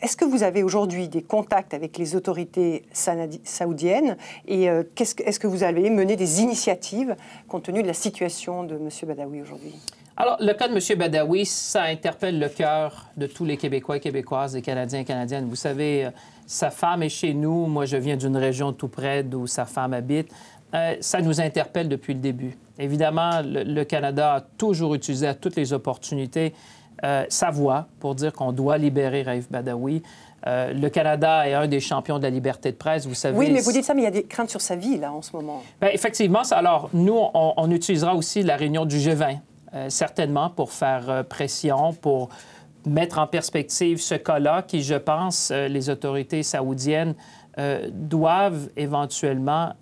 Est-ce 0.02 0.18
que 0.18 0.26
vous 0.26 0.44
avez 0.44 0.64
aujourd'hui 0.64 1.08
des 1.08 1.22
contacts 1.22 1.74
avec 1.74 1.98
les 1.98 2.16
autorités 2.16 2.84
saoudiennes 2.94 4.18
et 4.48 4.70
euh, 4.70 4.84
est-ce 4.98 5.40
que 5.40 5.48
vous 5.48 5.64
avez 5.64 5.90
mené 5.90 6.16
des 6.16 6.42
initiatives 6.42 7.16
compte 7.48 7.64
tenu 7.64 7.82
de 7.82 7.88
la 7.88 7.94
situation 7.94 8.64
de 8.64 8.76
M. 8.76 8.90
Badawi 9.08 9.42
aujourd'hui? 9.42 9.76
Alors, 10.18 10.38
le 10.40 10.54
cas 10.54 10.68
de 10.68 10.74
M. 10.74 11.00
Badawi, 11.00 11.46
ça 11.46 11.84
interpelle 11.84 12.38
le 12.38 12.50
cœur 12.50 13.08
de 13.18 13.28
tous 13.28 13.46
les 13.46 13.58
Québécois 13.58 13.98
et 13.98 14.00
Québécoises, 14.00 14.54
des 14.54 14.62
Canadiens 14.62 15.00
et 15.00 15.06
Canadiennes. 15.06 15.48
Vous 15.48 15.56
savez, 15.56 16.06
euh, 16.06 16.12
sa 16.46 16.70
femme 16.70 17.02
est 17.02 17.10
chez 17.10 17.34
nous. 17.34 17.66
Moi, 17.68 17.86
je 17.86 17.98
viens 17.98 18.18
d'une 18.18 18.36
région 18.36 18.74
tout 18.74 18.90
près 18.90 19.24
d'où 19.24 19.48
sa 19.48 19.66
femme 19.66 19.94
habite. 19.94 20.30
Euh, 20.74 20.96
ça 21.00 21.22
nous 21.22 21.40
interpelle 21.40 21.88
depuis 21.88 22.14
le 22.14 22.20
début. 22.20 22.58
Évidemment, 22.78 23.42
le, 23.44 23.84
Canada 23.84 24.36
a 24.36 24.42
toujours 24.42 24.96
utilisé 24.96 25.28
à 25.28 25.34
toutes 25.34 25.56
les 25.56 25.74
opportunités 25.74 26.54
sa 27.30 27.50
voix 27.50 27.88
pour 28.00 28.14
dire 28.14 28.32
qu'on 28.32 28.52
doit 28.52 28.78
libérer 28.78 29.24
Raif 29.24 29.50
Badawi. 29.50 30.04
Euh, 30.48 30.74
le 30.74 30.90
Canada 30.90 31.48
est 31.48 31.54
un 31.54 31.68
des 31.68 31.80
champions 31.80 32.18
de 32.18 32.24
la 32.24 32.30
liberté 32.30 32.72
de 32.72 32.78
presse, 32.78 33.06
vous 33.06 33.14
savez. 33.14 33.38
Oui, 33.38 33.52
mais 33.52 33.62
vous 33.62 33.72
dites 33.72 33.84
ça, 33.84 33.94
mais 33.94 34.02
il 34.02 34.06
y 34.06 34.08
a 34.08 34.12
des 34.12 34.24
craintes 34.24 34.50
sur 34.50 34.62
sa 34.62 34.76
vie, 34.76 34.98
là, 34.98 35.12
en 35.12 35.22
ce 35.22 35.36
moment. 35.36 35.62
Bien, 35.80 35.92
effectivement. 35.92 36.42
Alors, 36.52 36.90
nous, 36.94 37.16
on, 37.34 37.72
utilisera 37.72 38.16
aussi 38.16 38.42
la 38.42 38.56
réunion 38.56 38.86
du 38.86 38.98
G20, 38.98 39.34
euh, 39.34 39.36
certainement, 39.90 40.50
pour 40.50 40.72
faire 40.72 41.10
euh, 41.10 41.24
pression, 41.24 41.94
pour 41.94 42.30
mettre 42.86 43.20
en 43.20 43.28
perspective 43.28 44.02
ce 44.02 44.16
cas-là, 44.16 44.64
qui, 44.64 44.82
je 44.82 44.96
pense, 44.96 45.52
les 45.52 45.90
autorités 45.92 46.42
saoudiennes 46.42 47.14
doivent 47.92 48.70
éventuellement 48.76 49.76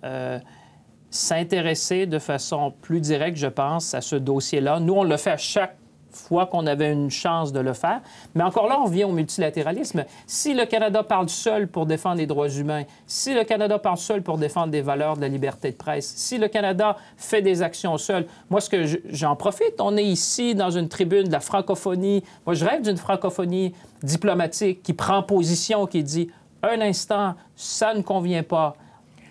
s'intéresser 1.08 2.04
de 2.04 2.18
façon 2.18 2.74
plus 2.82 3.00
directe, 3.00 3.38
je 3.38 3.46
pense, 3.46 3.94
à 3.94 4.02
ce 4.02 4.16
dossier-là. 4.16 4.80
Nous, 4.80 4.92
on 4.92 5.04
le 5.04 5.16
fait 5.16 5.30
à 5.30 5.38
chaque 5.38 5.79
fois 6.12 6.46
qu'on 6.46 6.66
avait 6.66 6.92
une 6.92 7.10
chance 7.10 7.52
de 7.52 7.60
le 7.60 7.72
faire. 7.72 8.00
Mais 8.34 8.44
encore 8.44 8.68
là, 8.68 8.78
on 8.80 8.86
vient 8.86 9.08
au 9.08 9.12
multilatéralisme. 9.12 10.04
Si 10.26 10.54
le 10.54 10.66
Canada 10.66 11.02
parle 11.02 11.28
seul 11.28 11.68
pour 11.68 11.86
défendre 11.86 12.16
les 12.16 12.26
droits 12.26 12.48
humains, 12.48 12.84
si 13.06 13.34
le 13.34 13.44
Canada 13.44 13.78
parle 13.78 13.98
seul 13.98 14.22
pour 14.22 14.38
défendre 14.38 14.68
des 14.68 14.82
valeurs 14.82 15.16
de 15.16 15.22
la 15.22 15.28
liberté 15.28 15.70
de 15.70 15.76
presse, 15.76 16.12
si 16.16 16.38
le 16.38 16.48
Canada 16.48 16.96
fait 17.16 17.42
des 17.42 17.62
actions 17.62 17.96
seul, 17.98 18.26
moi, 18.48 18.60
ce 18.60 18.70
que 18.70 18.84
j'en 19.10 19.36
profite, 19.36 19.80
on 19.80 19.96
est 19.96 20.04
ici 20.04 20.54
dans 20.54 20.70
une 20.70 20.88
tribune 20.88 21.24
de 21.24 21.32
la 21.32 21.40
francophonie. 21.40 22.22
Moi, 22.46 22.54
je 22.54 22.64
rêve 22.64 22.82
d'une 22.82 22.96
francophonie 22.96 23.74
diplomatique 24.02 24.82
qui 24.82 24.92
prend 24.92 25.22
position, 25.22 25.86
qui 25.86 26.02
dit 26.02 26.30
un 26.62 26.80
instant, 26.80 27.34
ça 27.56 27.94
ne 27.94 28.02
convient 28.02 28.42
pas. 28.42 28.76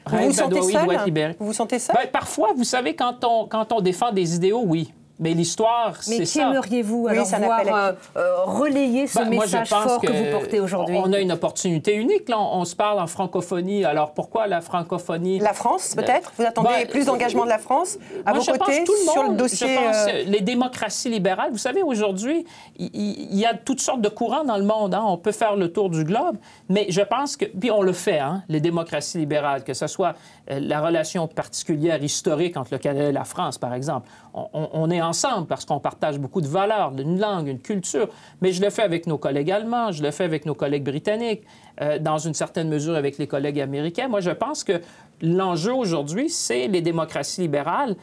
Vous 0.08 0.18
vous 0.18 0.34
sentez 0.34 0.62
seul? 0.62 1.36
Vous 1.40 1.46
vous 1.46 1.54
sentez 1.54 1.78
seul? 1.80 1.96
Ben, 1.96 2.08
parfois, 2.12 2.54
vous 2.56 2.64
savez, 2.64 2.96
quand 2.96 3.24
on, 3.24 3.46
quand 3.46 3.72
on 3.72 3.82
défend 3.82 4.12
des 4.12 4.36
idéaux, 4.36 4.64
oui. 4.66 4.92
Mais 5.20 5.34
l'histoire, 5.34 5.98
c'est 6.02 6.26
ça. 6.26 6.40
Mais 6.40 6.46
qu'aimeriez-vous 6.46 7.08
alors 7.10 7.28
voir 7.28 7.62
euh, 7.68 7.92
euh, 8.16 8.44
relayer 8.46 9.06
ce 9.06 9.20
ben, 9.20 9.30
message 9.30 9.68
fort 9.68 10.00
que, 10.00 10.12
vous 10.12 10.32
portez 10.32 10.62
aujourd'hui? 10.62 10.96
On 10.98 11.12
a 11.12 11.20
une 11.20 11.34
opportunité 11.34 11.96
unique. 11.96 12.30
Là. 12.30 12.40
On, 12.40 12.64
se 12.64 12.76
parle 12.76 13.00
en 13.00 13.08
francophonie. 13.08 13.84
Alors 13.84 14.14
pourquoi 14.14 14.48
la 14.48 14.62
francophonie? 14.62 15.40
La 15.40 15.54
France, 15.54 15.94
peut-être? 15.94 16.32
Vous 16.38 16.46
attendez 16.46 16.70
ben, 16.70 16.88
plus 16.88 17.06
d'engagement 17.06 17.44
de 17.44 17.50
la 17.50 17.58
France 17.58 17.98
à 18.26 18.32
vos 18.32 18.44
côtés 18.44 18.86
sur 19.12 19.24
le 19.24 19.36
dossier 19.36 19.68
je 19.68 19.76
pense, 19.76 20.08
euh, 20.08 20.24
Les 20.26 20.40
démocraties 20.40 21.10
libérales. 21.10 21.52
Vous 21.52 21.58
savez, 21.58 21.84
aujourd'hui, 21.84 22.46
il 22.78 23.38
y, 23.38 23.46
a 23.46 23.54
toutes 23.54 23.82
sortes 23.82 24.02
de 24.02 24.10
courants 24.10 24.46
dans 24.46 24.58
le 24.58 24.64
monde. 24.64 24.94
Hein. 24.94 25.04
On 25.06 25.18
peut 25.18 25.34
faire 25.34 25.58
le 25.58 25.72
tour 25.72 25.90
du 25.90 26.06
globe, 26.06 26.38
mais 26.70 26.86
je 26.90 27.02
pense 27.02 27.36
que... 27.36 27.46
Puis 27.46 27.72
on 27.72 27.82
le 27.82 27.94
fait, 27.94 28.20
hein, 28.20 28.44
les 28.48 28.62
démocraties 28.62 29.18
libérales, 29.18 29.66
que 29.66 29.74
ce 29.74 29.88
soit 29.88 30.16
la 30.50 30.82
relation 30.82 31.28
particulière 31.28 32.04
historique 32.04 32.58
entre 32.58 32.74
le 32.74 32.80
Canada 32.80 33.10
et 33.10 33.12
la 33.12 33.24
France, 33.24 33.58
par 33.58 33.74
exemple. 33.74 34.10
On, 34.34 34.48
on 34.54 34.90
est 34.90 35.02
ensemble 35.02 35.48
parce 35.48 35.66
qu'on 35.66 35.80
partage 35.80 36.20
beaucoup 36.20 36.42
de 36.42 36.48
valeurs, 36.48 36.94
une 36.98 37.20
langue, 37.20 37.48
une 37.48 37.60
culture. 37.60 38.10
Mais 38.42 38.52
je 38.52 38.62
le 38.62 38.70
fais 38.70 38.82
avec 38.82 39.06
nos 39.08 39.18
collègues 39.18 39.52
allemands, 39.52 39.92
je 39.92 40.02
le 40.02 40.12
fais 40.12 40.24
avec 40.24 40.46
nos 40.46 40.56
collègues 40.56 40.84
britanniques, 40.84 41.44
euh, 41.82 42.00
dans 42.00 42.18
une 42.18 42.34
certaine 42.34 42.68
mesure 42.68 42.96
avec 42.96 43.18
les 43.18 43.28
collègues 43.28 43.62
américains. 43.62 44.08
Moi, 44.08 44.20
je 44.20 44.32
pense 44.32 44.64
que 44.64 44.82
l'enjeu 45.22 45.74
aujourd'hui, 45.74 46.30
c'est 46.30 46.68
les 46.68 46.82
démocraties 46.82 47.42
libérales 47.42 47.96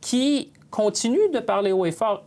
qui 0.00 0.50
continuent 0.70 1.30
de 1.32 1.40
parler 1.40 1.72
haut 1.72 1.84
et 1.84 1.92
fort. 1.92 2.24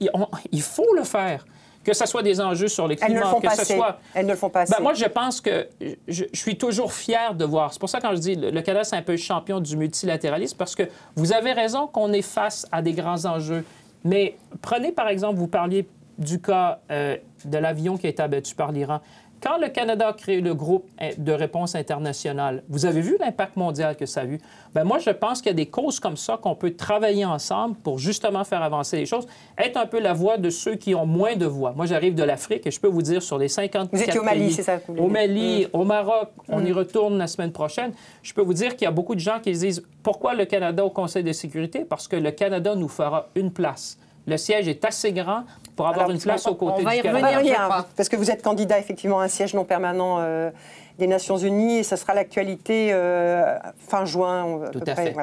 il 0.52 0.62
faut 0.62 0.94
le 0.96 1.04
faire 1.04 1.46
que 1.84 1.94
ce 1.94 2.06
soit 2.06 2.24
des 2.24 2.40
enjeux 2.40 2.68
sur 2.68 2.88
le 2.88 2.96
climat, 2.96 3.36
que 3.42 3.56
ce 3.56 3.74
soit... 3.76 4.00
Elles 4.14 4.26
ne 4.26 4.32
le 4.32 4.38
font 4.38 4.50
pas 4.50 4.66
ben, 4.66 4.74
assez. 4.74 4.82
moi, 4.82 4.94
je 4.94 5.06
pense 5.06 5.42
que 5.42 5.68
je, 6.08 6.26
suis 6.34 6.58
toujours 6.58 6.94
fier 6.94 7.36
de 7.36 7.46
voir. 7.46 7.74
C'est 7.74 7.80
pour 7.80 7.90
ça 7.90 8.00
quand 8.00 8.16
je 8.16 8.22
dis 8.22 8.36
le, 8.36 8.52
le 8.52 8.62
Canada, 8.62 8.84
c'est 8.84 8.96
un 8.96 9.02
peu 9.02 9.14
le 9.14 9.18
champion 9.18 9.60
du 9.60 9.76
multilatéralisme, 9.78 10.58
parce 10.58 10.76
que 10.76 10.84
vous 11.16 11.34
avez 11.34 11.52
raison 11.52 11.88
qu'on 11.88 12.14
est 12.14 12.22
face 12.22 12.66
à 12.72 12.82
des 12.82 12.94
grands 12.94 13.26
enjeux. 13.26 13.64
Mais 14.04 14.36
prenez 14.62 14.92
par 14.92 15.08
exemple, 15.08 15.40
vous 15.40 15.48
parliez 15.48 15.88
du 16.18 16.40
cas 16.40 16.80
euh, 16.92 17.18
de 17.46 17.58
l'avion 17.58 17.98
qui 17.98 18.08
a 18.08 18.10
été 18.10 18.22
abattu 18.22 18.56
par 18.56 18.72
l'Iran. 18.72 19.02
Quand 19.44 19.58
le 19.58 19.68
Canada 19.68 20.08
a 20.08 20.14
créé 20.14 20.40
le 20.40 20.54
groupe 20.54 20.88
de 21.18 21.32
réponse 21.34 21.76
internationale, 21.76 22.64
vous 22.70 22.86
avez 22.86 23.02
vu 23.02 23.18
l'impact 23.20 23.58
mondial 23.58 23.98
que 23.98 24.06
ça 24.06 24.22
a 24.22 24.26
eu? 24.26 24.40
Bien, 24.74 24.86
moi, 24.86 25.00
je 25.00 25.10
pense 25.10 25.42
qu'il 25.42 25.50
y 25.50 25.52
a 25.52 25.54
des 25.54 25.66
causes 25.66 26.00
comme 26.00 26.16
ça 26.16 26.38
qu'on 26.42 26.56
peut 26.56 26.76
travailler 26.76 27.26
ensemble 27.26 27.76
pour 27.76 28.00
justement 28.00 28.46
faire 28.46 28.64
avancer 28.64 28.96
les 28.96 29.06
choses, 29.06 29.28
être 29.58 29.76
un 29.76 29.86
peu 29.86 30.00
la 30.00 30.14
voix 30.14 30.38
de 30.38 30.50
ceux 30.50 30.76
qui 30.76 30.96
ont 30.96 31.06
moins 31.06 31.36
de 31.36 31.46
voix. 31.46 31.74
Moi, 31.76 31.86
j'arrive 31.88 32.16
de 32.16 32.24
l'Afrique 32.24 32.66
et 32.66 32.72
je 32.72 32.80
peux 32.80 32.88
vous 32.88 33.02
dire 33.02 33.22
sur 33.22 33.38
les 33.38 33.50
50 33.50 33.90
Vous 33.92 34.02
étiez 34.02 34.18
au 34.18 34.24
Mali, 34.24 34.54
c'est 34.54 34.64
ça? 34.64 34.80
Au 34.88 35.10
Mali, 35.10 35.68
au 35.74 35.84
Maroc, 35.84 36.30
on 36.48 36.64
y 36.64 36.72
mm. 36.72 36.78
retourne 36.78 37.18
la 37.18 37.28
semaine 37.28 37.52
prochaine. 37.52 37.92
Je 38.22 38.34
peux 38.34 38.44
vous 38.44 38.54
dire 38.54 38.78
qu'il 38.78 38.86
y 38.86 38.88
a 38.88 38.92
beaucoup 38.92 39.14
de 39.14 39.20
gens 39.20 39.42
qui 39.44 39.52
disent 39.52 39.84
pourquoi 40.04 40.36
le 40.36 40.46
Canada 40.46 40.86
au 40.86 40.90
Conseil 40.90 41.24
de 41.24 41.34
sécurité? 41.34 41.84
Parce 41.84 42.08
que 42.08 42.16
le 42.16 42.32
Canada 42.32 42.76
nous 42.76 42.88
fera 42.88 43.28
une 43.36 43.52
place. 43.52 43.98
Le 44.26 44.38
siège 44.38 44.70
est 44.70 44.86
assez 44.86 45.12
grand 45.12 45.44
pour 45.76 45.88
avoir 45.88 46.10
une 46.10 46.20
place 46.20 46.48
aux 46.48 46.56
côtés 46.56 46.84
du 46.84 47.02
Canada. 47.02 47.88
parce 47.96 48.10
que 48.10 48.16
vous 48.16 48.32
êtes 48.32 48.42
candidat 48.42 48.80
effectivement 48.80 49.20
à 49.20 49.24
un 49.24 49.28
siège 49.28 49.54
non 49.54 49.66
permanent 49.66 50.18
euh, 50.20 50.52
des 51.00 51.08
Nations 51.08 51.38
Unies 51.38 51.80
et 51.80 51.84
ça 51.84 51.98
sera 51.98 52.14
l'actualité 52.14 52.90
euh, 52.92 53.58
fin 53.78 54.06
juin. 54.06 54.60
Tout 54.72 54.82
à, 54.86 54.96
fait. 54.96 55.16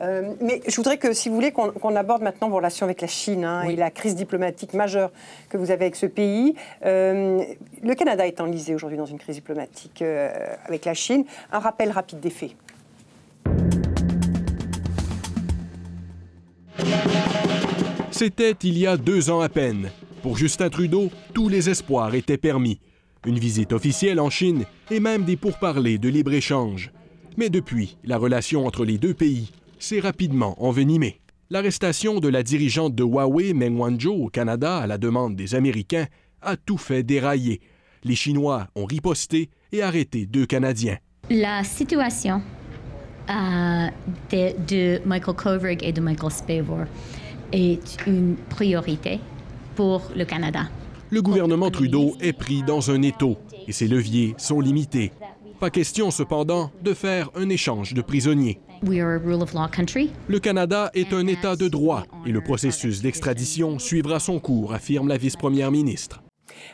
Euh, 0.00 0.32
mais 0.40 0.62
je 0.66 0.74
voudrais 0.76 0.96
que, 0.96 1.12
si 1.12 1.28
vous 1.28 1.34
voulez, 1.34 1.52
qu'on 1.52 1.96
aborde 1.96 2.22
maintenant 2.22 2.48
vos 2.48 2.56
relations 2.56 2.84
avec 2.84 3.00
la 3.00 3.08
Chine 3.08 3.44
hein, 3.44 3.62
et 3.62 3.76
la 3.76 3.90
crise 3.90 4.14
diplomatique 4.14 4.72
majeure 4.74 5.10
que 5.48 5.56
vous 5.56 5.70
avez 5.70 5.84
avec 5.84 5.96
ce 5.96 6.06
pays. 6.06 6.54
le 6.82 7.94
Canada 7.94 8.26
est 8.26 8.40
enlisé 8.40 8.74
aujourd'hui 8.74 8.98
dans 8.98 9.06
une 9.06 9.18
crise 9.18 9.36
diplomatique 9.36 10.02
avec 10.66 10.84
la 10.84 10.94
Chine. 10.94 11.24
Un 11.52 11.58
rappel 11.58 11.90
rapide 11.90 12.20
des 12.20 12.30
faits. 12.30 12.52
C'était 18.20 18.54
il 18.64 18.76
y 18.76 18.86
a 18.86 18.98
deux 18.98 19.30
ans 19.30 19.40
à 19.40 19.48
peine. 19.48 19.88
Pour 20.22 20.36
Justin 20.36 20.68
Trudeau, 20.68 21.08
tous 21.32 21.48
les 21.48 21.70
espoirs 21.70 22.14
étaient 22.14 22.36
permis. 22.36 22.78
Une 23.24 23.38
visite 23.38 23.72
officielle 23.72 24.20
en 24.20 24.28
Chine 24.28 24.66
et 24.90 25.00
même 25.00 25.24
des 25.24 25.38
pourparlers 25.38 25.96
de 25.96 26.10
libre-échange. 26.10 26.92
Mais 27.38 27.48
depuis, 27.48 27.96
la 28.04 28.18
relation 28.18 28.66
entre 28.66 28.84
les 28.84 28.98
deux 28.98 29.14
pays 29.14 29.52
s'est 29.78 30.00
rapidement 30.00 30.62
envenimée. 30.62 31.22
L'arrestation 31.48 32.20
de 32.20 32.28
la 32.28 32.42
dirigeante 32.42 32.94
de 32.94 33.02
Huawei, 33.02 33.54
Meng 33.54 33.78
Wanzhou, 33.78 34.26
au 34.26 34.28
Canada, 34.28 34.76
à 34.76 34.86
la 34.86 34.98
demande 34.98 35.34
des 35.34 35.54
Américains, 35.54 36.06
a 36.42 36.58
tout 36.58 36.76
fait 36.76 37.02
dérailler. 37.02 37.62
Les 38.04 38.16
Chinois 38.16 38.68
ont 38.74 38.84
riposté 38.84 39.48
et 39.72 39.80
arrêté 39.80 40.26
deux 40.26 40.44
Canadiens. 40.44 40.98
La 41.30 41.64
situation 41.64 42.42
euh, 43.30 43.86
de, 44.30 45.08
Michael 45.08 45.36
Kovrig 45.36 45.78
et 45.82 45.92
de 45.92 46.02
Michael 46.02 46.32
Spavor 46.32 46.84
est 47.52 47.98
une 48.06 48.36
priorité 48.48 49.20
pour 49.76 50.02
le 50.16 50.24
Canada. 50.24 50.68
le 51.10 51.22
gouvernement 51.22 51.70
Trudeau 51.70 52.16
est 52.20 52.32
pris 52.32 52.62
dans 52.62 52.90
un 52.90 53.02
étau 53.02 53.36
et 53.66 53.72
ses 53.72 53.88
leviers 53.88 54.34
sont 54.38 54.60
limités. 54.60 55.12
Pas 55.58 55.70
question 55.70 56.10
cependant 56.10 56.70
de 56.82 56.94
faire 56.94 57.30
un 57.34 57.48
échange 57.48 57.92
de 57.92 58.00
prisonniers. 58.00 58.60
Le 58.82 60.38
Canada 60.38 60.90
est 60.94 61.12
un 61.12 61.26
État 61.26 61.56
de 61.56 61.68
droit 61.68 62.04
et 62.24 62.32
le 62.32 62.40
processus 62.40 63.02
d'extradition 63.02 63.78
suivra 63.78 64.20
son 64.20 64.38
cours, 64.38 64.72
affirme 64.72 65.08
la 65.08 65.18
vice-première 65.18 65.70
ministre. 65.70 66.22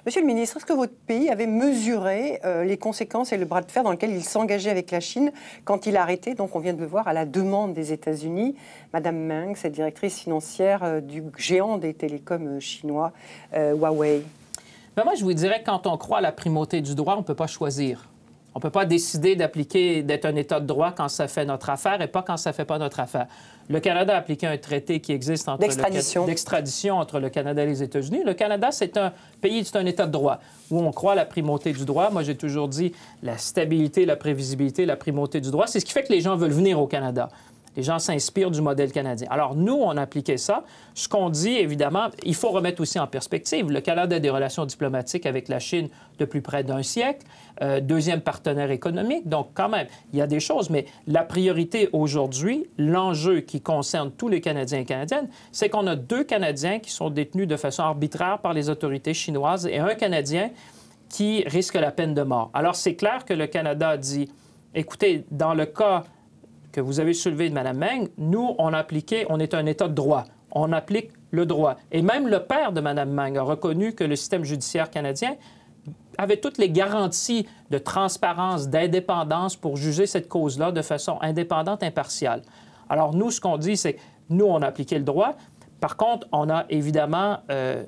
Monsieur 0.05 0.21
le 0.21 0.27
ministre, 0.27 0.57
est-ce 0.57 0.67
que 0.67 0.73
votre 0.73 0.95
pays 1.07 1.31
avait 1.31 1.47
mesuré 1.47 2.41
euh, 2.45 2.65
les 2.65 2.77
conséquences 2.77 3.33
et 3.33 3.37
le 3.37 3.45
bras 3.45 3.61
de 3.61 3.71
fer 3.71 3.83
dans 3.83 3.91
lequel 3.91 4.11
il 4.11 4.25
s'engageait 4.25 4.71
avec 4.71 4.91
la 4.91 5.01
Chine 5.01 5.33
quand 5.65 5.87
il 5.87 5.97
a 5.97 6.03
arrêté, 6.03 6.35
donc 6.35 6.55
on 6.55 6.59
vient 6.59 6.75
de 6.75 6.81
le 6.81 6.87
voir, 6.87 7.09
à 7.09 7.13
la 7.13 7.27
demande 7.27 7.75
des 7.75 7.93
États-Unis, 7.93 8.55
Madame 8.93 9.19
Meng, 9.19 9.55
cette 9.57 9.73
directrice 9.73 10.19
financière 10.19 10.83
euh, 10.83 11.01
du 11.01 11.23
géant 11.37 11.79
des 11.79 11.95
télécoms 11.95 12.57
euh, 12.57 12.61
chinois, 12.61 13.13
Huawei? 13.53 14.23
Ben, 14.97 15.05
Moi, 15.05 15.15
je 15.15 15.25
vous 15.25 15.35
dirais, 15.35 15.63
quand 15.65 15.87
on 15.87 15.97
croit 15.97 16.19
à 16.19 16.23
la 16.23 16.33
primauté 16.33 16.81
du 16.81 16.95
droit, 16.95 17.15
on 17.15 17.21
ne 17.21 17.25
peut 17.25 17.35
pas 17.35 17.47
choisir. 17.47 18.09
On 18.55 18.59
ne 18.59 18.63
peut 18.63 18.71
pas 18.71 18.87
décider 18.87 19.37
d'appliquer, 19.37 20.03
d'être 20.03 20.25
un 20.25 20.35
État 20.35 20.61
de 20.61 20.67
droit 20.67 20.91
quand 20.91 21.09
ça 21.09 21.29
fait 21.29 21.45
notre 21.45 21.69
affaire 21.69 22.01
et 22.01 22.09
pas 22.09 22.23
quand 22.23 22.39
ça 22.39 22.51
ne 22.51 22.55
fait 22.55 22.65
pas 22.65 22.79
notre 22.79 23.01
affaire. 23.01 23.27
Le 23.69 23.81
Canada 23.81 24.15
a 24.15 24.19
appliqué 24.19 24.47
un 24.47 24.57
traité 24.57 25.01
qui 25.01 25.13
existe 25.13 25.49
entre 25.49 25.61
d'extradition 26.27 26.99
entre 26.99 27.19
le 27.19 27.31
Canada 27.31 27.65
et 27.65 27.67
les 27.67 27.83
États-Unis. 27.83 28.23
Le 28.25 28.35
Canada, 28.35 28.69
c'est 28.71 28.97
un 28.97 29.13
pays, 29.41 29.65
c'est 29.65 29.77
un 29.77 29.87
État 29.87 30.07
de 30.07 30.13
droit 30.13 30.41
où 30.71 30.81
on 30.81 30.93
croit 30.93 31.13
à 31.13 31.17
la 31.17 31.25
primauté 31.25 31.73
du 31.73 31.85
droit. 31.85 32.11
Moi, 32.11 32.23
j'ai 32.23 32.37
toujours 32.37 32.69
dit 32.69 32.93
la 33.23 33.39
stabilité, 33.39 34.07
la 34.07 34.17
prévisibilité, 34.17 34.87
la 34.87 34.97
primauté 34.97 35.41
du 35.41 35.51
droit. 35.51 35.67
C'est 35.67 35.81
ce 35.81 35.85
qui 35.85 35.93
fait 35.93 36.05
que 36.05 36.13
les 36.13 36.21
gens 36.21 36.37
veulent 36.37 36.53
venir 36.53 36.81
au 36.81 36.87
Canada. 36.87 37.29
Les 37.77 37.83
gens 37.83 37.99
s'inspirent 37.99 38.51
du 38.51 38.63
modèle 38.63 38.91
canadien. 38.91 39.29
Alors, 39.31 39.55
nous, 39.55 39.75
on 39.75 39.97
appliquait 39.97 40.39
ça. 40.39 40.65
Ce 40.95 41.09
qu'on 41.09 41.29
dit, 41.29 41.57
évidemment, 41.57 42.09
il 42.25 42.35
faut 42.35 42.49
remettre 42.49 42.81
aussi 42.81 42.99
en 42.99 43.07
perspective. 43.07 43.71
Le 43.71 43.81
Canada 43.81 44.17
a 44.17 44.19
des 44.19 44.31
relations 44.31 44.65
diplomatiques 44.65 45.27
avec 45.27 45.49
la 45.49 45.59
Chine 45.59 45.89
depuis 46.19 46.41
près 46.41 46.65
d'un 46.65 46.83
siècle, 46.83 47.27
euh, 47.61 47.81
deuxième 47.81 48.23
partenaire 48.23 48.71
économique. 48.71 49.29
Donc, 49.29 49.49
quand 49.55 49.69
même, 49.69 49.87
il 50.13 50.19
y 50.19 50.23
a 50.23 50.27
des 50.27 50.41
choses. 50.41 50.71
Mais 50.71 50.87
la 51.07 51.23
priorité 51.23 51.91
aujourd'hui, 51.93 52.67
l'enjeu 52.79 53.41
qui 53.41 53.61
concerne 53.61 54.11
tous 54.11 54.29
les 54.29 54.41
Canadiens 54.41 54.81
et 54.81 54.85
Canadiennes, 54.85 55.29
c'est 55.53 55.69
qu'on 55.69 55.87
a 55.87 55.97
deux 55.97 56.25
Canadiens 56.25 56.79
qui 56.79 56.91
sont 56.91 57.11
détenus 57.11 57.47
de 57.47 57.57
façon 57.57 57.83
arbitraire 57.83 58.39
par 58.39 58.55
les 58.55 58.71
autorités 58.71 59.15
chinoises 59.15 59.67
et 59.67 59.79
un 59.79 59.95
Canadien 59.95 60.51
qui 61.09 61.45
risque 61.47 61.75
la 61.75 61.91
peine 61.91 62.15
de 62.15 62.23
mort. 62.23 62.51
Alors, 62.55 62.75
c'est 62.75 62.95
clair 62.95 63.25
que 63.25 63.35
le 63.35 63.47
Canada 63.47 63.97
dit, 63.97 64.29
écoutez, 64.75 65.25
dans 65.31 65.55
le 65.55 65.67
cas 65.67 66.05
que 66.77 66.83
vous 66.83 67.01
avez 67.01 67.15
soulevé 67.15 67.49
de 67.49 67.55
Mme 67.55 67.79
Meng, 67.79 68.09
nous, 68.19 68.55
on 68.59 68.75
a 68.75 68.77
appliqué, 68.77 69.25
on 69.31 69.41
est 69.41 69.55
un 69.55 69.65
État 69.65 69.89
de 69.89 69.95
droit. 69.95 70.25
On 70.53 70.73
applique 70.73 71.11
le 71.31 71.47
droit. 71.47 71.77
Et 71.91 72.03
même 72.03 72.29
le 72.29 72.41
père 72.41 72.71
de 72.73 72.83
Mme 72.83 73.11
Meng 73.11 73.39
a 73.39 73.43
reconnu 73.43 73.95
que 73.95 74.05
le 74.05 74.15
système 74.15 74.45
judiciaire 74.45 74.91
canadien 74.91 75.37
avait 76.19 76.37
toutes 76.37 76.59
les 76.59 76.69
garanties 76.69 77.49
de 77.71 77.79
transparence, 77.79 78.69
d'indépendance 78.69 79.57
pour 79.57 79.79
juger 79.79 80.07
cette 80.07 80.29
cause-là 80.29 80.71
de 80.71 80.83
façon 80.83 81.17
indépendante, 81.23 81.83
impartiale. 81.83 82.43
Alors, 82.91 83.15
nous, 83.15 83.31
ce 83.31 83.41
qu'on 83.41 83.57
dit, 83.57 83.79
c'est 83.79 83.97
nous, 84.29 84.45
on 84.45 84.61
a 84.61 84.67
appliqué 84.67 84.99
le 84.99 85.05
droit. 85.05 85.35
Par 85.81 85.97
contre, 85.97 86.27
on 86.31 86.51
a 86.51 86.67
évidemment 86.69 87.39
euh, 87.51 87.85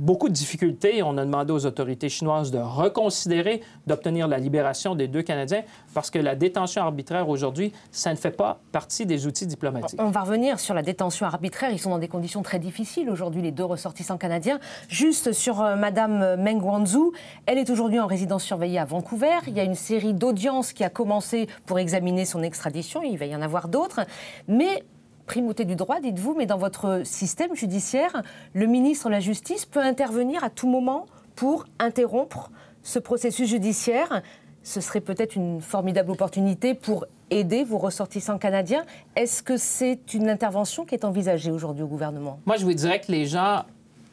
beaucoup 0.00 0.28
de 0.28 0.34
difficultés. 0.34 1.02
On 1.02 1.16
a 1.18 1.24
demandé 1.24 1.52
aux 1.52 1.66
autorités 1.66 2.08
chinoises 2.08 2.50
de 2.50 2.58
reconsidérer, 2.58 3.60
d'obtenir 3.86 4.26
la 4.26 4.38
libération 4.38 4.94
des 4.94 5.06
deux 5.06 5.22
Canadiens, 5.22 5.62
parce 5.94 6.10
que 6.10 6.18
la 6.18 6.34
détention 6.34 6.82
arbitraire 6.82 7.28
aujourd'hui, 7.28 7.72
ça 7.92 8.10
ne 8.10 8.16
fait 8.16 8.30
pas 8.30 8.60
partie 8.72 9.06
des 9.06 9.26
outils 9.26 9.46
diplomatiques. 9.46 10.00
On 10.02 10.10
va 10.10 10.22
revenir 10.22 10.58
sur 10.58 10.74
la 10.74 10.82
détention 10.82 11.26
arbitraire. 11.26 11.70
Ils 11.70 11.78
sont 11.78 11.90
dans 11.90 11.98
des 11.98 12.08
conditions 12.08 12.42
très 12.42 12.58
difficiles 12.58 13.10
aujourd'hui, 13.10 13.42
les 13.42 13.52
deux 13.52 13.64
ressortissants 13.64 14.18
canadiens. 14.18 14.58
Juste 14.88 15.32
sur 15.32 15.60
euh, 15.60 15.76
Madame 15.76 16.36
Meng 16.36 16.62
Wanzhou, 16.62 17.12
elle 17.46 17.58
est 17.58 17.68
aujourd'hui 17.68 18.00
en 18.00 18.06
résidence 18.06 18.42
surveillée 18.42 18.78
à 18.78 18.86
Vancouver. 18.86 19.38
Il 19.46 19.54
y 19.54 19.60
a 19.60 19.64
une 19.64 19.74
série 19.74 20.14
d'audiences 20.14 20.72
qui 20.72 20.82
a 20.82 20.88
commencé 20.88 21.46
pour 21.66 21.78
examiner 21.78 22.24
son 22.24 22.42
extradition. 22.42 23.02
Il 23.02 23.18
va 23.18 23.26
y 23.26 23.36
en 23.36 23.42
avoir 23.42 23.68
d'autres. 23.68 24.00
Mais 24.48 24.82
primauté 25.30 25.64
du 25.64 25.76
droit, 25.76 26.00
dites-vous, 26.00 26.34
mais 26.34 26.46
dans 26.46 26.58
votre 26.58 27.02
système 27.04 27.54
judiciaire, 27.54 28.24
le 28.52 28.66
ministre 28.66 29.06
de 29.06 29.12
la 29.12 29.20
Justice 29.20 29.64
peut 29.64 29.78
intervenir 29.78 30.42
à 30.42 30.50
tout 30.50 30.68
moment 30.68 31.06
pour 31.36 31.66
interrompre 31.78 32.50
ce 32.82 32.98
processus 32.98 33.48
judiciaire. 33.48 34.22
Ce 34.64 34.80
serait 34.80 35.00
peut-être 35.00 35.36
une 35.36 35.60
formidable 35.60 36.10
opportunité 36.10 36.74
pour 36.74 37.06
aider 37.30 37.62
vos 37.62 37.78
ressortissants 37.78 38.38
canadiens. 38.38 38.82
Est-ce 39.14 39.44
que 39.44 39.56
c'est 39.56 40.14
une 40.14 40.28
intervention 40.28 40.84
qui 40.84 40.96
est 40.96 41.04
envisagée 41.04 41.52
aujourd'hui 41.52 41.84
au 41.84 41.86
gouvernement? 41.86 42.40
Moi, 42.44 42.56
je 42.56 42.64
vous 42.64 42.74
dirais 42.74 43.00
que 43.00 43.12
les 43.12 43.26
gens 43.26 43.62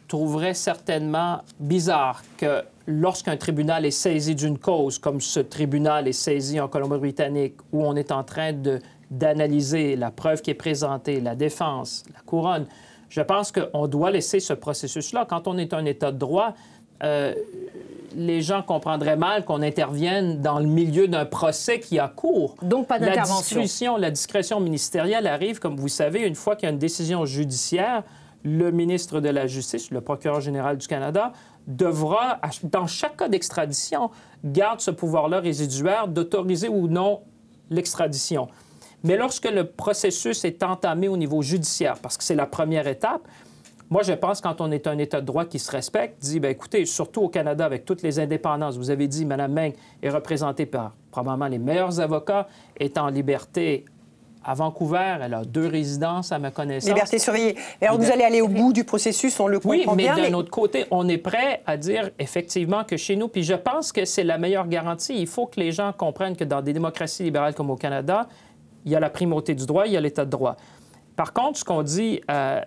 trouveraient 0.07 0.53
certainement 0.53 1.39
bizarre 1.59 2.21
que 2.37 2.61
lorsqu'un 2.85 3.37
tribunal 3.37 3.87
est 3.87 3.91
saisi 3.91 4.35
d'une 4.35 4.59
cause, 4.59 4.99
comme 4.99 5.19
ce 5.19 5.39
tribunal 5.39 6.07
est 6.07 6.13
saisi 6.13 6.59
en 6.59 6.67
Colombie-Britannique, 6.67 7.55
où 7.73 7.83
on 7.83 7.95
est 7.95 8.11
en 8.11 8.23
train 8.23 8.53
de 8.53 8.79
d'analyser 9.11 9.95
la 9.95 10.11
preuve 10.11 10.41
qui 10.41 10.51
est 10.51 10.55
présentée, 10.55 11.21
la 11.21 11.35
défense, 11.35 12.03
la 12.13 12.19
couronne, 12.21 12.65
je 13.09 13.21
pense 13.21 13.51
qu'on 13.51 13.87
doit 13.87 14.11
laisser 14.11 14.39
ce 14.39 14.53
processus-là. 14.53 15.25
Quand 15.29 15.47
on 15.47 15.57
est 15.57 15.73
un 15.73 15.85
État 15.85 16.11
de 16.11 16.17
droit, 16.17 16.53
euh, 17.03 17.33
les 18.15 18.41
gens 18.41 18.63
comprendraient 18.63 19.15
mal 19.15 19.45
qu'on 19.45 19.61
intervienne 19.61 20.41
dans 20.41 20.59
le 20.59 20.65
milieu 20.65 21.07
d'un 21.07 21.25
procès 21.25 21.79
qui 21.79 21.99
a 21.99 22.07
cours. 22.07 22.55
Donc, 22.61 22.87
pas 22.87 22.99
d'intervention. 22.99 23.95
La, 23.95 24.01
la 24.01 24.11
discrétion 24.11 24.59
ministérielle 24.59 25.27
arrive, 25.27 25.59
comme 25.59 25.77
vous 25.77 25.87
savez, 25.87 26.21
une 26.21 26.35
fois 26.35 26.55
qu'il 26.55 26.67
y 26.67 26.69
a 26.69 26.73
une 26.73 26.79
décision 26.79 27.25
judiciaire, 27.25 28.03
le 28.43 28.71
ministre 28.71 29.19
de 29.19 29.29
la 29.29 29.47
Justice, 29.47 29.91
le 29.91 30.01
procureur 30.01 30.41
général 30.41 30.77
du 30.77 30.87
Canada, 30.87 31.31
devra, 31.67 32.39
dans 32.63 32.87
chaque 32.87 33.17
cas 33.17 33.27
d'extradition, 33.27 34.09
garde 34.43 34.79
ce 34.79 34.91
pouvoir-là 34.91 35.39
résiduaire 35.39 36.07
d'autoriser 36.07 36.69
ou 36.69 36.87
non 36.87 37.21
l'extradition. 37.69 38.47
Mais 39.03 39.17
lorsque 39.17 39.49
le 39.49 39.65
processus 39.65 40.43
est 40.45 40.63
entamé 40.63 41.07
au 41.07 41.17
niveau 41.17 41.41
judiciaire, 41.41 41.97
parce 42.01 42.17
que 42.17 42.23
c'est 42.23 42.35
la 42.35 42.45
première 42.45 42.87
étape, 42.87 43.27
moi, 43.89 44.03
je 44.03 44.11
pense 44.11 44.41
quand 44.41 44.59
on 44.59 44.69
est 44.71 44.85
un 44.85 44.97
État 44.97 45.21
de 45.21 45.25
droit 45.25 45.45
qui 45.45 45.59
se 45.59 45.71
respecte, 45.71 46.21
dit, 46.21 46.41
bien, 46.41 46.49
écoutez, 46.49 46.85
surtout 46.85 47.21
au 47.21 47.29
Canada, 47.29 47.63
avec 47.63 47.85
toutes 47.85 48.01
les 48.01 48.19
indépendances, 48.19 48.77
vous 48.77 48.89
avez 48.89 49.07
dit, 49.07 49.25
Mme 49.25 49.53
Meng 49.53 49.73
est 50.03 50.09
représentée 50.09 50.65
par 50.65 50.93
probablement 51.09 51.47
les 51.47 51.57
meilleurs 51.57 52.01
avocats, 52.01 52.47
est 52.77 52.97
en 52.97 53.07
liberté 53.07 53.85
à 54.43 54.53
Vancouver. 54.53 55.17
Elle 55.21 55.33
a 55.33 55.45
deux 55.45 55.67
résidences, 55.67 56.33
à 56.33 56.39
ma 56.39 56.51
connaissance. 56.51 56.89
Liberté 56.89 57.17
surveillée. 57.17 57.55
alors, 57.81 57.97
vous 57.97 58.11
allez 58.11 58.23
aller 58.23 58.41
au 58.41 58.49
bout 58.49 58.73
du 58.73 58.83
processus, 58.83 59.39
on 59.39 59.47
le 59.47 59.59
comprend 59.59 59.95
bien. 59.95 60.15
Oui, 60.15 60.21
mais 60.21 60.29
d'un 60.29 60.37
autre 60.37 60.51
côté, 60.51 60.85
on 60.91 61.07
est 61.07 61.17
prêt 61.17 61.61
à 61.65 61.77
dire 61.77 62.11
effectivement 62.19 62.83
que 62.83 62.97
chez 62.97 63.15
nous, 63.15 63.29
puis 63.29 63.43
je 63.43 63.53
pense 63.53 63.93
que 63.93 64.03
c'est 64.03 64.23
la 64.25 64.37
meilleure 64.37 64.67
garantie. 64.67 65.17
Il 65.17 65.27
faut 65.27 65.45
que 65.45 65.61
les 65.61 65.71
gens 65.71 65.93
comprennent 65.93 66.35
que 66.35 66.43
dans 66.43 66.61
des 66.61 66.73
démocraties 66.73 67.23
libérales 67.23 67.53
comme 67.53 67.69
au 67.69 67.77
Canada, 67.77 68.27
il 68.87 68.91
y 68.91 68.95
a 68.95 69.01
la 69.01 69.09
primauté 69.09 69.53
du 69.53 69.65
droit, 69.65 69.85
il 69.85 69.91
y 69.91 69.97
a 69.97 70.01
l'état 70.01 70.23
de 70.23 70.29
droit. 70.29 70.55
Par 71.17 71.33
contre, 71.33 71.59
ce 71.59 71.65
qu'on 71.65 71.83
dit 71.83 72.21
euh, 72.31 72.61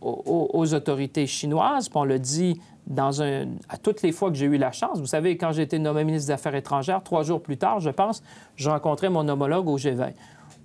aux, 0.00 0.72
autorités 0.72 1.26
chinoises, 1.26 1.88
puis 1.88 1.98
on 1.98 2.04
le 2.04 2.20
dit 2.20 2.60
dans 2.86 3.20
à 3.68 3.76
toutes 3.76 4.02
les 4.02 4.12
fois 4.12 4.30
que 4.30 4.36
j'ai 4.36 4.46
eu 4.46 4.56
la 4.56 4.70
chance, 4.70 5.00
vous 5.00 5.06
savez, 5.06 5.36
quand 5.36 5.50
j'ai 5.50 5.62
été 5.62 5.80
nommé 5.80 6.04
ministre 6.04 6.28
des 6.28 6.32
Affaires 6.32 6.54
étrangères, 6.54 7.02
trois 7.02 7.24
jours 7.24 7.42
plus 7.42 7.56
tard, 7.56 7.80
je 7.80 7.90
pense, 7.90 8.22
je 8.54 8.70
rencontrais 8.70 9.10
mon 9.10 9.28
homologue 9.28 9.68
au 9.68 9.76
G20, 9.76 10.12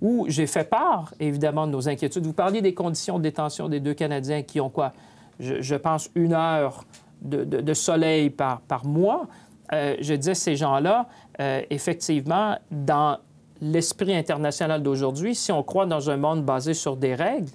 où 0.00 0.26
j'ai 0.28 0.46
fait 0.46 0.68
part, 0.68 1.12
évidemment, 1.18 1.66
de 1.66 1.72
nos 1.72 1.88
inquiétudes. 1.88 2.24
Vous 2.24 2.32
parliez 2.32 2.62
des 2.62 2.74
conditions 2.74 3.18
de 3.18 3.24
détention 3.24 3.68
des 3.68 3.80
deux 3.80 3.94
Canadiens 3.94 4.42
qui 4.42 4.60
ont 4.60 4.70
quoi? 4.70 4.92
Je, 5.40 5.74
pense 5.74 6.08
une 6.14 6.34
heure 6.34 6.84
de, 7.20 7.74
soleil 7.74 8.30
par, 8.30 8.60
par 8.60 8.86
mois. 8.86 9.26
Euh, 9.72 9.96
je 10.00 10.14
disais, 10.14 10.34
ces 10.34 10.54
gens-là, 10.54 11.08
euh, 11.40 11.62
effectivement, 11.70 12.56
dans 12.70 13.18
l'esprit 13.64 14.14
international 14.14 14.82
d'aujourd'hui, 14.82 15.34
si 15.34 15.50
on 15.50 15.62
croit 15.62 15.86
dans 15.86 16.10
un 16.10 16.16
monde 16.16 16.44
basé 16.44 16.74
sur 16.74 16.96
des 16.96 17.14
règles, 17.14 17.50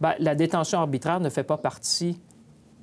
ben, 0.00 0.14
la 0.18 0.34
détention 0.34 0.78
arbitraire 0.78 1.20
ne 1.20 1.28
fait 1.28 1.42
pas 1.42 1.58
partie 1.58 2.18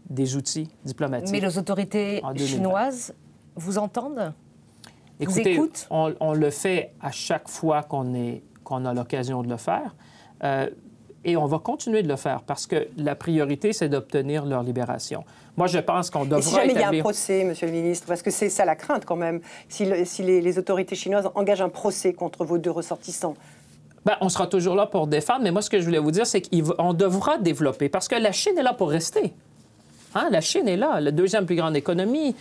des 0.10 0.36
outils 0.36 0.70
diplomatiques. 0.84 1.32
Mais 1.32 1.40
les 1.40 1.58
autorités 1.58 2.22
chinoises 2.38 3.14
vous 3.56 3.78
entendent? 3.78 4.34
Écoutez, 5.20 5.42
vous 5.42 5.50
écoutent? 5.50 5.88
On, 5.90 6.34
le 6.34 6.50
fait 6.52 6.94
à 7.02 7.12
chaque 7.12 7.48
fois 7.48 7.84
qu'on 7.84 8.14
qu'on 8.64 8.86
a 8.86 8.94
l'occasion 8.94 9.44
de 9.44 9.50
le 9.50 9.58
faire. 9.58 9.96
Euh, 10.44 10.70
et 11.24 11.38
on 11.38 11.46
va 11.46 11.60
continuer 11.60 12.04
de 12.04 12.08
le 12.08 12.16
faire 12.16 12.42
parce 12.42 12.68
que 12.68 12.88
la 12.98 13.16
priorité, 13.16 13.74
c'est 13.74 13.90
d'obtenir 13.90 14.46
leur 14.46 14.64
libération. 14.64 15.24
Moi, 15.58 15.68
je 15.68 15.80
pense 15.80 16.10
qu'on 16.10 16.26
devrait. 16.26 16.40
Et 16.40 16.44
si 16.44 16.56
jamais 16.56 16.74
il 16.74 16.80
y 16.80 16.84
a 16.84 16.90
un 16.90 17.00
procès, 17.00 17.44
Monsieur 17.44 17.68
le 17.68 17.74
Ministre, 17.74 18.08
parce 18.08 18.22
que 18.22 18.32
c'est 18.32 18.50
ça 18.50 18.66
la 18.66 18.76
crainte 18.76 19.06
quand 19.06 19.16
même, 19.16 19.40
si, 19.70 19.86
les, 19.86 20.60
autorités 20.60 20.96
chinoises 20.96 21.30
engagent 21.36 21.62
un 21.62 21.70
procès 21.70 22.14
contre 22.14 22.44
vos 22.44 22.58
deux 22.58 22.72
ressortissants. 22.72 23.36
Bien, 24.06 24.18
on 24.22 24.30
sera 24.30 24.48
toujours 24.48 24.76
là 24.76 24.86
pour 24.86 25.08
défendre, 25.08 25.44
mais 25.44 25.52
moi, 25.52 25.62
ce 25.62 25.70
que 25.70 25.80
je 25.80 25.86
voulais 25.86 26.00
vous 26.00 26.12
dire, 26.12 26.28
c'est 26.28 26.42
qu'on 26.42 26.94
devra 26.94 27.38
développer, 27.38 27.90
parce 27.90 28.08
que 28.08 28.16
la 28.16 28.32
Chine 28.32 28.58
est 28.58 28.64
là 28.64 28.74
pour 28.74 28.90
rester. 28.90 29.34
Hein? 30.14 30.28
La 30.30 30.42
Chine 30.42 30.68
est 30.68 30.78
là, 30.78 31.00
la 31.00 31.12
deuxième 31.12 31.46
plus 31.46 31.56
grande 31.56 31.76
économie, 31.76 32.36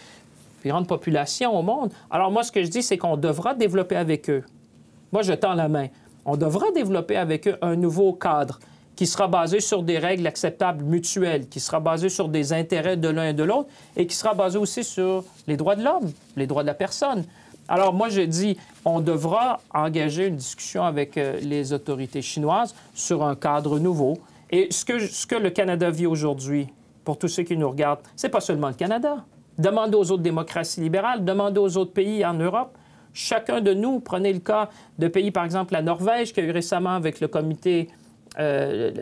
plus 0.60 0.70
grande 0.70 0.88
population 0.88 1.56
au 1.56 1.62
monde. 1.62 1.92
Alors 2.10 2.30
moi, 2.30 2.42
ce 2.42 2.52
que 2.52 2.62
je 2.62 2.68
dis, 2.68 2.82
c'est 2.82 2.98
qu'on 2.98 3.16
devra 3.16 3.54
développer 3.54 3.96
avec 3.96 4.28
eux. 4.28 4.42
Moi, 5.12 5.22
je 5.22 5.32
tends 5.32 5.54
la 5.54 5.68
main. 5.68 5.86
On 6.24 6.36
devra 6.36 6.70
développer 6.72 7.16
avec 7.16 7.46
eux 7.46 7.56
un 7.62 7.76
nouveau 7.76 8.12
cadre 8.12 8.58
qui 8.96 9.06
sera 9.06 9.28
basé 9.28 9.60
sur 9.60 9.82
des 9.82 9.98
règles 9.98 10.26
acceptables 10.26 10.84
mutuelles, 10.84 11.48
qui 11.48 11.60
sera 11.60 11.80
basé 11.80 12.08
sur 12.08 12.28
des 12.28 12.52
intérêts 12.52 12.96
de 12.96 13.08
l'un 13.08 13.28
et 13.28 13.32
de 13.32 13.42
l'autre, 13.42 13.68
et 13.96 14.06
qui 14.06 14.14
sera 14.14 14.34
basé 14.34 14.58
aussi 14.58 14.84
sur 14.84 15.24
les 15.46 15.56
droits 15.56 15.76
de 15.76 15.82
l'homme, 15.82 16.12
les 16.36 16.46
droits 16.46 16.62
de 16.62 16.68
la 16.68 16.74
personne. 16.74 17.24
Alors 17.68 17.94
moi, 17.94 18.08
je 18.08 18.20
dis, 18.20 18.56
on 18.84 19.00
devra 19.00 19.60
engager 19.72 20.26
une 20.26 20.36
discussion 20.36 20.84
avec 20.84 21.16
euh, 21.16 21.40
les 21.40 21.72
autorités 21.72 22.20
chinoises 22.20 22.74
sur 22.94 23.24
un 23.24 23.34
cadre 23.34 23.78
nouveau. 23.78 24.18
Et 24.50 24.68
ce 24.70 24.84
que, 24.84 24.98
ce 24.98 25.26
que 25.26 25.34
le 25.34 25.50
Canada 25.50 25.90
vit 25.90 26.06
aujourd'hui, 26.06 26.68
pour 27.04 27.18
tous 27.18 27.28
ceux 27.28 27.42
qui 27.42 27.56
nous 27.56 27.68
regardent, 27.68 28.00
c'est 28.16 28.28
pas 28.28 28.40
seulement 28.40 28.68
le 28.68 28.74
Canada. 28.74 29.24
Demandez 29.58 29.96
aux 29.96 30.10
autres 30.10 30.22
démocraties 30.22 30.80
libérales, 30.80 31.24
demandez 31.24 31.58
aux 31.58 31.76
autres 31.76 31.92
pays 31.92 32.24
en 32.24 32.34
Europe. 32.34 32.76
Chacun 33.14 33.60
de 33.60 33.72
nous, 33.72 34.00
prenez 34.00 34.32
le 34.32 34.40
cas 34.40 34.68
de 34.98 35.08
pays, 35.08 35.30
par 35.30 35.44
exemple, 35.44 35.72
la 35.72 35.82
Norvège, 35.82 36.32
qui 36.32 36.40
a 36.40 36.42
eu 36.42 36.50
récemment 36.50 36.94
avec 36.94 37.20
le 37.20 37.28
comité 37.28 37.88
euh, 38.38 38.92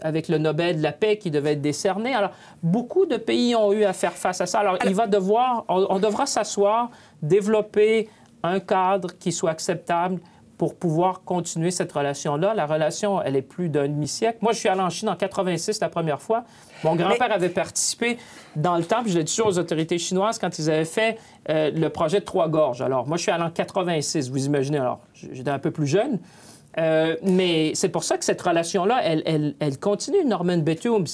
avec 0.00 0.28
le 0.28 0.38
Nobel 0.38 0.78
de 0.78 0.82
la 0.82 0.92
paix 0.92 1.18
qui 1.18 1.32
devait 1.32 1.54
être 1.54 1.60
décerné. 1.60 2.14
Alors, 2.14 2.30
beaucoup 2.62 3.04
de 3.04 3.16
pays 3.16 3.56
ont 3.56 3.72
eu 3.72 3.82
à 3.82 3.92
faire 3.92 4.12
face 4.12 4.40
à 4.40 4.46
ça. 4.46 4.60
Alors, 4.60 4.78
il 4.84 4.94
va 4.94 5.08
devoir, 5.08 5.64
on, 5.68 5.98
devra 5.98 6.26
s'asseoir, 6.26 6.90
développer 7.20 8.08
un 8.44 8.60
cadre 8.60 9.18
qui 9.18 9.32
soit 9.32 9.50
acceptable 9.50 10.20
pour 10.56 10.76
pouvoir 10.76 11.22
continuer 11.24 11.70
cette 11.70 11.92
relation-là. 11.92 12.54
La 12.54 12.64
relation, 12.64 13.20
elle 13.20 13.34
est 13.34 13.42
plus 13.42 13.68
d'un 13.68 13.88
demi-siècle. 13.88 14.38
Moi, 14.40 14.52
je 14.52 14.58
suis 14.58 14.68
allé 14.68 14.80
en 14.80 14.90
Chine 14.90 15.08
en 15.08 15.16
86 15.16 15.80
la 15.80 15.88
première 15.88 16.22
fois. 16.22 16.44
Mon 16.84 16.94
grand-père 16.94 17.32
avait 17.32 17.48
participé 17.48 18.18
dans 18.54 18.76
le 18.76 18.84
temps, 18.84 19.02
puis 19.02 19.10
je 19.10 19.18
l'ai 19.18 19.24
dit 19.24 19.40
aux 19.40 19.58
autorités 19.58 19.98
chinoises 19.98 20.38
quand 20.38 20.58
ils 20.58 20.70
avaient 20.70 20.84
fait 20.84 21.18
euh, 21.48 21.70
le 21.72 21.88
projet 21.88 22.20
de 22.20 22.24
Trois-Gorges. 22.24 22.82
Alors, 22.82 23.06
moi, 23.06 23.16
je 23.16 23.22
suis 23.22 23.32
allé 23.32 23.42
en 23.42 23.50
86, 23.50 24.30
vous 24.30 24.46
imaginez. 24.46 24.78
Alors, 24.78 25.00
j'étais 25.12 25.50
un 25.50 25.58
peu 25.58 25.72
plus 25.72 25.86
jeune. 25.86 26.20
Euh, 26.78 27.16
mais 27.22 27.72
c'est 27.74 27.88
pour 27.88 28.04
ça 28.04 28.18
que 28.18 28.24
cette 28.24 28.40
relation-là, 28.40 29.00
elle, 29.02 29.78
continue. 29.80 30.24
Norman 30.24 30.58
Bethune, 30.58 31.04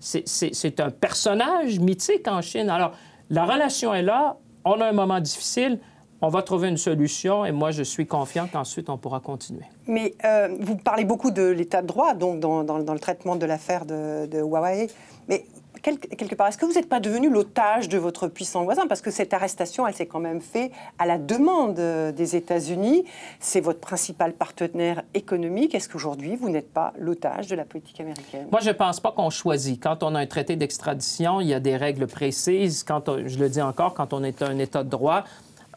c'est, 0.00 0.80
un 0.80 0.90
personnage 0.90 1.80
mythique 1.80 2.28
en 2.28 2.40
Chine. 2.42 2.70
Alors, 2.70 2.92
la 3.30 3.44
relation 3.44 3.92
est 3.94 4.02
là. 4.02 4.36
On 4.64 4.80
a 4.80 4.86
un 4.86 4.92
moment 4.92 5.20
difficile. 5.20 5.78
On 6.20 6.28
va 6.28 6.42
trouver 6.42 6.68
une 6.68 6.78
solution 6.78 7.44
et 7.44 7.52
moi, 7.52 7.70
je 7.70 7.82
suis 7.82 8.06
confiant 8.06 8.48
qu'ensuite, 8.50 8.88
on 8.88 8.96
pourra 8.96 9.20
continuer. 9.20 9.64
Mais 9.86 10.14
euh, 10.24 10.48
vous 10.60 10.76
parlez 10.76 11.04
beaucoup 11.04 11.30
de 11.30 11.42
l'état 11.42 11.82
de 11.82 11.86
droit, 11.86 12.14
donc 12.14 12.40
dans, 12.40 12.64
dans, 12.64 12.78
le 12.78 12.98
traitement 12.98 13.36
de 13.36 13.44
l'affaire 13.44 13.84
de, 13.84 14.24
de 14.26 14.38
Huawei. 14.38 14.88
Mais 15.28 15.44
quelque 15.92 16.34
part, 16.34 16.48
est-ce 16.48 16.58
que 16.58 16.66
vous 16.66 16.72
n'êtes 16.72 16.88
pas 16.88 17.00
devenu 17.00 17.28
l'otage 17.28 17.88
de 17.88 17.98
votre 17.98 18.28
puissant 18.28 18.64
voisin? 18.64 18.86
Parce 18.86 19.00
que 19.00 19.10
cette 19.10 19.34
arrestation, 19.34 19.86
elle 19.86 19.94
s'est 19.94 20.06
quand 20.06 20.20
même 20.20 20.40
faite 20.40 20.72
à 20.98 21.06
la 21.06 21.18
demande 21.18 21.78
euh, 21.78 22.12
des 22.12 22.36
États-Unis. 22.36 23.04
C'est 23.40 23.60
votre 23.60 23.80
principal 23.80 24.32
partenaire 24.32 25.02
économique. 25.14 25.74
Est-ce 25.74 25.88
qu'aujourd'hui, 25.88 26.36
vous 26.36 26.48
n'êtes 26.48 26.72
pas 26.72 26.92
l'otage 26.98 27.48
de 27.48 27.54
la 27.54 27.64
politique 27.64 28.00
américaine? 28.00 28.48
Moi, 28.50 28.60
je 28.62 28.68
ne 28.68 28.74
pense 28.74 29.00
pas 29.00 29.12
qu'on 29.12 29.30
choisit. 29.30 29.82
Quand 29.82 30.02
on 30.02 30.14
a 30.14 30.20
un 30.20 30.26
traité 30.26 30.56
d'extradition, 30.56 31.40
il 31.40 31.48
y 31.48 31.54
a 31.54 31.60
des 31.60 31.76
règles 31.76 32.06
précises. 32.06 32.82
Quand 32.82 33.04
je 33.26 33.38
le 33.38 33.48
dis 33.48 33.62
encore, 33.62 33.94
quand 33.94 34.12
on 34.12 34.24
est 34.24 34.42
un 34.42 34.58
État 34.58 34.82
de 34.82 34.90
droit, 34.90 35.24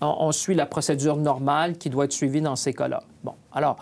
on, 0.02 0.16
on 0.20 0.32
suit 0.32 0.56
la 0.56 0.66
procédure 0.66 1.18
normale 1.18 1.78
qui 1.78 1.90
doit 1.90 2.06
être 2.06 2.14
suivie 2.14 2.42
dans 2.42 2.56
ces 2.56 2.74
cas-là. 2.74 3.04
Bon, 3.24 3.34
alors, 3.52 3.78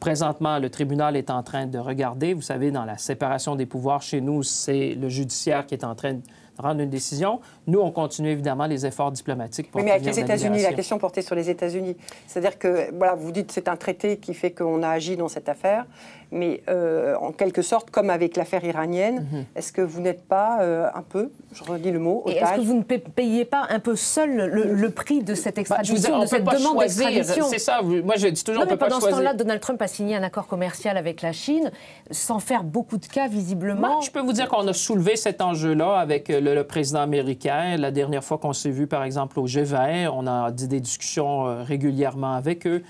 Présentement, 0.00 0.58
le 0.58 0.68
tribunal 0.68 1.16
est 1.16 1.30
en 1.30 1.42
train 1.42 1.66
de 1.66 1.78
regarder. 1.78 2.34
Vous 2.34 2.42
savez, 2.42 2.70
dans 2.70 2.84
la 2.84 2.98
séparation 2.98 3.56
des 3.56 3.66
pouvoirs 3.66 4.02
chez 4.02 4.20
nous, 4.20 4.42
c'est 4.42 4.94
le 4.94 5.08
judiciaire 5.08 5.66
qui 5.66 5.74
est 5.74 5.84
en 5.84 5.94
train 5.94 6.14
de 6.14 6.20
rendre 6.58 6.80
une 6.80 6.90
décision. 6.90 7.40
Nous, 7.66 7.78
on 7.80 7.90
continue 7.90 8.30
évidemment 8.30 8.66
les 8.66 8.86
efforts 8.86 9.12
diplomatiques 9.12 9.70
pour. 9.70 9.80
Oui, 9.80 9.84
mais 9.84 9.92
avec 9.92 10.04
les 10.04 10.20
États-Unis, 10.20 10.62
la 10.62 10.72
question 10.72 10.98
portée 10.98 11.22
sur 11.22 11.34
les 11.34 11.50
États-Unis, 11.50 11.96
c'est-à-dire 12.26 12.58
que 12.58 12.94
voilà, 12.96 13.14
vous 13.14 13.32
dites 13.32 13.52
c'est 13.52 13.68
un 13.68 13.76
traité 13.76 14.18
qui 14.18 14.34
fait 14.34 14.50
qu'on 14.50 14.82
a 14.82 14.88
agi 14.88 15.16
dans 15.16 15.28
cette 15.28 15.48
affaire 15.48 15.86
mais 16.32 16.62
euh, 16.68 17.14
en 17.20 17.32
quelque 17.32 17.62
sorte, 17.62 17.90
comme 17.90 18.10
avec 18.10 18.36
l'affaire 18.36 18.64
iranienne, 18.64 19.26
mhm. 19.30 19.44
est-ce 19.54 19.72
que 19.72 19.82
vous 19.82 20.00
n'êtes 20.00 20.24
pas 20.24 20.60
euh, 20.60 20.88
un 20.94 21.02
peu, 21.02 21.30
je 21.52 21.62
redis 21.62 21.90
le 21.90 21.98
mot, 21.98 22.22
otage 22.24 22.42
Est-ce 22.42 22.56
que 22.56 22.60
vous 22.60 22.74
ne 22.74 22.82
payez 22.82 23.44
pas 23.44 23.66
un 23.70 23.78
peu 23.78 23.96
seul 23.96 24.46
le, 24.46 24.90
prix 24.90 25.22
de 25.22 25.34
cette 25.34 25.56
bah, 25.56 25.60
extradition, 25.60 26.20
de 26.20 26.26
cette 26.26 26.44
demande 26.44 26.78
d'extradition 26.78 27.46
C'est 27.48 27.58
ça, 27.58 27.80
moi 27.82 28.16
je 28.16 28.28
dis 28.28 28.42
toujours 28.42 28.64
non, 28.64 28.70
mais 28.70 28.76
pendant 28.76 29.00
ce 29.00 29.08
temps-là, 29.08 29.34
Donald 29.34 29.60
Trump 29.60 29.80
a 29.82 29.88
signé 29.88 30.16
un 30.16 30.22
accord 30.22 30.46
commercial 30.46 30.96
avec 30.96 31.22
la 31.22 31.32
Chine, 31.32 31.70
sans 32.10 32.38
faire 32.38 32.64
beaucoup 32.64 32.98
de 32.98 33.06
cas 33.06 33.28
visiblement. 33.28 34.00
je 34.00 34.10
peux 34.10 34.20
vous 34.20 34.32
dire 34.32 34.48
qu'on 34.48 34.66
a 34.66 34.72
soulevé 34.72 35.16
cet 35.16 35.40
enjeu-là 35.40 35.98
avec 35.98 36.30
euh, 36.30 36.40
le, 36.40 36.64
président 36.64 37.00
américain. 37.00 37.76
La 37.76 37.90
dernière 37.90 38.24
fois 38.24 38.38
qu'on 38.38 38.52
s'est 38.52 38.70
vu, 38.70 38.86
par 38.86 39.04
exemple, 39.04 39.38
au 39.38 39.46
G20, 39.46 40.08
on 40.08 40.26
a 40.26 40.50
dit 40.50 40.66
des 40.66 40.80
discussions 40.80 41.62
régulièrement 41.64 42.34
avec 42.34 42.66
eux. 42.66 42.82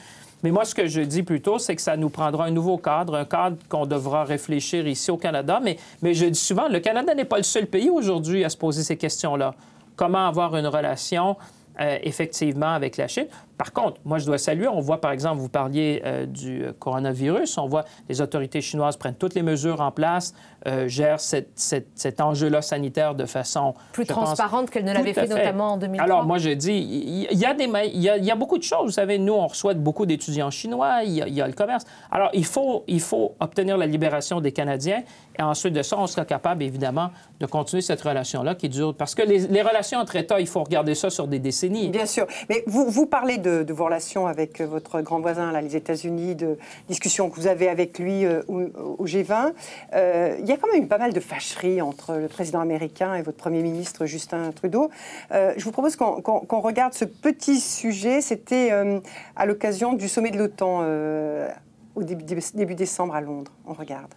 Mais 0.43 0.51
moi, 0.51 0.65
ce 0.65 0.75
que 0.75 0.87
je 0.87 1.01
dis 1.01 1.23
plutôt, 1.23 1.59
c'est 1.59 1.75
que 1.75 1.83
ça 1.83 1.97
nous 1.97 2.11
prendra 2.11 2.45
un 2.47 2.51
nouveau 2.51 2.79
cadre, 2.79 3.15
un 3.17 3.25
cadre 3.25 3.57
qu'on 3.69 3.87
devra 3.87 4.25
réfléchir 4.25 4.87
ici 4.87 5.11
au 5.11 5.17
Canada. 5.17 5.61
Mais, 5.63 5.77
mais 6.03 6.15
je 6.15 6.27
dis 6.27 6.39
souvent, 6.39 6.69
le 6.69 6.81
Canada 6.81 7.15
n'est 7.15 7.25
pas 7.25 7.39
le 7.39 7.43
seul 7.43 7.67
pays 7.67 7.91
aujourd'hui 7.91 8.45
à 8.45 8.49
se 8.49 8.57
poser 8.57 8.83
ces 8.83 8.97
questions-là. 8.97 9.55
Comment 9.97 10.29
avoir 10.29 10.55
une 10.57 10.67
relation 10.67 11.37
euh, 11.81 11.99
effectivement 12.03 12.75
avec 12.75 12.97
la 12.97 13.09
Chine? 13.09 13.27
Par 13.59 13.73
contre, 13.73 14.01
moi, 14.05 14.19
je 14.19 14.27
dois 14.27 14.39
saluer, 14.39 14.69
on 14.69 14.81
voit 14.81 15.01
par 15.01 15.13
exemple, 15.13 15.41
vous 15.41 15.49
parliez 15.49 16.03
euh, 16.05 16.27
du 16.27 16.63
euh, 16.63 16.73
coronavirus, 16.79 17.57
on 17.57 17.67
voit 17.67 17.85
les 18.09 18.21
autorités 18.21 18.61
chinoises 18.61 18.97
prennent 18.97 19.15
toutes 19.15 19.35
les 19.35 19.43
mesures 19.43 19.81
en 19.81 19.91
place, 19.91 20.35
euh, 20.67 20.89
gèrent 20.89 21.21
cet 21.21 22.21
enjeu-là 22.21 22.61
sanitaire 22.61 23.15
de 23.15 23.25
façon... 23.25 23.75
Plus 23.93 24.05
transparente 24.05 24.71
qu'elle 24.71 24.85
ne 24.85 24.93
l'avait 24.93 25.15
fait, 25.15 25.27
notamment 25.27 25.73
en 25.73 25.77
2003. 25.79 26.05
Alors, 26.05 26.25
moi, 26.25 26.39
je 26.39 26.51
dis, 26.51 27.27
il 27.31 27.39
y, 27.39 27.47
a 27.47 27.55
des, 27.55 27.65
il 27.95 28.03
y, 28.03 28.31
a, 28.31 28.37
beaucoup 28.37 28.59
de 28.59 28.63
choses. 28.63 28.85
Vous 28.85 28.91
savez, 28.91 29.19
nous, 29.19 29.33
on 29.33 29.47
reçoit 29.47 29.75
beaucoup 29.75 30.05
d'étudiants 30.05 30.51
chinois, 30.51 31.03
il 31.05 31.13
y, 31.13 31.41
a, 31.41 31.47
le 31.47 31.53
commerce. 31.55 31.85
Alors, 32.11 32.31
il 32.35 32.45
faut, 32.45 32.85
il 32.89 33.01
faut 33.01 33.37
obtenir 33.41 33.79
la 33.79 33.87
libération 33.87 34.41
des 34.41 34.53
Canadiens 34.53 35.03
et 35.39 35.43
ensuite 35.43 35.75
de 35.75 35.83
ça, 35.83 35.99
on 35.99 36.07
sera 36.07 36.25
capable, 36.25 36.63
évidemment, 36.63 37.11
de 37.41 37.47
continuer 37.47 37.83
cette 37.83 38.01
relation-là 38.01 38.55
qui 38.55 38.69
dure. 38.69 38.95
Parce 38.95 39.15
que 39.15 39.23
les, 39.23 39.47
les, 39.47 39.63
relations 39.63 39.99
entre 39.99 40.17
États, 40.17 40.41
il 40.41 40.47
faut 40.47 40.63
regarder 40.65 40.95
ça 40.95 41.11
sur 41.11 41.29
des 41.29 41.39
décennies. 41.39 41.89
Bien 41.89 42.07
sûr. 42.07 42.27
Mais 42.49 42.65
vous, 42.67 42.89
vous 42.89 43.07
parlez 43.07 43.39
de 43.39 43.46
de, 43.47 43.73
vos 43.73 43.85
relations 43.85 44.27
avec 44.27 44.61
euh, 44.61 44.67
votre 44.67 45.01
grand 45.01 45.21
voisin, 45.21 45.53
là, 45.53 45.61
les 45.61 45.77
États-Unis, 45.77 46.35
de 46.35 46.59
discussions 46.89 47.31
que 47.31 47.37
vous 47.37 47.47
avez 47.47 47.69
avec 47.69 47.99
lui 47.99 48.25
euh, 48.25 48.43
au, 48.49 49.07
G20. 49.07 49.53
Euh, 49.95 50.37
il 50.41 50.47
y 50.47 50.53
a 50.53 50.57
quand 50.57 50.73
même 50.73 50.83
eu 50.83 50.87
pas 50.87 50.99
mal 50.99 51.13
de 51.13 51.21
fâcheries 51.21 51.81
entre 51.81 52.15
le 52.15 52.29
président 52.29 52.61
américain 52.61 53.15
et 53.15 53.23
votre 53.23 53.37
Premier 53.37 53.63
ministre 53.63 54.07
Justin 54.07 54.51
Trudeau. 54.53 54.91
je 55.31 55.63
vous 55.63 55.73
propose 55.73 55.97
qu'on 55.97 56.61
regarde 56.61 56.95
ce 56.95 57.05
petit 57.05 57.61
sujet. 57.61 58.21
C'était 58.21 58.71
à 59.37 59.47
l'occasion 59.47 59.93
du 59.93 60.09
sommet 60.09 60.31
de 60.31 60.39
l'OTAN 60.39 60.81
au 61.95 62.03
début 62.03 62.75
décembre 62.75 63.15
à 63.15 63.21
Londres. 63.21 63.53
On 63.67 63.73
regarde. 63.73 64.13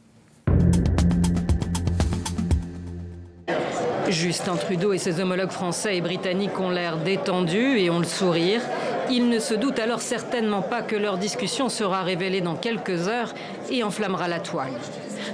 Justin 4.12 4.56
Trudeau 4.56 4.92
et 4.92 4.98
ses 4.98 5.20
homologues 5.20 5.52
français 5.52 5.98
et 5.98 6.02
britanniques 6.02 6.60
ont 6.60 6.72
l'air 6.72 6.98
détendus 6.98 7.80
et 7.80 7.90
ont 7.90 8.00
le 8.00 8.06
sourire. 8.06 8.62
Ils 9.12 9.28
ne 9.28 9.40
se 9.40 9.56
doutent 9.56 9.80
alors 9.80 10.02
certainement 10.02 10.62
pas 10.62 10.84
que 10.84 10.96
leur 10.96 11.18
discussion 11.18 11.68
sera 11.68 12.04
révélée 12.04 12.42
dans 12.42 12.56
quelques 12.56 13.08
heures 13.08 13.34
et 13.72 13.84
enflammera 13.84 14.28
la 14.28 14.40
toile. 14.40 14.74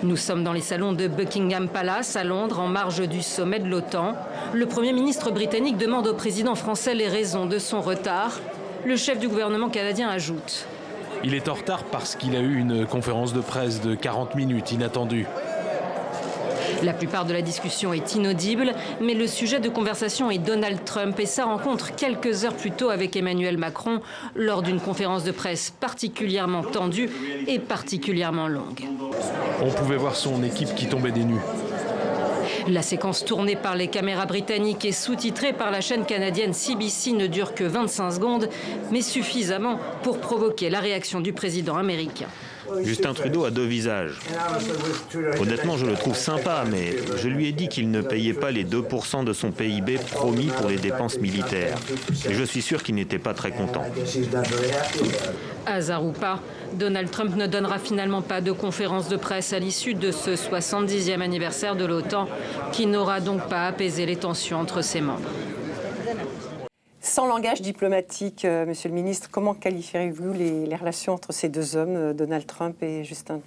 Nous 0.01 0.15
sommes 0.15 0.45
dans 0.45 0.53
les 0.53 0.61
salons 0.61 0.93
de 0.93 1.07
Buckingham 1.07 1.67
Palace 1.67 2.15
à 2.15 2.23
Londres 2.23 2.61
en 2.61 2.67
marge 2.67 3.05
du 3.07 3.21
sommet 3.21 3.59
de 3.59 3.67
l'OTAN. 3.67 4.15
Le 4.53 4.65
Premier 4.65 4.93
ministre 4.93 5.29
britannique 5.29 5.77
demande 5.77 6.07
au 6.07 6.13
président 6.13 6.55
français 6.55 6.95
les 6.95 7.09
raisons 7.09 7.47
de 7.47 7.59
son 7.59 7.81
retard. 7.81 8.39
Le 8.85 8.95
chef 8.95 9.19
du 9.19 9.27
gouvernement 9.27 9.69
canadien 9.69 10.07
ajoute. 10.07 10.67
Il 11.25 11.33
est 11.33 11.49
en 11.49 11.55
retard 11.55 11.83
parce 11.83 12.15
qu'il 12.15 12.35
a 12.38 12.39
eu 12.39 12.55
une 12.55 12.85
conférence 12.85 13.33
de 13.33 13.41
presse 13.41 13.81
de 13.81 13.93
40 13.95 14.35
minutes 14.35 14.71
inattendue. 14.71 15.27
La 16.83 16.93
plupart 16.93 17.25
de 17.25 17.33
la 17.33 17.41
discussion 17.41 17.93
est 17.93 18.15
inaudible, 18.15 18.73
mais 19.01 19.13
le 19.13 19.27
sujet 19.27 19.59
de 19.59 19.69
conversation 19.69 20.29
est 20.31 20.38
Donald 20.38 20.83
Trump 20.83 21.19
et 21.19 21.25
sa 21.25 21.45
rencontre 21.45 21.95
quelques 21.95 22.45
heures 22.45 22.55
plus 22.55 22.71
tôt 22.71 22.89
avec 22.89 23.15
Emmanuel 23.15 23.57
Macron 23.57 24.01
lors 24.35 24.61
d'une 24.61 24.79
conférence 24.79 25.23
de 25.23 25.31
presse 25.31 25.73
particulièrement 25.79 26.63
tendue 26.63 27.09
et 27.47 27.59
particulièrement 27.59 28.47
longue. 28.47 28.85
On 29.61 29.71
pouvait 29.71 29.97
voir 29.97 30.15
son 30.15 30.43
équipe 30.43 30.75
qui 30.75 30.88
tombait 30.88 31.11
des 31.11 31.23
nues. 31.23 31.41
La 32.67 32.81
séquence 32.81 33.23
tournée 33.23 33.55
par 33.55 33.75
les 33.75 33.88
caméras 33.88 34.25
britanniques 34.25 34.85
et 34.85 34.91
sous-titrée 34.91 35.53
par 35.53 35.71
la 35.71 35.81
chaîne 35.81 36.05
canadienne 36.05 36.53
CBC 36.53 37.11
ne 37.11 37.27
dure 37.27 37.53
que 37.53 37.63
25 37.63 38.11
secondes, 38.11 38.49
mais 38.91 39.01
suffisamment 39.01 39.79
pour 40.03 40.19
provoquer 40.19 40.69
la 40.69 40.79
réaction 40.79 41.21
du 41.21 41.31
président 41.31 41.75
américain. 41.75 42.27
Justin 42.84 43.13
Trudeau 43.13 43.45
a 43.45 43.51
deux 43.51 43.65
visages. 43.65 44.19
Honnêtement, 45.39 45.78
je 45.78 45.86
le 45.86 45.93
trouve 45.93 46.15
sympa, 46.15 46.63
mais 46.69 46.95
je 47.17 47.28
lui 47.28 47.47
ai 47.47 47.51
dit 47.51 47.67
qu'il 47.67 47.91
ne 47.91 48.01
payait 48.01 48.34
pas 48.34 48.51
les 48.51 48.63
2% 48.63 49.23
de 49.23 49.34
son 49.34 49.51
PIB 49.51 49.99
promis 50.12 50.47
pour 50.47 50.67
les 50.67 50.78
dépenses 50.78 51.17
militaires. 51.19 51.78
Et 52.28 52.34
je 52.34 52.43
suis 52.43 52.62
sûr 52.62 52.84
qu'il 52.84 52.95
n'était 52.95 53.19
pas 53.19 53.34
très 53.34 53.51
content. 53.51 53.84
Hasard 55.65 56.06
ou 56.06 56.12
pas, 56.12 56.39
Donald 56.73 57.10
Trump 57.10 57.36
ne 57.36 57.47
donnera 57.47 57.80
finalement 57.80 58.21
pas 58.21 58.41
de 58.41 58.51
conférence 58.51 59.10
de 59.10 59.17
presse 59.17 59.54
à 59.54 59.60
l'issue 59.60 59.93
de 59.93 60.12
ce 60.12 60.32
70e 60.32 61.21
anniversaire 61.21 61.75
de 61.75 61.86
l'OTAN, 61.86 62.28
qui 62.71 62.86
n'aura 62.86 63.19
donc 63.19 63.47
pas 63.47 63.67
apaisé 63.67 64.06
les 64.06 64.15
tensions 64.15 64.60
entre 64.60 64.82
ses 64.82 65.01
membres. 65.01 65.30
Sans 67.05 67.27
langage 67.27 67.61
diplomatique, 67.61 68.45
euh, 68.45 68.65
Monsieur 68.65 68.89
le 68.89 68.95
Ministre, 68.95 69.29
comment 69.31 69.53
qualifieriez-vous 69.53 70.33
les, 70.33 70.75
relations 70.75 71.13
entre 71.13 71.31
ces 71.33 71.49
deux 71.49 71.75
hommes, 71.75 71.95
euh, 71.95 72.13
Donald 72.13 72.47
Trump 72.47 72.81
et 72.81 73.03
Justin 73.03 73.41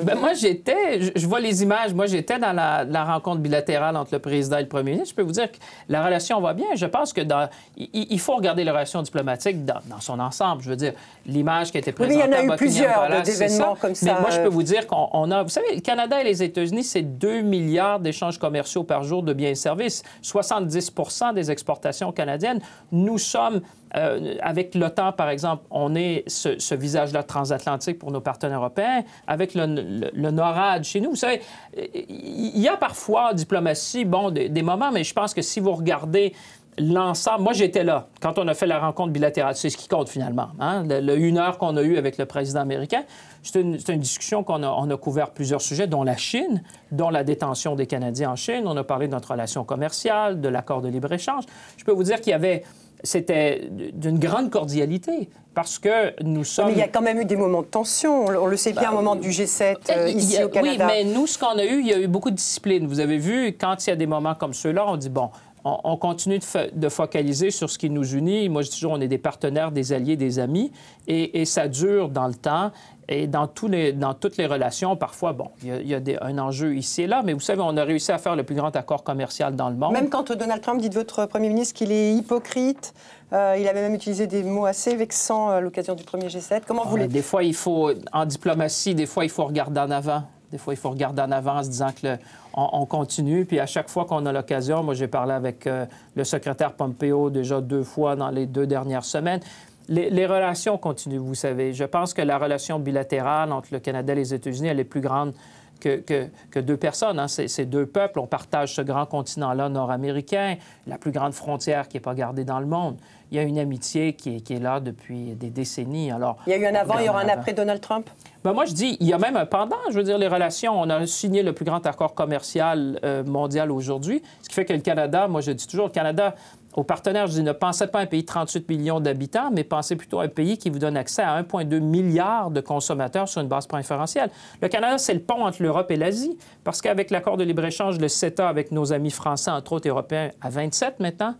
Ben, 0.00 0.18
moi, 0.18 0.32
j'étais, 0.32 1.12
je, 1.14 1.26
vois 1.26 1.40
les 1.40 1.62
images, 1.62 1.92
moi, 1.92 2.06
j'étais 2.06 2.38
dans 2.38 2.52
la, 2.52 3.04
rencontre 3.04 3.40
bilatérale 3.40 3.96
entre 3.96 4.14
le 4.14 4.20
président 4.20 4.56
et 4.56 4.62
le 4.62 4.68
premier 4.68 4.92
ministre. 4.92 5.10
Je 5.10 5.14
peux 5.14 5.22
vous 5.22 5.32
dire 5.32 5.52
que 5.52 5.58
la 5.88 6.02
relation 6.04 6.40
va 6.40 6.54
bien. 6.54 6.68
Je 6.74 6.86
pense 6.86 7.12
que 7.12 7.20
dans, 7.20 7.48
il, 7.76 8.18
faut 8.18 8.34
regarder 8.34 8.64
la 8.64 8.72
relation 8.72 9.02
diplomatique 9.02 9.66
dans, 9.66 10.00
son 10.00 10.18
ensemble. 10.18 10.62
Je 10.62 10.70
veux 10.70 10.76
dire, 10.76 10.94
l'image 11.26 11.70
qui 11.70 11.76
a 11.76 11.80
été 11.80 11.92
présentée. 11.92 12.16
Oui, 12.16 12.24
il 12.26 12.32
y 12.32 12.34
en 12.34 12.50
a 12.50 12.54
eu 12.54 12.56
plusieurs 12.56 13.28
événements 13.28 13.76
comme 13.76 13.94
ça. 13.94 14.06
Mais 14.06 14.20
moi, 14.20 14.30
je 14.30 14.40
peux 14.40 14.48
vous 14.48 14.62
dire 14.62 14.86
qu'on 14.86 15.30
a, 15.30 15.42
vous 15.42 15.50
savez, 15.50 15.74
le 15.74 15.80
Canada 15.80 16.20
et 16.20 16.24
les 16.24 16.42
États-Unis, 16.42 16.84
c'est 16.84 17.02
2 17.02 17.42
milliards 17.42 18.00
d'échanges 18.00 18.38
commerciaux 18.38 18.84
par 18.84 19.04
jour 19.04 19.22
de 19.22 19.34
biens 19.34 19.50
et 19.50 19.54
services. 19.54 20.02
70% 20.22 21.34
des 21.34 21.50
exportations 21.50 22.12
canadiennes. 22.12 22.60
Nous 22.92 23.18
sommes 23.18 23.60
euh, 23.96 24.36
avec 24.40 24.74
l'OTAN, 24.74 25.12
par 25.12 25.28
exemple, 25.28 25.64
on 25.70 25.94
est 25.94 26.24
ce, 26.26 26.74
visage-là 26.74 27.22
transatlantique 27.22 27.98
pour 27.98 28.10
nos 28.10 28.20
partenaires 28.20 28.58
européens. 28.58 29.04
Avec 29.26 29.54
le, 29.54 30.10
le, 30.12 30.30
NORAD 30.30 30.84
chez 30.84 31.00
nous, 31.00 31.10
vous 31.10 31.16
savez, 31.16 31.40
il 31.76 32.58
y 32.58 32.68
a 32.68 32.76
parfois 32.76 33.34
diplomatie, 33.34 34.04
bon, 34.04 34.30
des, 34.30 34.62
moments, 34.62 34.90
mais 34.92 35.04
je 35.04 35.12
pense 35.12 35.34
que 35.34 35.42
si 35.42 35.60
vous 35.60 35.72
regardez 35.72 36.32
l'ensemble. 36.78 37.42
Moi, 37.42 37.52
j'étais 37.52 37.84
là 37.84 38.08
quand 38.20 38.38
on 38.38 38.48
a 38.48 38.54
fait 38.54 38.66
la 38.66 38.78
rencontre 38.78 39.12
bilatérale. 39.12 39.54
C'est 39.56 39.68
ce 39.68 39.76
qui 39.76 39.88
compte 39.88 40.08
finalement. 40.08 40.48
Hein? 40.58 40.84
Le, 40.88 41.18
une 41.18 41.38
heure 41.38 41.58
qu'on 41.58 41.76
a 41.76 41.82
eue 41.82 41.98
avec 41.98 42.16
le 42.18 42.24
président 42.24 42.60
américain, 42.60 43.04
c'est 43.42 43.60
une, 43.60 43.78
une, 43.88 44.00
discussion 44.00 44.42
qu'on 44.42 44.62
a, 44.62 44.68
on 44.68 44.88
a 44.90 44.96
couvert 44.96 45.30
plusieurs 45.30 45.60
sujets, 45.60 45.86
dont 45.86 46.02
la 46.02 46.16
Chine, 46.16 46.62
dont 46.90 47.10
la 47.10 47.24
détention 47.24 47.74
des 47.74 47.86
Canadiens 47.86 48.30
en 48.30 48.36
Chine. 48.36 48.62
On 48.64 48.76
a 48.76 48.84
parlé 48.84 49.06
de 49.06 49.12
notre 49.12 49.32
relation 49.32 49.64
commerciale, 49.64 50.40
de 50.40 50.48
l'accord 50.48 50.80
de 50.80 50.88
libre-échange. 50.88 51.44
Je 51.76 51.84
peux 51.84 51.92
vous 51.92 52.04
dire 52.04 52.20
qu'il 52.20 52.30
y 52.30 52.34
avait 52.34 52.64
c'était 53.02 53.68
d'une 53.70 54.18
grande 54.18 54.50
cordialité 54.50 55.28
parce 55.54 55.78
que 55.78 56.20
nous 56.22 56.44
sommes. 56.44 56.68
Mais 56.68 56.72
il 56.72 56.78
y 56.78 56.82
a 56.82 56.88
quand 56.88 57.02
même 57.02 57.20
eu 57.20 57.24
des 57.24 57.36
moments 57.36 57.62
de 57.62 57.66
tension. 57.66 58.26
On 58.26 58.46
le 58.46 58.56
sait 58.56 58.72
bien, 58.72 58.90
au 58.90 58.94
moment 58.94 59.16
du 59.16 59.30
G7 59.30 59.76
euh, 59.90 60.08
ici 60.08 60.42
au 60.42 60.48
Canada. 60.48 60.86
Oui, 60.86 61.04
mais 61.04 61.04
nous, 61.04 61.26
ce 61.26 61.38
qu'on 61.38 61.58
a 61.58 61.64
eu, 61.64 61.80
il 61.80 61.86
y 61.86 61.92
a 61.92 61.98
eu 61.98 62.06
beaucoup 62.06 62.30
de 62.30 62.36
discipline. 62.36 62.86
Vous 62.86 63.00
avez 63.00 63.18
vu, 63.18 63.48
quand 63.58 63.86
il 63.86 63.90
y 63.90 63.92
a 63.92 63.96
des 63.96 64.06
moments 64.06 64.34
comme 64.34 64.54
ceux-là, 64.54 64.84
on 64.88 64.96
dit 64.96 65.10
bon, 65.10 65.30
on, 65.64 65.96
continue 65.96 66.40
de, 66.72 66.88
focaliser 66.88 67.50
sur 67.50 67.70
ce 67.70 67.78
qui 67.78 67.90
nous 67.90 68.14
unit. 68.14 68.48
Moi, 68.48 68.62
je 68.62 68.70
dis 68.70 68.74
toujours, 68.74 68.92
on 68.92 69.00
est 69.00 69.08
des 69.08 69.18
partenaires, 69.18 69.70
des 69.70 69.92
alliés, 69.92 70.16
des 70.16 70.38
amis, 70.38 70.72
et, 71.06 71.44
ça 71.44 71.68
dure 71.68 72.08
dans 72.08 72.26
le 72.26 72.34
temps. 72.34 72.72
Et 73.12 73.26
dans, 73.26 73.46
tous 73.46 73.68
les, 73.68 73.92
dans 73.92 74.14
toutes 74.14 74.38
les 74.38 74.46
relations, 74.46 74.96
parfois, 74.96 75.34
bon, 75.34 75.50
il 75.62 75.86
y 75.86 75.94
a, 75.94 76.00
un 76.22 76.38
enjeu 76.38 76.74
ici 76.74 77.02
et 77.02 77.06
là, 77.06 77.22
mais 77.22 77.34
vous 77.34 77.40
savez, 77.40 77.60
on 77.62 77.76
a 77.76 77.84
réussi 77.84 78.10
à 78.10 78.16
faire 78.16 78.36
le 78.36 78.42
plus 78.42 78.54
grand 78.54 78.74
accord 78.74 79.04
commercial 79.04 79.54
dans 79.54 79.68
le 79.68 79.76
monde. 79.76 79.92
Même 79.92 80.08
quand 80.08 80.32
Donald 80.32 80.62
Trump 80.62 80.80
dit 80.80 80.88
de 80.88 80.94
votre 80.94 81.26
Premier 81.26 81.50
ministre 81.50 81.74
qu'il 81.74 81.92
est 81.92 82.14
hypocrite, 82.14 82.94
euh, 83.34 83.56
il 83.58 83.68
avait 83.68 83.82
même 83.82 83.94
utilisé 83.94 84.26
des 84.26 84.42
mots 84.42 84.64
assez 84.64 84.96
vexants 84.96 85.50
à 85.50 85.60
l'occasion 85.60 85.94
du 85.94 86.04
premier 86.04 86.28
G7. 86.28 86.62
Comment 86.66 86.86
vous 86.86 86.96
ah, 87.02 87.06
Des 87.06 87.20
fois, 87.20 87.42
il 87.42 87.54
faut, 87.54 87.90
en 88.14 88.24
diplomatie, 88.24 88.94
des 88.94 89.06
fois, 89.06 89.24
il 89.24 89.30
faut 89.30 89.44
regarder 89.44 89.80
en 89.80 89.90
avant. 89.90 90.22
Des 90.50 90.58
fois, 90.58 90.72
il 90.72 90.78
faut 90.78 90.90
regarder 90.90 91.20
en 91.20 91.32
avant 91.32 91.58
en 91.58 91.62
se 91.62 91.68
disant 91.68 91.90
que 91.90 92.16
on, 92.54 92.84
continue. 92.84 93.46
Puis 93.46 93.58
à 93.58 93.66
chaque 93.66 93.88
fois 93.88 94.04
qu'on 94.04 94.26
a 94.26 94.32
l'occasion, 94.32 94.82
moi, 94.82 94.92
j'ai 94.92 95.08
parlé 95.08 95.32
avec 95.32 95.66
euh, 95.66 95.86
le 96.14 96.24
secrétaire 96.24 96.74
Pompeo 96.74 97.30
déjà 97.30 97.62
deux 97.62 97.82
fois 97.82 98.16
dans 98.16 98.28
les 98.28 98.44
deux 98.44 98.66
dernières 98.66 99.04
semaines. 99.04 99.40
Les, 99.88 100.26
relations 100.26 100.78
continuent, 100.78 101.18
vous 101.18 101.34
savez. 101.34 101.72
Je 101.72 101.84
pense 101.84 102.14
que 102.14 102.22
la 102.22 102.38
relation 102.38 102.78
bilatérale 102.78 103.52
entre 103.52 103.68
le 103.72 103.80
Canada 103.80 104.12
et 104.12 104.16
les 104.16 104.34
États-Unis, 104.34 104.68
elle 104.68 104.80
est 104.80 104.84
plus 104.84 105.00
grande 105.00 105.34
que, 105.80 106.28
que, 106.50 106.60
deux 106.60 106.76
personnes. 106.76 107.18
Hein. 107.18 107.28
C'est 107.28 107.66
deux 107.66 107.86
peuples. 107.86 108.20
On 108.20 108.26
partage 108.26 108.74
ce 108.74 108.82
grand 108.82 109.06
continent-là 109.06 109.68
nord-américain, 109.68 110.56
la 110.86 110.98
plus 110.98 111.10
grande 111.10 111.34
frontière 111.34 111.88
qui 111.88 111.96
n'est 111.96 112.02
pas 112.02 112.14
gardée 112.14 112.44
dans 112.44 112.60
le 112.60 112.66
monde. 112.66 112.96
Il 113.30 113.36
y 113.36 113.38
a 113.38 113.42
une 113.42 113.58
amitié 113.58 114.12
qui 114.12 114.36
est, 114.36 114.40
qui 114.40 114.54
est 114.54 114.60
là 114.60 114.78
depuis 114.78 115.34
des 115.34 115.48
décennies. 115.48 116.12
Alors, 116.12 116.36
il 116.46 116.50
y 116.50 116.54
a 116.54 116.58
eu 116.58 116.66
un 116.66 116.74
avant, 116.74 116.98
il 116.98 117.06
y 117.06 117.08
aura 117.08 117.22
un 117.22 117.28
après 117.28 117.54
Donald 117.54 117.80
Trump? 117.80 118.08
Ben 118.44 118.52
moi, 118.52 118.66
je 118.66 118.74
dis, 118.74 118.96
il 119.00 119.06
y 119.06 119.12
a 119.12 119.18
même 119.18 119.36
un 119.36 119.46
pendant. 119.46 119.76
Je 119.88 119.94
veux 119.94 120.02
dire, 120.02 120.18
les 120.18 120.28
relations, 120.28 120.78
on 120.78 120.90
a 120.90 121.06
signé 121.06 121.42
le 121.42 121.52
plus 121.52 121.64
grand 121.64 121.84
accord 121.86 122.14
commercial 122.14 123.00
euh, 123.04 123.24
mondial 123.24 123.70
aujourd'hui, 123.70 124.22
ce 124.42 124.48
qui 124.48 124.54
fait 124.54 124.66
que 124.66 124.74
le 124.74 124.80
Canada, 124.80 125.28
moi, 125.28 125.40
je 125.40 125.52
dis 125.52 125.66
toujours, 125.66 125.86
le 125.86 125.92
Canada, 125.92 126.34
aux 126.74 126.84
partenaires, 126.84 127.26
je 127.26 127.32
dis, 127.32 127.42
ne 127.42 127.52
pensez 127.52 127.86
pas 127.86 127.98
à 127.98 128.02
un 128.02 128.06
pays 128.06 128.22
de 128.22 128.26
38 128.26 128.68
millions 128.68 129.00
d'habitants, 129.00 129.50
mais 129.52 129.62
pensez 129.64 129.96
plutôt 129.96 130.20
à 130.20 130.24
un 130.24 130.28
pays 130.28 130.56
qui 130.56 130.70
vous 130.70 130.78
donne 130.78 130.96
accès 130.96 131.22
à 131.22 131.40
1,2 131.42 131.80
milliard 131.80 132.50
de 132.50 132.60
consommateurs 132.60 133.28
sur 133.28 133.42
une 133.42 133.48
base 133.48 133.66
préférentielle. 133.66 134.30
Le 134.60 134.68
Canada, 134.68 134.96
c'est 134.98 135.14
le 135.14 135.20
pont 135.20 135.44
entre 135.44 135.62
l'Europe 135.62 135.90
et 135.90 135.96
l'Asie, 135.96 136.38
parce 136.64 136.80
qu'avec 136.80 137.10
l'accord 137.10 137.36
de 137.36 137.44
libre-échange, 137.44 137.98
le 137.98 138.08
CETA, 138.08 138.48
avec 138.48 138.72
nos 138.72 138.92
amis 138.92 139.10
français, 139.10 139.50
entre 139.50 139.74
autres 139.74 139.88
européens, 139.88 140.30
à 140.40 140.48
27 140.48 141.00
maintenant, 141.00 141.34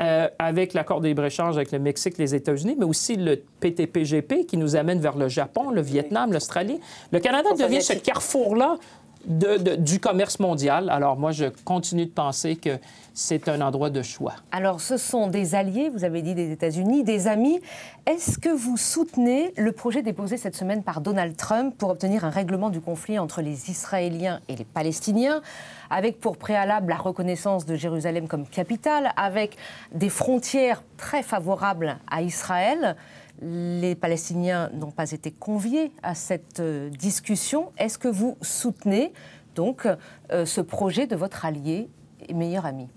euh, 0.00 0.26
avec 0.38 0.72
l'accord 0.72 1.02
de 1.02 1.08
libre-échange 1.08 1.56
avec 1.56 1.70
le 1.70 1.78
Mexique, 1.78 2.16
les 2.16 2.34
États-Unis, 2.34 2.76
mais 2.78 2.86
aussi 2.86 3.16
le 3.16 3.42
PTPGP 3.60 4.46
qui 4.46 4.56
nous 4.56 4.74
amène 4.74 5.00
vers 5.00 5.16
le 5.18 5.28
Japon, 5.28 5.70
le 5.70 5.82
Vietnam, 5.82 6.32
l'Australie. 6.32 6.80
Le 7.12 7.20
Canada 7.20 7.50
devient 7.52 7.82
ce 7.82 7.92
carrefour-là 7.92 8.78
du 9.26 10.00
commerce 10.00 10.38
mondial. 10.38 10.90
Alors 10.90 11.16
moi, 11.16 11.32
je 11.32 11.46
continue 11.64 12.06
de 12.06 12.10
penser 12.10 12.56
que 12.56 12.78
c'est 13.14 13.48
un 13.48 13.60
endroit 13.60 13.90
de 13.90 14.02
choix. 14.02 14.34
Alors 14.52 14.80
ce 14.80 14.96
sont 14.96 15.26
des 15.26 15.54
alliés, 15.54 15.90
vous 15.90 16.04
avez 16.04 16.22
dit 16.22 16.34
des 16.34 16.50
États-Unis, 16.50 17.04
des 17.04 17.28
amis. 17.28 17.60
Est-ce 18.06 18.38
que 18.38 18.48
vous 18.48 18.76
soutenez 18.76 19.52
le 19.56 19.72
projet 19.72 20.02
déposé 20.02 20.36
cette 20.36 20.56
semaine 20.56 20.82
par 20.82 21.00
Donald 21.00 21.36
Trump 21.36 21.74
pour 21.76 21.90
obtenir 21.90 22.24
un 22.24 22.30
règlement 22.30 22.70
du 22.70 22.80
conflit 22.80 23.18
entre 23.18 23.42
les 23.42 23.70
Israéliens 23.70 24.40
et 24.48 24.56
les 24.56 24.64
Palestiniens, 24.64 25.42
avec 25.90 26.20
pour 26.20 26.36
préalable 26.38 26.88
la 26.88 26.96
reconnaissance 26.96 27.66
de 27.66 27.74
Jérusalem 27.74 28.28
comme 28.28 28.46
capitale, 28.46 29.12
avec 29.16 29.56
des 29.92 30.08
frontières 30.08 30.82
très 30.96 31.22
favorables 31.22 31.98
à 32.10 32.22
Israël? 32.22 32.96
Les 33.42 33.94
Palestiniens 33.94 34.70
n'ont 34.72 34.90
pas 34.90 35.10
été 35.10 35.30
conviés 35.30 35.92
à 36.02 36.14
cette 36.14 36.60
euh, 36.60 36.90
discussion. 36.90 37.72
Est-ce 37.76 37.98
que 37.98 38.08
vous 38.08 38.36
soutenez 38.40 39.12
donc 39.54 39.86
euh, 40.30 40.46
ce 40.46 40.60
projet 40.60 41.06
de 41.06 41.16
votre 41.16 41.44
allié 41.44 41.88
et 42.28 42.34
meilleur 42.34 42.66
ami? 42.66 42.88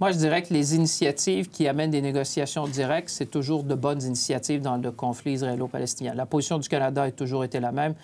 Moi, 0.00 0.12
je 0.12 0.18
dirais 0.18 0.42
que 0.42 0.52
les 0.52 0.76
initiatives 0.76 1.48
qui 1.48 1.66
amènent 1.66 1.90
des 1.90 2.02
négociations 2.02 2.68
directes, 2.68 3.08
c'est 3.08 3.30
toujours 3.30 3.64
de 3.64 3.74
bonnes 3.74 4.02
initiatives 4.02 4.60
dans 4.60 4.76
le 4.76 4.92
conflit 4.92 5.32
israélo-palestinien. 5.32 6.14
La 6.14 6.26
position 6.26 6.58
du 6.58 6.68
Canada 6.68 7.02
a 7.02 7.10
toujours 7.10 7.42
été 7.42 7.58
la 7.58 7.72
même, 7.72 7.94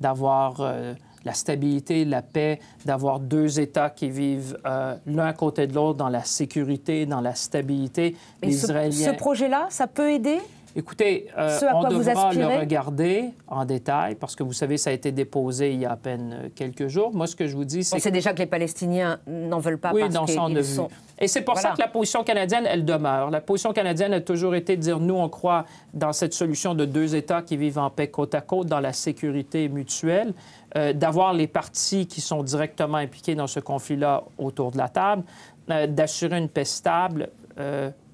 d'avoir 0.00 0.60
euh, 0.60 0.94
la 1.24 1.34
stabilité, 1.34 2.04
la 2.06 2.22
paix, 2.22 2.58
d'avoir 2.86 3.20
deux 3.20 3.60
États 3.60 3.90
qui 3.90 4.08
vivent 4.08 4.56
l'un 4.64 5.26
à 5.26 5.32
côté 5.34 5.66
de 5.66 5.74
l'autre 5.74 5.98
dans 5.98 6.08
la 6.08 6.24
sécurité, 6.24 7.06
dans 7.06 7.20
la 7.20 7.34
stabilité. 7.34 8.16
les 8.42 8.54
Israéliens... 8.54 9.12
ce 9.12 9.16
projet-là, 9.16 9.66
ça 9.70 9.86
peut 9.86 10.10
aider? 10.10 10.38
Écoutez, 10.74 11.28
euh, 11.36 11.58
on 11.74 11.88
devra 11.88 12.32
le 12.32 12.46
regarder 12.60 13.30
en 13.46 13.64
détail 13.64 14.14
parce 14.14 14.34
que 14.34 14.42
vous 14.42 14.54
savez, 14.54 14.78
ça 14.78 14.90
a 14.90 14.92
été 14.92 15.12
déposé 15.12 15.72
il 15.72 15.80
y 15.80 15.86
a 15.86 15.92
à 15.92 15.96
peine 15.96 16.32
euh, 16.32 16.48
quelques 16.54 16.88
jours. 16.88 17.14
Moi, 17.14 17.26
ce 17.26 17.36
que 17.36 17.46
je 17.46 17.54
vous 17.54 17.64
dis, 17.64 17.84
c'est. 17.84 17.96
On 17.96 17.98
sait 17.98 18.10
déjà 18.10 18.32
que 18.32 18.38
les 18.38 18.46
Palestiniens 18.46 19.18
n'en 19.26 19.58
veulent 19.58 19.78
pas 19.78 19.92
oui, 19.92 20.02
parce 20.10 20.32
sont... 20.32 20.88
Et 21.18 21.28
c'est 21.28 21.42
pour 21.42 21.58
ça 21.58 21.70
que 21.70 21.80
la 21.80 21.88
position 21.88 22.24
canadienne, 22.24 22.64
elle 22.66 22.84
demeure. 22.84 23.30
La 23.30 23.40
position 23.40 23.72
canadienne 23.72 24.14
a 24.14 24.20
toujours 24.20 24.54
été 24.54 24.76
de 24.76 24.82
dire 24.82 24.98
nous, 24.98 25.14
on 25.14 25.28
croit 25.28 25.66
dans 25.92 26.12
cette 26.12 26.32
solution 26.32 26.74
de 26.74 26.84
deux 26.84 27.14
États 27.14 27.42
qui 27.42 27.56
vivent 27.56 27.78
en 27.78 27.90
paix 27.90 28.08
côte 28.08 28.34
à 28.34 28.40
côte, 28.40 28.66
dans 28.66 28.80
la 28.80 28.92
sécurité 28.92 29.68
mutuelle, 29.68 30.32
euh, 30.76 30.94
d'avoir 30.94 31.34
les 31.34 31.46
partis 31.46 32.06
qui 32.06 32.22
sont 32.22 32.42
directement 32.42 32.96
impliqués 32.96 33.34
dans 33.34 33.46
ce 33.46 33.60
conflit-là 33.60 34.24
autour 34.38 34.72
de 34.72 34.78
la 34.78 34.88
table, 34.88 35.22
d'assurer 35.68 36.38
une 36.38 36.48
paix 36.48 36.64
stable 36.64 37.28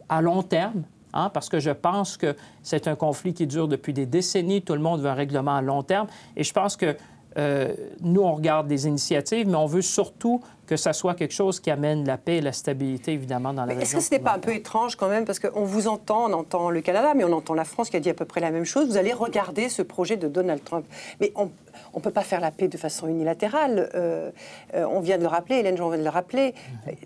à 0.09 0.21
long 0.21 0.43
terme 0.43 0.83
Hein, 1.15 1.31
parce 1.33 1.49
que 1.49 1.59
je 1.59 1.71
pense 1.71 2.17
que 2.17 2.37
c'est 2.63 2.87
un 2.87 2.95
conflit 2.95 3.33
qui 3.33 3.47
dure 3.47 3.69
depuis 3.69 3.93
des 3.93 4.07
décennies. 4.07 4.63
Tout 4.63 4.75
le 4.75 4.81
monde 4.81 5.01
veut 5.01 5.09
un 5.09 5.15
règlement 5.15 5.57
à 5.57 5.63
long 5.63 5.83
terme. 5.83 6.07
Et 6.37 6.45
je 6.45 6.53
pense 6.53 6.77
que 6.77 6.97
euh, 7.37 7.73
nous, 8.01 8.23
on 8.23 8.35
regarde 8.35 8.67
des 8.67 8.87
initiatives, 8.87 9.49
mais 9.49 9.57
on 9.57 9.67
veut 9.67 9.83
surtout 9.83 10.43
que 10.69 10.77
ça 10.77 10.93
soit 10.93 11.15
quelque 11.15 11.33
chose 11.33 11.61
qui 11.61 11.71
amène 11.71 12.05
la 12.05 12.19
paix 12.19 12.37
et 12.37 12.41
la 12.43 12.53
stabilité, 12.53 13.13
évidemment, 13.13 13.55
dans 13.55 13.65
la 13.65 13.73
région. 13.73 13.83
Est-ce 13.83 13.97
que 13.97 14.03
ce 14.03 14.11
n'est 14.11 14.19
pas 14.19 14.35
un 14.35 14.39
peu 14.39 14.55
étrange 14.55 14.97
quand 14.97 15.09
même 15.09 15.25
Parce 15.25 15.39
qu'on 15.39 15.65
vous 15.65 15.89
entend, 15.89 16.27
on 16.27 16.33
entend 16.35 16.69
le 16.69 16.83
Canada, 16.83 17.15
mais 17.17 17.25
on 17.25 17.33
entend 17.33 17.55
la 17.55 17.65
France 17.65 17.89
qui 17.89 17.97
a 17.97 18.01
dit 18.01 18.11
à 18.11 18.15
peu 18.15 18.27
près 18.27 18.43
la 18.43 18.51
même 18.51 18.67
chose. 18.67 18.87
Vous 18.87 18.99
allez 18.99 19.15
regarder 19.15 19.71
ce 19.71 19.81
projet 19.81 20.19
de 20.19 20.29
Donald 20.29 20.63
Trump. 20.63 20.85
Mais 21.21 21.33
on 21.35 21.51
ne 21.95 22.01
peut 22.03 22.11
pas 22.11 22.23
faire 22.23 22.41
la 22.41 22.51
paix 22.51 22.69
de 22.69 22.77
façon 22.77 23.09
unilatérale. 23.09 23.89
Euh, 23.95 24.31
euh, 24.75 24.85
on 24.91 25.01
vient 25.01 25.17
de 25.17 25.23
le 25.23 25.29
rappeler, 25.29 25.57
Hélène 25.57 25.79
Jean 25.79 25.89
vient 25.89 25.99
de 25.99 26.05
le 26.05 26.11
rappeler. 26.11 26.55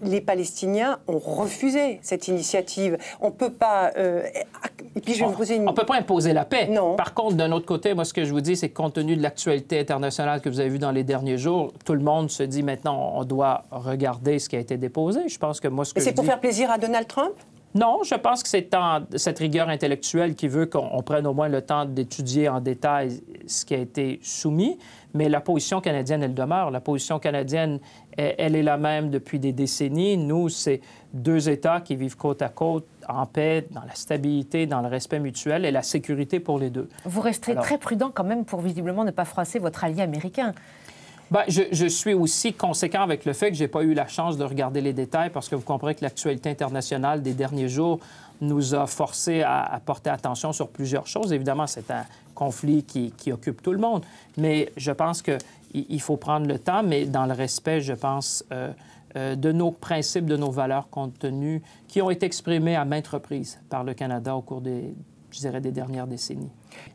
Les 0.03 0.21
Palestiniens 0.21 0.99
ont 1.07 1.19
refusé 1.19 2.01
cette 2.03 2.27
initiative. 2.27 2.99
On 3.21 3.29
ne 3.29 3.33
peut 3.33 3.53
pas. 3.53 3.93
et 3.97 5.01
puis 5.01 5.15
je 5.15 5.21
vais 5.21 5.27
vous 5.27 5.37
poser 5.37 5.55
une... 5.55 5.69
On 5.69 5.71
ne 5.71 5.77
peut 5.77 5.87
pas 5.87 5.97
imposer 5.97 6.33
la 6.33 6.45
paix. 6.45 6.67
Non. 6.67 6.97
Par 6.97 7.15
contre, 7.15 7.37
d'un 7.37 7.53
autre 7.53 7.67
côté, 7.67 7.95
moi, 7.95 8.05
ce 8.05 8.13
que 8.13 8.25
je 8.25 8.33
vous 8.33 8.41
dis, 8.41 8.57
c'est 8.57 8.71
que 8.71 8.75
compte 8.75 8.95
tenu 8.95 9.17
de 9.17 9.23
l'actualité 9.23 9.79
internationale, 9.79 10.41
que 10.41 10.49
vous 10.49 10.59
avez 10.59 10.69
vu 10.69 10.81
dans 10.81 10.91
les 10.91 11.05
derniers 11.05 11.39
jours, 11.39 11.73
tout 11.85 11.95
le 11.95 12.01
monde 12.01 12.29
se 12.29 12.43
dit 12.43 12.65
maintenant 12.65 13.13
on 13.15 13.25
doit 13.25 13.52
regarder 13.71 14.39
ce 14.39 14.49
qui 14.49 14.57
a 14.57 14.61
été 14.61 14.77
déposé. 14.77 15.29
Je 15.29 15.39
pense 15.39 15.61
que 15.61 15.69
moi, 15.69 15.85
ce 15.85 15.95
que 15.95 16.01
c'est 16.01 16.13
pour 16.13 16.25
faire 16.25 16.41
plaisir 16.41 16.71
à 16.71 16.79
Donald 16.79 17.07
Trump? 17.07 17.35
Non, 17.75 18.01
je 18.05 18.15
pense 18.15 18.43
que 18.43 18.51
c'est 18.51 18.69
cette 19.17 19.39
rigueur 19.39 19.71
intellectuelle 19.71 20.35
qui 20.35 20.47
veut 20.47 20.67
qu'on 20.67 21.03
prenne 21.03 21.27
au 21.27 21.33
moins 21.33 21.49
le 21.49 21.63
temps 21.63 21.87
d'étudier 21.87 22.47
en 22.51 22.61
détail 22.61 23.23
ce 23.47 23.65
qui 23.65 23.75
a 23.75 23.79
été 23.79 24.21
soumis, 24.23 24.79
mais 25.15 25.31
la 25.31 25.41
position 25.41 25.81
canadienne, 25.81 26.23
elle 26.23 26.35
demeure. 26.35 26.71
La 26.71 26.83
position 26.83 27.19
canadienne, 27.19 27.81
elle, 28.19 28.57
est 28.57 28.63
la 28.63 28.77
même 28.77 29.09
depuis 29.09 29.39
des 29.39 29.53
décennies. 29.53 30.19
Nous, 30.19 30.51
c'est 30.51 30.83
deux 31.15 31.49
États 31.49 31.81
qui 31.81 31.97
vivent 31.97 32.17
côte 32.17 32.43
à 32.43 32.51
côte, 32.51 32.87
en 33.09 33.25
paix, 33.25 33.67
dans 33.71 33.85
la 33.85 33.95
stabilité, 33.95 34.67
dans 34.67 34.83
le 34.83 34.89
respect 34.89 35.19
mutuel 35.19 35.65
et 35.65 35.71
la 35.71 35.83
sécurité 35.83 36.41
pour 36.41 36.59
les 36.59 36.69
deux. 36.69 36.91
Vous 37.07 37.23
resterez 37.23 37.55
très 37.55 37.79
prudent 37.79 38.11
quand 38.13 38.25
même 38.25 38.45
pour 38.45 38.61
visiblement 38.61 39.05
ne 39.05 39.13
pas 39.13 39.25
froisser 39.25 39.59
votre 39.59 39.83
allié 39.83 40.03
américain. 40.03 40.53
Ben, 41.33 41.45
je, 41.49 41.87
suis 41.87 42.13
aussi 42.13 42.53
conséquent 42.53 43.01
avec 43.01 43.25
le 43.25 43.33
fait 43.33 43.51
que 43.51 43.57
je 43.57 43.63
n'ai 43.63 43.69
pas 43.69 43.83
eu 43.83 43.95
la 43.95 44.07
chance 44.07 44.37
de 44.37 44.45
regarder 44.45 44.83
les 44.83 44.93
détails 44.93 45.31
parce 45.31 45.49
que 45.49 45.55
vous 45.55 45.63
comprenez 45.63 45.95
que 45.95 46.05
l'actualité 46.05 46.51
internationale 46.51 47.23
des 47.23 47.33
derniers 47.33 47.71
jours 47.71 48.01
nous 48.43 48.75
a 48.75 48.87
forcé 48.87 49.41
à, 49.41 49.81
porter 49.83 50.11
attention 50.11 50.53
sur 50.53 50.69
plusieurs 50.69 51.07
choses. 51.07 51.33
Évidemment, 51.33 51.67
c'est 51.67 51.91
un 51.91 52.05
conflit 52.35 52.85
qui, 52.85 53.33
occupe 53.33 53.63
tout 53.63 53.73
le 53.73 53.79
monde, 53.79 54.05
mais 54.37 54.71
je 54.77 54.93
pense 54.93 55.23
qu'il 55.23 55.39
il 55.73 56.03
faut 56.03 56.19
prendre 56.19 56.47
le 56.47 56.59
temps, 56.59 56.83
mais 56.83 57.07
dans 57.07 57.25
le 57.25 57.33
respect, 57.33 57.81
je 57.81 57.95
pense, 57.95 58.45
euh, 58.53 58.71
euh, 59.17 59.35
de 59.35 59.53
nos 59.53 59.71
principes, 59.71 60.27
de 60.27 60.37
nos 60.37 60.51
valeurs 60.51 60.91
contenues 60.91 61.63
qui 61.89 62.03
ont 62.03 62.11
été 62.11 62.27
exprimés 62.27 62.77
à 62.77 62.85
maintes 62.85 63.09
reprises 63.09 63.59
par 63.71 63.85
le 63.85 63.95
Canada 63.95 64.37
au 64.37 64.43
cours 64.43 64.61
des, 64.61 64.95
je 65.33 65.41
dirais, 65.41 65.61
des 65.61 65.73
dernières 65.73 66.07
décennies. 66.07 66.51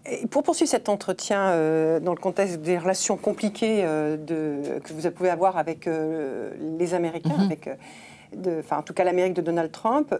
Et 0.06 0.28
pour 0.28 0.44
poursuivre 0.44 0.70
cet 0.70 0.90
entretien 0.90 1.50
euh, 1.50 2.00
dans 2.00 2.14
le 2.14 2.20
contexte 2.20 2.62
des 2.62 2.78
relations 2.78 3.18
compliquées 3.18 3.84
euh, 3.84 4.16
de, 4.16 4.80
que 4.80 4.94
vous 4.94 5.10
pouvez 5.12 5.30
avoir 5.30 5.58
avec 5.58 5.88
euh, 5.88 6.54
les 6.78 6.94
Américains, 6.94 7.40
avec, 7.40 7.70
de, 8.36 8.60
enfin, 8.60 8.78
en 8.78 8.84
tout 8.84 8.94
cas 8.94 9.04
l'Amérique 9.04 9.34
de 9.34 9.42
Donald 9.42 9.72
Trump, 9.72 10.16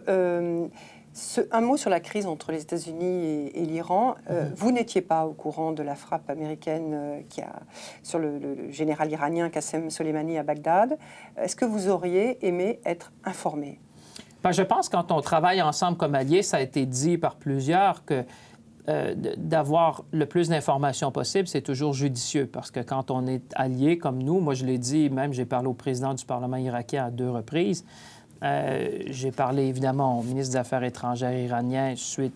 ce, 1.14 1.40
un 1.50 1.60
mot 1.62 1.76
sur 1.76 1.90
la 1.90 2.00
crise 2.00 2.26
entre 2.26 2.52
les 2.52 2.62
États-Unis 2.62 3.50
et, 3.54 3.64
l'Iran. 3.64 4.16
Mhm. 4.28 4.52
Vous 4.54 4.70
n'étiez 4.72 5.00
pas 5.00 5.26
au 5.26 5.32
courant 5.32 5.72
de 5.72 5.82
la 5.82 5.94
frappe 5.94 6.28
américaine 6.28 7.24
qui 7.28 7.40
a, 7.40 7.60
sur 8.02 8.18
le, 8.18 8.38
le, 8.38 8.70
général 8.70 9.10
iranien 9.10 9.48
Qassem 9.48 9.90
Soleimani 9.90 10.38
à 10.38 10.42
Bagdad. 10.42 10.98
Est-ce 11.36 11.56
que 11.56 11.64
vous 11.64 11.88
auriez 11.88 12.46
aimé 12.46 12.80
être 12.84 13.12
informé? 13.24 13.80
Ben, 14.48 14.52
je 14.52 14.62
pense 14.62 14.88
quand 14.88 15.12
on 15.12 15.20
travaille 15.20 15.60
ensemble 15.60 15.98
comme 15.98 16.14
alliés, 16.14 16.42
ça 16.42 16.56
a 16.56 16.60
été 16.60 16.86
dit 16.86 17.18
par 17.18 17.36
plusieurs 17.36 18.06
que 18.06 18.24
euh, 18.88 19.14
d'avoir 19.36 20.04
le 20.10 20.24
plus 20.24 20.48
d'informations 20.48 21.12
possible, 21.12 21.46
c'est 21.46 21.60
toujours 21.60 21.92
judicieux 21.92 22.48
parce 22.50 22.70
que 22.70 22.80
quand 22.80 23.10
on 23.10 23.26
est 23.26 23.42
allié 23.56 23.98
comme 23.98 24.22
nous, 24.22 24.40
moi 24.40 24.54
je 24.54 24.64
l'ai 24.64 24.78
dit, 24.78 25.10
même 25.10 25.34
j'ai 25.34 25.44
parlé 25.44 25.68
au 25.68 25.74
président 25.74 26.14
du 26.14 26.24
Parlement 26.24 26.56
irakien 26.56 27.04
à 27.04 27.10
deux 27.10 27.28
reprises, 27.28 27.84
euh, 28.42 28.88
j'ai 29.08 29.32
parlé 29.32 29.64
évidemment 29.64 30.18
au 30.18 30.22
ministre 30.22 30.52
des 30.52 30.58
Affaires 30.58 30.82
étrangères 30.82 31.38
iranien 31.38 31.92
suite 31.94 32.32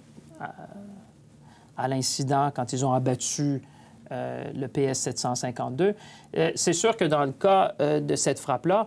à, 1.78 1.88
l'incident 1.88 2.50
quand 2.54 2.74
ils 2.74 2.84
ont 2.84 2.92
abattu 2.92 3.62
euh, 4.10 4.44
le 4.54 4.66
PS-752. 4.66 5.94
c'est 6.56 6.74
sûr 6.74 6.94
que 6.98 7.06
dans 7.06 7.24
le 7.24 7.32
cas 7.32 7.72
de 7.78 8.16
cette 8.16 8.38
frappe-là, 8.38 8.86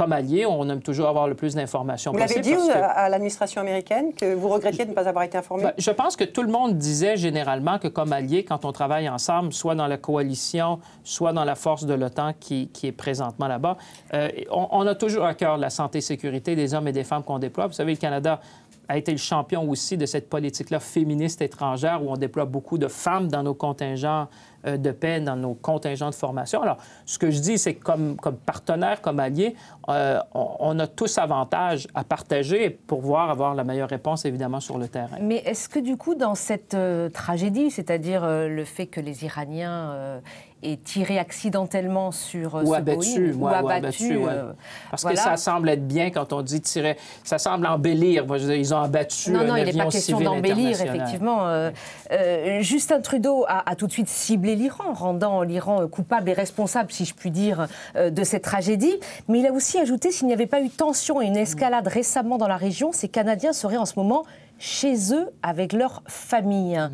comme 0.00 0.12
allié, 0.12 0.46
on 0.46 0.66
aime 0.70 0.80
toujours 0.80 1.08
avoir 1.08 1.28
le 1.28 1.34
plus 1.34 1.54
d'informations 1.54 2.12
possible. 2.12 2.40
Vous 2.42 2.56
l'avez 2.56 2.62
dit 2.62 2.70
à 2.72 3.10
l'administration 3.10 3.60
américaine 3.60 4.14
que 4.14 4.32
vous 4.32 4.48
regrettiez 4.48 4.86
de 4.86 4.90
ne 4.92 4.94
pas 4.94 5.06
avoir 5.06 5.24
été 5.24 5.36
informé? 5.36 5.64
Ben, 5.64 5.72
je 5.76 5.90
pense 5.90 6.16
que 6.16 6.24
tout 6.24 6.42
le 6.42 6.50
monde 6.50 6.78
disait 6.78 7.18
généralement 7.18 7.78
que 7.78 7.86
comme 7.86 8.14
allié, 8.14 8.42
quand 8.42 8.64
on 8.64 8.72
travaille 8.72 9.10
ensemble, 9.10 9.52
soit 9.52 9.74
dans 9.74 9.86
la 9.86 9.98
coalition, 9.98 10.80
soit 11.04 11.34
dans 11.34 11.44
la 11.44 11.54
force 11.54 11.84
de 11.84 11.92
l'OTAN 11.92 12.32
qui, 12.40 12.70
est 12.82 12.92
présentement 12.92 13.46
là-bas, 13.46 13.76
euh, 14.14 14.30
on, 14.50 14.86
a 14.86 14.94
toujours 14.94 15.26
à 15.26 15.34
cœur 15.34 15.58
la 15.58 15.68
santé 15.68 15.98
et 15.98 16.00
sécurité 16.00 16.56
des 16.56 16.72
hommes 16.72 16.88
et 16.88 16.92
des 16.92 17.04
femmes 17.04 17.22
qu'on 17.22 17.38
déploie. 17.38 17.66
Vous 17.66 17.74
savez, 17.74 17.92
le 17.92 17.98
Canada 17.98 18.40
a 18.88 18.96
été 18.96 19.12
le 19.12 19.18
champion 19.18 19.68
aussi 19.68 19.98
de 19.98 20.06
cette 20.06 20.30
politique-là 20.30 20.80
féministe 20.80 21.42
étrangère 21.42 22.02
où 22.02 22.10
on 22.10 22.16
déploie 22.16 22.46
beaucoup 22.46 22.78
de 22.78 22.88
femmes 22.88 23.28
dans 23.28 23.42
nos 23.42 23.54
contingents 23.54 24.28
de 24.64 24.90
paix 24.90 25.20
dans 25.20 25.36
nos 25.36 25.54
contingents 25.54 26.10
de 26.10 26.14
formation. 26.14 26.62
Alors, 26.62 26.78
ce 27.06 27.18
que 27.18 27.30
je 27.30 27.40
dis, 27.40 27.58
c'est 27.58 27.74
que 27.74 27.82
comme, 27.82 28.16
comme 28.16 28.36
partenaire, 28.36 29.00
comme 29.00 29.20
allié, 29.20 29.54
euh, 29.88 30.18
on, 30.34 30.78
a 30.78 30.86
tous 30.86 31.18
avantage 31.18 31.88
à 31.94 32.04
partager 32.04 32.70
pour 32.70 33.00
pouvoir 33.00 33.30
avoir 33.30 33.54
la 33.54 33.64
meilleure 33.64 33.88
réponse, 33.88 34.24
évidemment, 34.24 34.60
sur 34.60 34.78
le 34.78 34.88
terrain. 34.88 35.16
Mais 35.20 35.36
est-ce 35.36 35.68
que, 35.68 35.78
du 35.78 35.96
coup, 35.96 36.14
dans 36.14 36.34
cette 36.34 36.74
euh, 36.74 37.08
tragédie, 37.08 37.70
c'est-à-dire 37.70 38.26
le 38.26 38.64
fait 38.64 38.86
que 38.86 39.00
les 39.00 39.24
Iraniens 39.24 40.20
et 40.62 40.76
tiré 40.76 41.18
accidentellement 41.18 42.12
sur 42.12 42.54
ou 42.54 42.72
ce 42.72 42.74
abattu, 42.74 43.32
ou 43.32 43.48
abattu. 43.48 44.18
Euh, 44.18 44.52
Parce 44.90 45.04
que 45.04 45.16
ça 45.16 45.36
semble 45.36 45.68
être 45.68 45.86
bien 45.86 46.10
quand 46.10 46.32
on 46.32 46.42
dit 46.42 46.60
tirer. 46.60 46.96
Ça 47.24 47.38
semble 47.38 47.66
embellir. 47.66 48.26
Moi, 48.26 48.38
je 48.38 48.42
veux 48.42 48.50
dire, 48.50 48.58
ils 48.58 48.74
ont 48.74 48.80
abattu 48.80 49.30
Non, 49.30 49.44
non, 49.44 49.56
il 49.56 49.64
n'est 49.64 49.72
pas 49.72 49.90
question 49.90 50.20
d'embellir, 50.20 50.80
effectivement. 50.80 51.48
Euh, 51.48 51.70
euh, 52.12 52.60
Justin 52.60 53.00
Trudeau 53.00 53.44
a, 53.48 53.74
tout 53.76 53.86
de 53.86 53.92
suite 53.92 54.08
ciblé 54.08 54.54
l'Iran, 54.54 54.92
rendant 54.92 55.42
l'Iran 55.42 55.86
coupable 55.88 56.28
et 56.30 56.34
responsable, 56.34 56.92
si 56.92 57.04
je 57.04 57.14
puis 57.14 57.30
dire, 57.30 57.66
de 57.96 58.24
cette 58.24 58.42
tragédie. 58.42 58.98
Mais 59.28 59.40
il 59.40 59.46
a 59.46 59.52
aussi 59.52 59.78
ajouté 59.78 60.10
s'il 60.10 60.26
n'y 60.26 60.32
avait 60.32 60.46
pas 60.46 60.60
eu 60.60 60.70
tension 60.70 61.20
et 61.20 61.26
une 61.26 61.36
escalade 61.36 61.86
récemment 61.88 62.38
dans 62.38 62.48
la 62.48 62.56
région, 62.56 62.92
ces 62.92 63.08
Canadiens 63.08 63.52
seraient 63.52 63.76
en 63.76 63.86
ce 63.86 63.94
moment 63.96 64.24
chez 64.58 65.14
eux 65.14 65.28
avec 65.42 65.72
leur 65.72 66.02
famille. 66.06 66.76
Mm. 66.78 66.90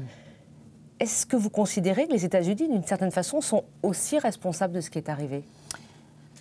Est-ce 0.99 1.27
que 1.27 1.37
vous 1.37 1.51
considérez 1.51 2.07
que 2.07 2.13
les 2.13 2.25
États-Unis, 2.25 2.69
d'une 2.69 2.85
certaine 2.85 3.11
façon, 3.11 3.41
sont 3.41 3.65
aussi 3.83 4.19
responsables 4.19 4.75
de 4.75 4.81
ce 4.81 4.89
qui 4.89 4.99
est 4.99 5.09
arrivé? 5.09 5.43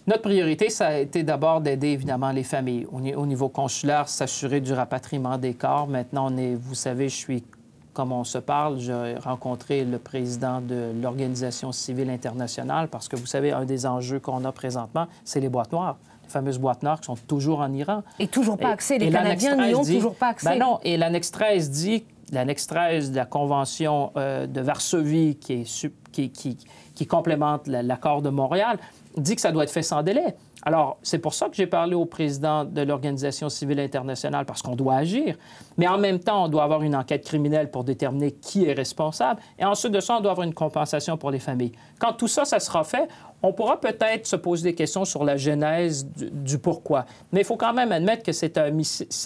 Notre 0.08 0.22
priorité, 0.22 0.70
ça 0.70 0.88
a 0.88 0.98
été 0.98 1.24
d'abord 1.24 1.62
d'aider 1.62 1.90
évidemment 1.90 2.32
les 2.32 2.44
familles. 2.44 2.86
Au 2.92 3.26
niveau 3.26 3.50
consulaire, 3.50 4.08
s'assurer 4.08 4.62
du 4.62 4.72
rapatriement 4.72 5.38
des 5.38 5.56
corps. 5.56 5.88
Maintenant, 5.88 6.32
on 6.32 6.38
est, 6.38 6.54
vous 6.56 6.76
savez, 6.76 7.10
je 7.10 7.16
suis, 7.16 7.44
comme 7.94 8.12
on 8.12 8.24
se 8.24 8.38
parle, 8.38 8.80
j'ai 8.80 9.16
rencontré 9.16 9.84
le 9.84 9.98
président 9.98 10.62
de 10.62 10.92
l'Organisation 11.02 11.72
civile 11.72 12.10
internationale 12.10 12.88
parce 12.88 13.10
que 13.10 13.16
vous 13.16 13.26
savez, 13.26 13.52
un 13.52 13.66
des 13.66 13.86
enjeux 13.86 14.20
qu'on 14.20 14.46
a 14.46 14.52
présentement, 14.52 15.08
c'est 15.26 15.40
les 15.40 15.50
boîtes 15.50 15.72
noires 15.72 15.98
les 16.26 16.32
fameuses 16.32 16.60
boîtes 16.60 16.84
noires 16.84 17.00
qui 17.00 17.06
sont 17.06 17.16
toujours 17.16 17.60
en 17.60 17.72
Iran. 17.74 18.04
Et 18.20 18.28
toujours 18.28 18.58
pas 18.58 18.70
accès. 18.70 18.98
Les 18.98 19.12
Canadiens 19.12 19.56
n'y 19.56 19.76
ont 19.76 19.84
toujours 19.84 20.16
pas 20.16 20.30
accès. 20.30 20.50
Ben 20.50 20.60
non, 20.60 20.80
et 20.84 20.98
l'annexe 20.98 21.32
13 21.32 21.70
dit 21.70 22.04
l'annexe 22.32 22.68
13 22.68 23.12
de 23.12 23.16
la 23.16 23.26
Convention 23.26 24.12
euh, 24.18 24.48
de 24.48 24.62
Varsovie, 24.62 25.38
qui, 25.38 25.54
est, 25.54 25.92
qui, 26.12 27.08
complémente 27.08 27.68
l'accord 27.68 28.22
de 28.22 28.30
Montréal, 28.30 28.78
dit 29.18 29.36
que 29.36 29.42
ça 29.42 29.52
doit 29.52 29.64
être 29.64 29.72
fait 29.72 29.84
sans 29.84 30.04
délai. 30.04 30.36
Alors, 30.68 30.98
c'est 31.04 31.20
pour 31.20 31.36
ça 31.36 31.48
que 31.48 31.56
j'ai 31.56 31.68
parlé 31.68 31.94
au 31.94 32.06
président 32.06 32.66
de 32.66 32.82
l'Organisation 32.82 33.50
civile 33.50 33.80
internationale, 33.80 34.46
parce 34.48 34.64
qu'on 34.64 34.76
doit 34.76 34.96
agir. 34.96 35.38
Mais 35.78 35.88
en 35.88 36.00
même 36.00 36.20
temps, 36.20 36.46
on 36.46 36.48
doit 36.48 36.64
avoir 36.64 36.82
une 36.82 36.96
enquête 36.96 37.24
criminelle 37.24 37.70
pour 37.70 37.84
déterminer 37.84 38.32
qui 38.32 38.66
est 38.66 38.74
responsable. 38.74 39.42
Et 39.60 39.64
ensuite 39.64 39.92
de 39.92 40.00
ça, 40.00 40.18
on 40.18 40.22
doit 40.22 40.32
avoir 40.32 40.48
une 40.48 40.56
compensation 40.56 41.18
pour 41.18 41.30
les 41.30 41.38
familles. 41.38 41.74
Quand 42.00 42.14
tout 42.14 42.28
ça, 42.28 42.46
sera 42.46 42.84
fait, 42.84 43.08
on 43.44 43.54
pourra 43.54 43.80
peut-être 43.80 44.26
se 44.26 44.36
poser 44.36 44.72
des 44.72 44.76
questions 44.76 45.06
sur 45.06 45.24
la 45.24 45.38
genèse 45.38 46.08
du, 46.16 46.58
pourquoi. 46.58 47.06
Mais 47.32 47.42
il 47.42 47.46
faut 47.46 47.58
quand 47.58 47.74
même 47.74 47.92
admettre 47.92 48.24
que 48.24 48.32
c'est 48.32 48.58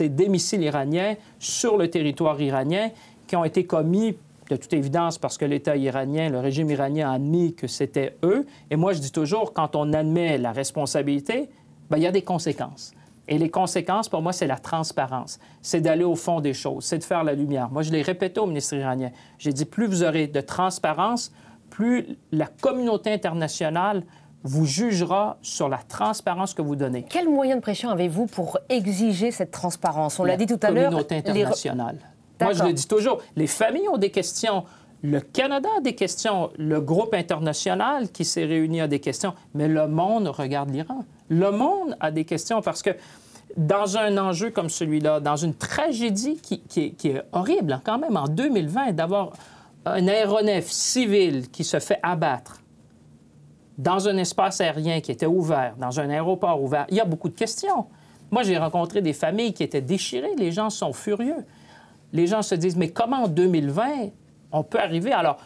des 0.09 0.27
missiles 0.27 0.61
iraniens 0.61 1.15
sur 1.39 1.77
le 1.77 1.89
territoire 1.89 2.41
iranien 2.41 2.89
qui 3.27 3.37
ont 3.37 3.45
été 3.45 3.65
commis 3.65 4.17
de 4.49 4.55
toute 4.55 4.73
évidence 4.73 5.17
parce 5.17 5.37
que 5.37 5.45
l'État 5.45 5.77
iranien, 5.77 6.29
le 6.29 6.39
régime 6.39 6.69
iranien 6.69 7.09
a 7.09 7.13
admis 7.13 7.53
que 7.53 7.67
c'était 7.67 8.17
eux. 8.23 8.45
Et 8.71 8.75
moi, 8.75 8.93
je 8.93 8.99
dis 8.99 9.11
toujours, 9.11 9.53
quand 9.53 9.75
on 9.75 9.93
admet 9.93 10.37
la 10.37 10.51
responsabilité, 10.51 11.49
bien, 11.89 11.99
il 11.99 12.03
y 12.03 12.07
a 12.07 12.11
des 12.11 12.23
conséquences. 12.23 12.91
Et 13.27 13.37
les 13.37 13.49
conséquences, 13.51 14.09
pour 14.09 14.23
moi, 14.23 14.33
c'est 14.33 14.47
la 14.47 14.57
transparence. 14.57 15.39
C'est 15.61 15.81
d'aller 15.81 16.03
au 16.03 16.15
fond 16.15 16.41
des 16.41 16.55
choses, 16.55 16.83
c'est 16.83 16.97
de 16.97 17.03
faire 17.03 17.23
la 17.23 17.33
lumière. 17.33 17.69
Moi, 17.69 17.83
je 17.83 17.91
l'ai 17.91 18.01
répété 18.01 18.39
au 18.39 18.47
ministre 18.47 18.73
iranien. 18.73 19.11
J'ai 19.37 19.53
dit, 19.53 19.65
plus 19.65 19.85
vous 19.85 20.03
aurez 20.03 20.25
de 20.25 20.41
transparence, 20.41 21.31
plus 21.69 22.17
la 22.31 22.47
communauté 22.47 23.13
internationale 23.13 24.03
vous 24.43 24.65
jugera 24.65 25.37
sur 25.41 25.69
la 25.69 25.77
transparence 25.77 26.55
que 26.55 26.61
vous 26.63 26.75
donnez. 26.75 27.05
Quel 27.07 27.29
moyen 27.29 27.57
de 27.57 27.61
pression 27.61 27.89
avez-vous 27.89 28.25
pour 28.25 28.57
exiger 28.69 29.31
cette 29.31 29.51
transparence? 29.51 30.19
On 30.19 30.23
l'a 30.23 30.37
dit 30.37 30.47
tout 30.47 30.59
à 30.63 30.71
l'heure. 30.71 30.85
La 30.85 30.89
communauté 30.89 31.17
internationale. 31.17 31.97
Moi, 32.41 32.53
je 32.53 32.63
le 32.63 32.73
dis 32.73 32.87
toujours, 32.87 33.21
les 33.35 33.47
familles 33.47 33.89
ont 33.89 33.97
des 33.97 34.11
questions. 34.11 34.63
Le 35.01 35.21
Canada 35.21 35.69
a 35.77 35.81
des 35.81 35.95
questions, 35.95 36.51
le 36.57 36.81
groupe 36.81 37.13
international 37.13 38.09
qui 38.11 38.25
s'est 38.25 38.45
réuni 38.45 38.81
a 38.81 38.87
des 38.87 38.99
questions, 38.99 39.33
mais 39.53 39.67
le 39.67 39.87
monde 39.87 40.27
regarde 40.27 40.71
l'Iran. 40.71 41.05
Le 41.29 41.51
monde 41.51 41.95
a 41.99 42.11
des 42.11 42.25
questions 42.25 42.61
parce 42.61 42.81
que 42.81 42.91
dans 43.55 43.97
un 43.97 44.17
enjeu 44.17 44.51
comme 44.51 44.69
celui-là, 44.69 45.19
dans 45.19 45.37
une 45.37 45.53
tragédie 45.53 46.39
qui, 46.41 46.97
est, 47.03 47.23
horrible 47.31 47.73
hein, 47.73 47.81
quand 47.83 47.97
même 47.97 48.17
en 48.17 48.27
2020, 48.27 48.91
d'avoir 48.91 49.31
un 49.85 50.07
aéronef 50.07 50.69
civil 50.69 51.49
qui 51.49 51.63
se 51.63 51.79
fait 51.79 51.99
abattre 52.03 52.61
dans 53.77 54.09
un 54.09 54.17
espace 54.17 54.59
aérien 54.59 54.99
qui 54.99 55.11
était 55.11 55.25
ouvert, 55.25 55.75
dans 55.77 56.01
un 56.01 56.09
aéroport 56.09 56.61
ouvert, 56.61 56.85
il 56.89 56.97
y 56.97 56.99
a 56.99 57.05
beaucoup 57.05 57.29
de 57.29 57.35
questions. 57.35 57.85
Moi, 58.29 58.43
j'ai 58.43 58.57
rencontré 58.57 59.01
des 59.01 59.13
familles 59.13 59.53
qui 59.53 59.63
étaient 59.63 59.81
déchirées, 59.81 60.35
les 60.37 60.51
gens 60.51 60.69
sont 60.69 60.91
furieux. 60.91 61.45
Les 62.13 62.27
gens 62.27 62.41
se 62.41 62.55
disent, 62.55 62.75
mais 62.75 62.89
comment 62.89 63.23
en 63.23 63.27
2020 63.27 64.09
on 64.51 64.63
peut 64.63 64.79
arriver? 64.79 65.11
Alors, 65.11 65.37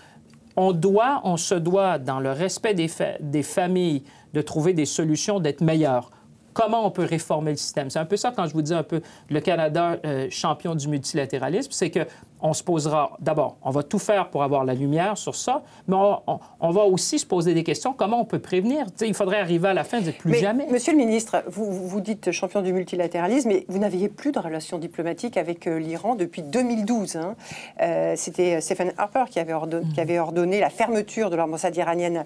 on 0.55 0.72
doit, 0.72 1.22
on 1.24 1.38
se 1.38 1.55
doit, 1.55 1.97
dans 1.97 2.20
le 2.20 2.32
respect 2.32 2.74
des, 2.74 3.43
familles, 3.43 4.03
de 4.34 4.41
trouver 4.41 4.74
des 4.74 4.86
solutions, 4.86 5.39
d'être 5.39 5.61
meilleurs 5.61 6.09
comment 6.53 6.86
on 6.86 6.91
peut 6.91 7.03
réformer 7.03 7.51
le 7.51 7.57
système? 7.57 7.89
C'est 7.89 7.97
un 7.97 8.05
peu 8.05 8.16
ça 8.16 8.32
quand 8.32 8.45
je 8.45 8.53
vous 8.53 8.61
dis 8.61 8.76
un 8.76 8.84
peu 8.84 9.01
le 9.30 9.41
Canada 9.41 9.97
euh, 10.05 10.28
champion 10.30 10.76
du 10.76 10.88
multilatéralisme, 10.88 11.72
c'est 11.72 11.89
que 11.89 12.01
on 12.44 12.54
se 12.54 12.64
posera, 12.64 13.18
d'abord, 13.20 13.58
on 13.64 13.72
va 13.72 13.84
tout 13.84 14.00
faire 14.00 14.30
pour 14.30 14.44
avoir 14.44 14.66
la 14.66 14.74
lumière 14.74 15.18
sur 15.18 15.36
ça, 15.36 15.64
mais 15.88 15.96
on, 15.96 16.72
va 16.72 16.82
aussi 16.84 17.18
se 17.18 17.26
poser 17.26 17.54
des 17.54 17.64
questions, 17.64 17.94
comment 17.94 18.20
on 18.22 18.26
peut 18.26 18.39
prévenir? 18.39 18.86
il 19.02 19.14
faudrait 19.14 19.39
arriver 19.39 19.70
à 19.70 19.74
la 19.74 19.84
fin 19.84 20.02
de 20.02 20.12
plus 20.12 20.36
jamais. 20.36 20.68
Monsieur 20.70 20.91
le 20.91 20.98
ministre, 20.98 21.44
vous, 21.48 21.72
vous 21.72 22.02
dites 22.02 22.32
champion 22.32 22.62
du 22.62 22.74
multilatéralisme, 22.74 23.50
mais 23.50 23.66
vous 23.68 23.80
n'aviez 23.80 24.10
plus 24.10 24.32
de 24.32 24.39
relations 24.39 24.78
diplomatiques 24.78 25.38
avec 25.38 25.68
euh, 25.68 25.80
l'Iran 25.80 26.16
depuis 26.16 26.41
2012. 26.41 27.16
Hein. 27.16 27.36
Euh, 27.82 28.14
c'était 28.18 28.62
Stephen 28.62 28.94
Harper 28.98 29.26
qui 29.30 29.39
avait, 29.39 29.54
ordonné, 29.54 29.86
qui 29.94 30.02
avait, 30.02 30.20
ordonné, 30.20 30.60
la 30.60 30.70
fermeture 30.70 31.30
de 31.30 31.36
l'ambassade 31.36 31.76
iranienne 31.76 32.26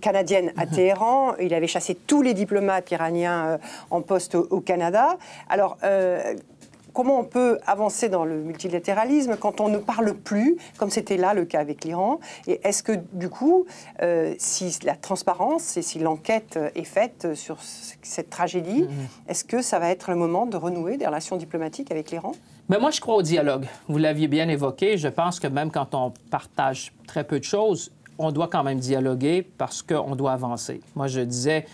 canadienne 0.00 0.52
à 0.56 0.66
Téhéran. 0.66 1.34
Il 1.40 1.54
avait 1.54 1.66
chassé 1.66 1.94
tous 1.94 2.22
les 2.22 2.34
diplomates 2.34 2.90
iraniens 2.90 3.46
euh, 3.46 3.58
en 3.90 4.00
poste 4.00 4.34
au, 4.34 4.60
Canada. 4.60 5.16
Alors, 5.48 5.76
euh, 5.84 6.34
comment 6.96 7.20
on 7.20 7.24
peut 7.24 7.58
avancer 7.66 8.08
dans 8.08 8.24
le 8.24 8.36
multilatéralisme 8.42 9.36
quand 9.36 9.60
on 9.60 9.68
ne 9.68 9.76
parle 9.76 10.14
plus, 10.14 10.56
comme 10.78 10.88
c'était 10.88 11.18
là 11.18 11.34
le 11.34 11.44
cas 11.44 11.60
avec 11.60 11.84
l'Iran 11.84 12.20
Et 12.46 12.66
est-ce 12.66 12.82
que, 12.82 12.92
du 13.12 13.28
coup, 13.28 13.66
euh, 14.00 14.34
si 14.38 14.78
la 14.82 14.96
transparence 14.96 15.76
et 15.76 15.82
si 15.82 15.98
l'enquête 15.98 16.58
est 16.74 16.84
faite 16.84 17.34
sur 17.34 17.58
cette 17.60 18.30
tragédie, 18.30 18.84
mm-hmm. 18.84 19.28
est-ce 19.30 19.44
que 19.44 19.60
ça 19.60 19.78
va 19.78 19.90
être 19.90 20.10
le 20.10 20.16
moment 20.16 20.46
de 20.46 20.56
renouer 20.56 20.96
des 20.96 21.06
relations 21.06 21.36
diplomatiques 21.36 21.90
avec 21.90 22.10
l'Iran? 22.10 22.32
Mais 22.70 22.78
moi, 22.78 22.90
je 22.90 23.00
crois 23.02 23.16
au 23.16 23.22
dialogue. 23.22 23.66
Vous 23.88 23.98
l'aviez 23.98 24.26
bien 24.26 24.48
évoqué. 24.48 24.96
Je 24.96 25.08
pense 25.08 25.38
que 25.38 25.48
même 25.48 25.70
quand 25.70 25.94
on 25.94 26.14
partage 26.30 26.94
très 27.06 27.24
peu 27.24 27.38
de 27.38 27.44
choses, 27.44 27.92
on 28.18 28.32
doit 28.32 28.48
quand 28.48 28.64
même 28.64 28.78
dialoguer 28.78 29.46
parce 29.58 29.82
qu'on 29.82 30.16
doit 30.16 30.32
avancer. 30.32 30.80
Moi, 30.94 31.08
je 31.08 31.20
disais, 31.20 31.66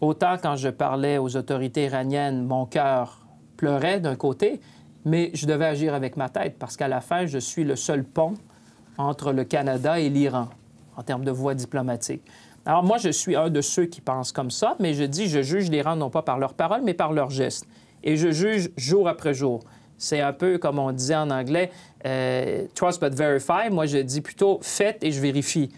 Autant 0.00 0.36
quand 0.42 0.56
je 0.56 0.70
parlais 0.70 1.18
aux 1.18 1.36
autorités 1.36 1.84
iraniennes, 1.84 2.46
mon 2.46 2.64
cœur 2.64 3.19
pleurait 3.60 4.00
d'un 4.00 4.16
côté, 4.16 4.58
mais 5.04 5.30
je 5.34 5.44
devais 5.44 5.66
agir 5.66 5.92
avec 5.92 6.16
ma 6.16 6.30
tête 6.30 6.56
parce 6.58 6.78
qu'à 6.78 6.88
la 6.88 7.02
fin, 7.02 7.26
je 7.26 7.36
suis 7.36 7.62
le 7.62 7.76
seul 7.76 8.04
pont 8.04 8.32
entre 8.96 9.34
le 9.34 9.44
Canada 9.44 10.00
et 10.00 10.08
l'Iran 10.08 10.48
en 10.96 11.02
termes 11.02 11.26
de 11.26 11.30
voie 11.30 11.54
diplomatique. 11.54 12.22
Alors 12.64 12.82
moi, 12.82 12.96
je 12.96 13.10
suis 13.10 13.36
un 13.36 13.50
de 13.50 13.60
ceux 13.60 13.84
qui 13.84 14.00
pensent 14.00 14.32
comme 14.32 14.50
ça, 14.50 14.76
mais 14.80 14.94
je 14.94 15.04
dis, 15.04 15.28
je 15.28 15.42
juge 15.42 15.68
l'Iran 15.68 15.94
non 15.94 16.08
pas 16.08 16.22
par 16.22 16.38
leurs 16.38 16.54
paroles, 16.54 16.80
mais 16.82 16.94
par 16.94 17.12
leurs 17.12 17.28
gestes. 17.28 17.66
Et 18.02 18.16
je 18.16 18.30
juge 18.30 18.70
jour 18.78 19.06
après 19.08 19.34
jour. 19.34 19.60
C'est 19.98 20.22
un 20.22 20.32
peu 20.32 20.56
comme 20.56 20.78
on 20.78 20.90
disait 20.90 21.16
en 21.16 21.28
anglais, 21.28 21.70
euh, 22.06 22.64
trust 22.74 22.98
but 23.02 23.12
verify. 23.12 23.68
Moi, 23.70 23.84
je 23.84 23.98
dis 23.98 24.22
plutôt 24.22 24.58
faites 24.62 25.04
et 25.04 25.12
je 25.12 25.20
vérifie. 25.20 25.68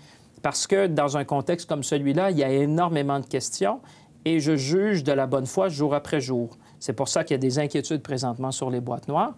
Parce 0.40 0.68
que 0.68 0.86
dans 0.86 1.16
un 1.16 1.24
contexte 1.24 1.68
comme 1.68 1.82
celui-là, 1.82 2.30
il 2.30 2.38
y 2.38 2.44
a 2.44 2.48
énormément 2.48 3.18
de 3.18 3.26
questions 3.26 3.80
et 4.24 4.38
je 4.38 4.54
juge 4.54 5.02
de 5.02 5.10
la 5.10 5.26
bonne 5.26 5.46
foi 5.46 5.68
jour 5.68 5.96
après 5.96 6.20
jour. 6.20 6.56
C'est 6.82 6.94
pour 6.94 7.06
ça 7.06 7.22
qu'il 7.22 7.34
y 7.34 7.36
a 7.36 7.38
des 7.38 7.60
inquiétudes 7.60 8.02
présentement 8.02 8.50
sur 8.50 8.68
les 8.68 8.80
boîtes 8.80 9.06
noires. 9.06 9.34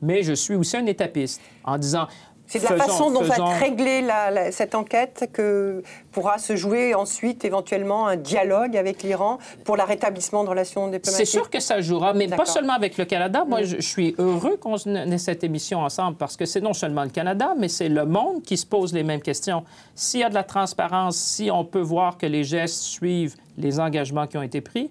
Mais 0.00 0.22
je 0.22 0.32
suis 0.32 0.54
aussi 0.54 0.76
un 0.76 0.86
étapiste 0.86 1.40
en 1.64 1.76
disant 1.76 2.06
c'est 2.46 2.58
de 2.58 2.64
la 2.64 2.76
façon 2.76 3.10
dont 3.10 3.22
va 3.22 3.34
être 3.34 3.58
réglée 3.58 4.06
cette 4.52 4.74
enquête 4.74 5.30
que 5.32 5.82
pourra 6.12 6.38
se 6.38 6.54
jouer 6.54 6.94
ensuite 6.94 7.44
éventuellement 7.44 8.06
un 8.06 8.16
dialogue 8.16 8.76
avec 8.76 9.02
l'Iran 9.02 9.38
pour 9.64 9.76
le 9.76 9.82
rétablissement 9.82 10.44
de 10.44 10.50
relations 10.50 10.88
diplomatiques. 10.88 11.16
C'est 11.16 11.24
sûr 11.24 11.50
que 11.50 11.58
ça 11.58 11.80
jouera, 11.80 12.12
mais 12.12 12.28
pas 12.28 12.44
seulement 12.44 12.74
avec 12.74 12.96
le 12.96 13.06
Canada. 13.06 13.44
Moi, 13.48 13.62
je, 13.62 13.80
suis 13.80 14.14
heureux 14.18 14.56
qu'on 14.58 14.76
ait 14.76 15.18
cette 15.18 15.42
émission 15.42 15.80
ensemble 15.80 16.16
parce 16.16 16.36
que 16.36 16.44
c'est 16.44 16.60
non 16.60 16.74
seulement 16.74 17.02
le 17.02 17.10
Canada, 17.10 17.54
mais 17.58 17.68
c'est 17.68 17.88
le 17.88 18.04
monde 18.04 18.42
qui 18.42 18.56
se 18.56 18.66
pose 18.66 18.92
les 18.92 19.02
mêmes 19.02 19.22
questions. 19.22 19.64
S'il 19.96 20.20
y 20.20 20.24
a 20.24 20.28
de 20.28 20.34
la 20.34 20.44
transparence, 20.44 21.16
si 21.16 21.50
on 21.50 21.64
peut 21.64 21.80
voir 21.80 22.18
que 22.18 22.26
les 22.26 22.44
gestes 22.44 22.82
suivent 22.82 23.36
les 23.56 23.80
engagements 23.80 24.26
qui 24.26 24.36
ont 24.36 24.42
été 24.42 24.60
pris, 24.60 24.90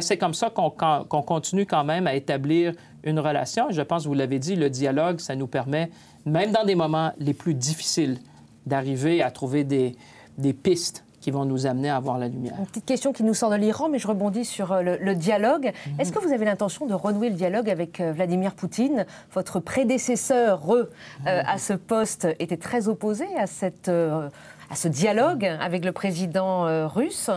c'est 0.00 0.18
comme 0.18 0.34
ça 0.34 0.50
qu'on 0.50 1.22
continue 1.22 1.66
quand 1.66 1.84
même 1.84 2.06
à 2.06 2.14
établir 2.14 2.72
une 3.04 3.18
relation. 3.18 3.68
Je 3.70 3.82
pense, 3.82 4.06
vous 4.06 4.14
l'avez 4.14 4.38
dit, 4.38 4.56
le 4.56 4.70
dialogue, 4.70 5.20
ça 5.20 5.34
nous 5.36 5.46
permet 5.46 5.90
même 6.26 6.52
dans 6.52 6.64
des 6.64 6.74
moments 6.74 7.12
les 7.18 7.34
plus 7.34 7.54
difficiles, 7.54 8.18
d'arriver 8.66 9.22
à 9.22 9.30
trouver 9.30 9.64
des, 9.64 9.96
des 10.36 10.52
pistes 10.52 11.04
qui 11.20 11.30
vont 11.30 11.44
nous 11.44 11.66
amener 11.66 11.90
à 11.90 11.96
avoir 11.96 12.18
la 12.18 12.28
lumière. 12.28 12.54
Une 12.58 12.66
petite 12.66 12.86
question 12.86 13.12
qui 13.12 13.24
nous 13.24 13.34
sort 13.34 13.50
de 13.50 13.56
l'Iran, 13.56 13.88
mais 13.88 13.98
je 13.98 14.06
rebondis 14.06 14.44
sur 14.44 14.72
euh, 14.72 14.96
le, 15.00 15.14
dialogue. 15.14 15.72
Mhm. 15.86 16.00
Est-ce 16.00 16.12
que 16.12 16.18
vous 16.20 16.32
avez 16.32 16.44
l'intention 16.44 16.86
de 16.86 16.94
renouer 16.94 17.28
le 17.28 17.34
dialogue 17.34 17.68
avec 17.68 18.00
euh, 18.00 18.12
Vladimir 18.12 18.54
Poutine? 18.54 19.04
Votre 19.32 19.58
prédécesseur 19.58 20.62
euh, 20.70 20.86
à 21.24 21.58
ce 21.58 21.72
poste 21.72 22.28
était 22.38 22.56
très 22.56 22.88
opposé 22.88 23.26
à, 23.36 23.46
cette, 23.46 23.88
à 23.88 24.74
ce 24.74 24.88
dialogue 24.88 25.44
avec 25.44 25.84
le 25.84 25.92
président 25.92 26.88
russe. 26.88 27.30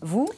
Vous? 0.00 0.28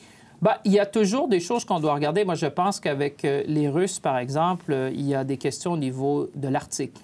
Bah, 0.44 0.60
il 0.66 0.72
y 0.72 0.78
a 0.78 0.84
toujours 0.84 1.26
des 1.26 1.40
choses 1.40 1.64
qu'on 1.64 1.80
doit 1.80 1.94
regarder. 1.94 2.22
Moi, 2.26 2.34
je 2.34 2.44
pense 2.44 2.78
qu'avec 2.78 3.22
les 3.22 3.66
Russes, 3.66 3.98
par 3.98 4.18
exemple, 4.18 4.90
il 4.92 5.00
y 5.00 5.14
a 5.14 5.24
des 5.24 5.38
questions 5.38 5.72
au 5.72 5.78
niveau 5.78 6.28
de 6.34 6.48
l'Arctique 6.48 6.98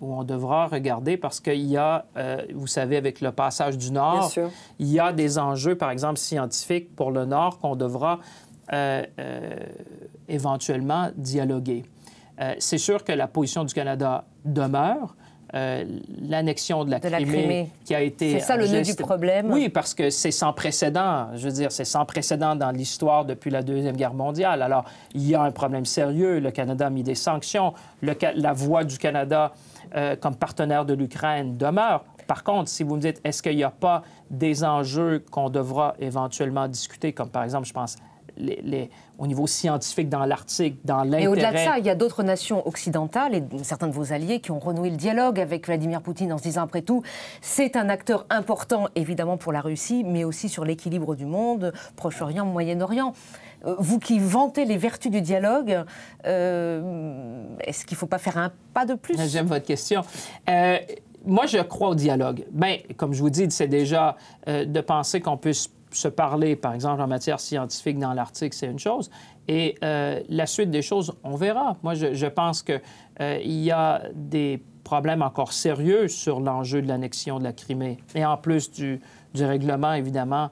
où 0.00 0.14
on 0.14 0.24
devra 0.24 0.66
regarder 0.66 1.18
parce 1.18 1.40
qu'il 1.40 1.66
y 1.66 1.76
a, 1.76 2.06
euh, 2.16 2.42
vous 2.54 2.66
savez, 2.66 2.96
avec 2.96 3.20
le 3.20 3.32
passage 3.32 3.76
du 3.76 3.92
Nord, 3.92 4.32
il 4.78 4.88
y 4.88 4.98
a 4.98 5.12
des 5.12 5.38
enjeux, 5.38 5.74
par 5.74 5.90
exemple, 5.90 6.18
scientifiques 6.18 6.96
pour 6.96 7.10
le 7.10 7.26
Nord 7.26 7.58
qu'on 7.58 7.76
devra 7.76 8.18
euh, 8.72 9.04
euh, 9.18 9.56
éventuellement 10.28 11.10
dialoguer. 11.16 11.84
c'est 12.58 12.78
sûr 12.78 13.04
que 13.04 13.12
la 13.12 13.26
position 13.26 13.64
du 13.64 13.74
Canada 13.74 14.24
demeure. 14.46 15.14
L'annexion 15.52 16.84
de, 16.84 16.90
la, 16.90 17.00
Crimée, 17.00 17.70
qui 17.84 17.94
a 17.94 18.00
été... 18.00 18.32
C'est 18.32 18.40
ça 18.40 18.56
le 18.56 18.68
nœud 18.68 18.82
du 18.82 18.94
problème. 18.94 19.50
Oui, 19.50 19.68
parce 19.68 19.94
que 19.94 20.10
c'est 20.10 20.30
sans 20.30 20.52
précédent. 20.52 21.28
Je 21.34 21.46
veux 21.46 21.52
dire, 21.52 21.72
c'est 21.72 21.84
sans 21.84 22.04
précédent 22.04 22.54
dans 22.54 22.70
l'histoire 22.70 23.24
depuis 23.24 23.50
la 23.50 23.62
Deuxième 23.62 23.96
Guerre 23.96 24.14
mondiale. 24.14 24.62
Alors, 24.62 24.84
il 25.14 25.26
y 25.26 25.34
a 25.34 25.42
un 25.42 25.50
problème 25.50 25.84
sérieux. 25.84 26.38
Le 26.38 26.50
Canada 26.50 26.86
a 26.86 26.90
mis 26.90 27.02
des 27.02 27.14
sanctions. 27.14 27.74
Le, 28.00 28.14
la 28.34 28.52
voix 28.52 28.84
du 28.84 28.98
Canada 28.98 29.52
euh, 29.96 30.14
comme 30.14 30.36
partenaire 30.36 30.84
de 30.84 30.94
l'Ukraine 30.94 31.56
demeure. 31.56 32.04
Par 32.28 32.44
contre, 32.44 32.68
si 32.68 32.84
vous 32.84 32.94
me 32.94 33.00
dites, 33.00 33.20
est-ce 33.24 33.42
qu'il 33.42 33.56
n'y 33.56 33.64
a 33.64 33.72
pas 33.72 34.02
des 34.30 34.62
enjeux 34.62 35.24
qu'on 35.32 35.50
devra 35.50 35.94
éventuellement 35.98 36.68
discuter, 36.68 37.12
comme 37.12 37.28
par 37.28 37.42
exemple, 37.42 37.66
je 37.66 37.72
pense, 37.72 37.96
les, 38.40 38.90
au 39.18 39.26
niveau 39.26 39.46
scientifique 39.46 40.08
dans 40.08 40.24
l'Arctique, 40.24 40.78
dans 40.84 41.04
l'intérêt... 41.04 41.22
Et 41.22 41.28
au-delà 41.28 41.52
de 41.52 41.58
ça, 41.58 41.78
il 41.78 41.84
y 41.84 41.90
a 41.90 41.94
d'autres 41.94 42.22
nations 42.22 42.66
occidentales 42.66 43.34
et 43.34 43.44
certains 43.62 43.88
de 43.88 43.92
vos 43.92 44.12
alliés 44.12 44.40
qui 44.40 44.50
ont 44.50 44.58
renoué 44.58 44.90
le 44.90 44.96
dialogue 44.96 45.38
avec 45.38 45.66
Vladimir 45.66 46.00
Poutine 46.00 46.32
en 46.32 46.38
se 46.38 46.44
disant, 46.44 46.62
après 46.62 46.82
tout, 46.82 47.02
c'est 47.42 47.76
un 47.76 47.88
acteur 47.88 48.26
important, 48.30 48.88
évidemment, 48.94 49.36
pour 49.36 49.52
la 49.52 49.60
Russie, 49.60 50.04
mais 50.04 50.24
aussi 50.24 50.48
sur 50.48 50.64
l'équilibre 50.64 51.14
du 51.14 51.26
monde, 51.26 51.72
Proche-Orient, 51.96 52.46
Moyen-Orient. 52.46 53.12
Euh, 53.66 53.74
vous 53.78 53.98
qui 53.98 54.18
vantez 54.18 54.64
les 54.64 54.76
vertus 54.76 55.10
du 55.10 55.20
dialogue, 55.20 55.84
euh, 56.26 57.42
est-ce 57.60 57.84
qu'il 57.84 57.96
ne 57.96 57.98
faut 57.98 58.06
pas 58.06 58.18
faire 58.18 58.38
un 58.38 58.50
pas 58.72 58.86
de 58.86 58.94
plus? 58.94 59.16
J'aime 59.28 59.46
votre 59.46 59.66
question. 59.66 60.02
Euh, 60.48 60.78
moi, 61.26 61.44
je 61.44 61.58
crois 61.58 61.90
au 61.90 61.94
dialogue. 61.94 62.46
Bien, 62.50 62.78
comme 62.96 63.12
je 63.12 63.20
vous 63.20 63.28
dis, 63.28 63.46
c'est 63.50 63.68
déjà 63.68 64.16
de 64.46 64.80
penser 64.80 65.20
qu'on 65.20 65.36
puisse 65.36 65.64
se 65.64 65.68
parler, 66.08 66.56
par 66.56 66.74
exemple, 66.74 67.00
en 67.02 67.06
matière 67.06 67.40
scientifique 67.40 67.98
dans 67.98 68.12
l'Arctique, 68.12 68.54
c'est 68.54 68.66
une 68.66 68.78
chose. 68.78 69.10
Et 69.48 69.74
la 69.80 70.46
suite 70.46 70.70
des 70.70 70.82
choses, 70.82 71.12
on 71.24 71.34
verra. 71.34 71.76
Moi, 71.82 71.94
je, 71.94 72.26
pense 72.26 72.62
qu'il 72.62 72.80
il 73.20 73.62
y 73.62 73.72
a 73.72 74.02
des 74.14 74.62
problèmes 74.84 75.22
encore 75.22 75.52
sérieux 75.52 76.06
sur 76.08 76.40
l'enjeu 76.40 76.82
de 76.82 76.88
l'annexion 76.88 77.38
de 77.38 77.44
la 77.44 77.52
Crimée. 77.52 77.98
Et 78.14 78.24
en 78.24 78.36
plus 78.36 78.70
du, 78.70 79.00
du 79.34 79.44
règlement, 79.44 79.92
évidemment, 79.92 80.50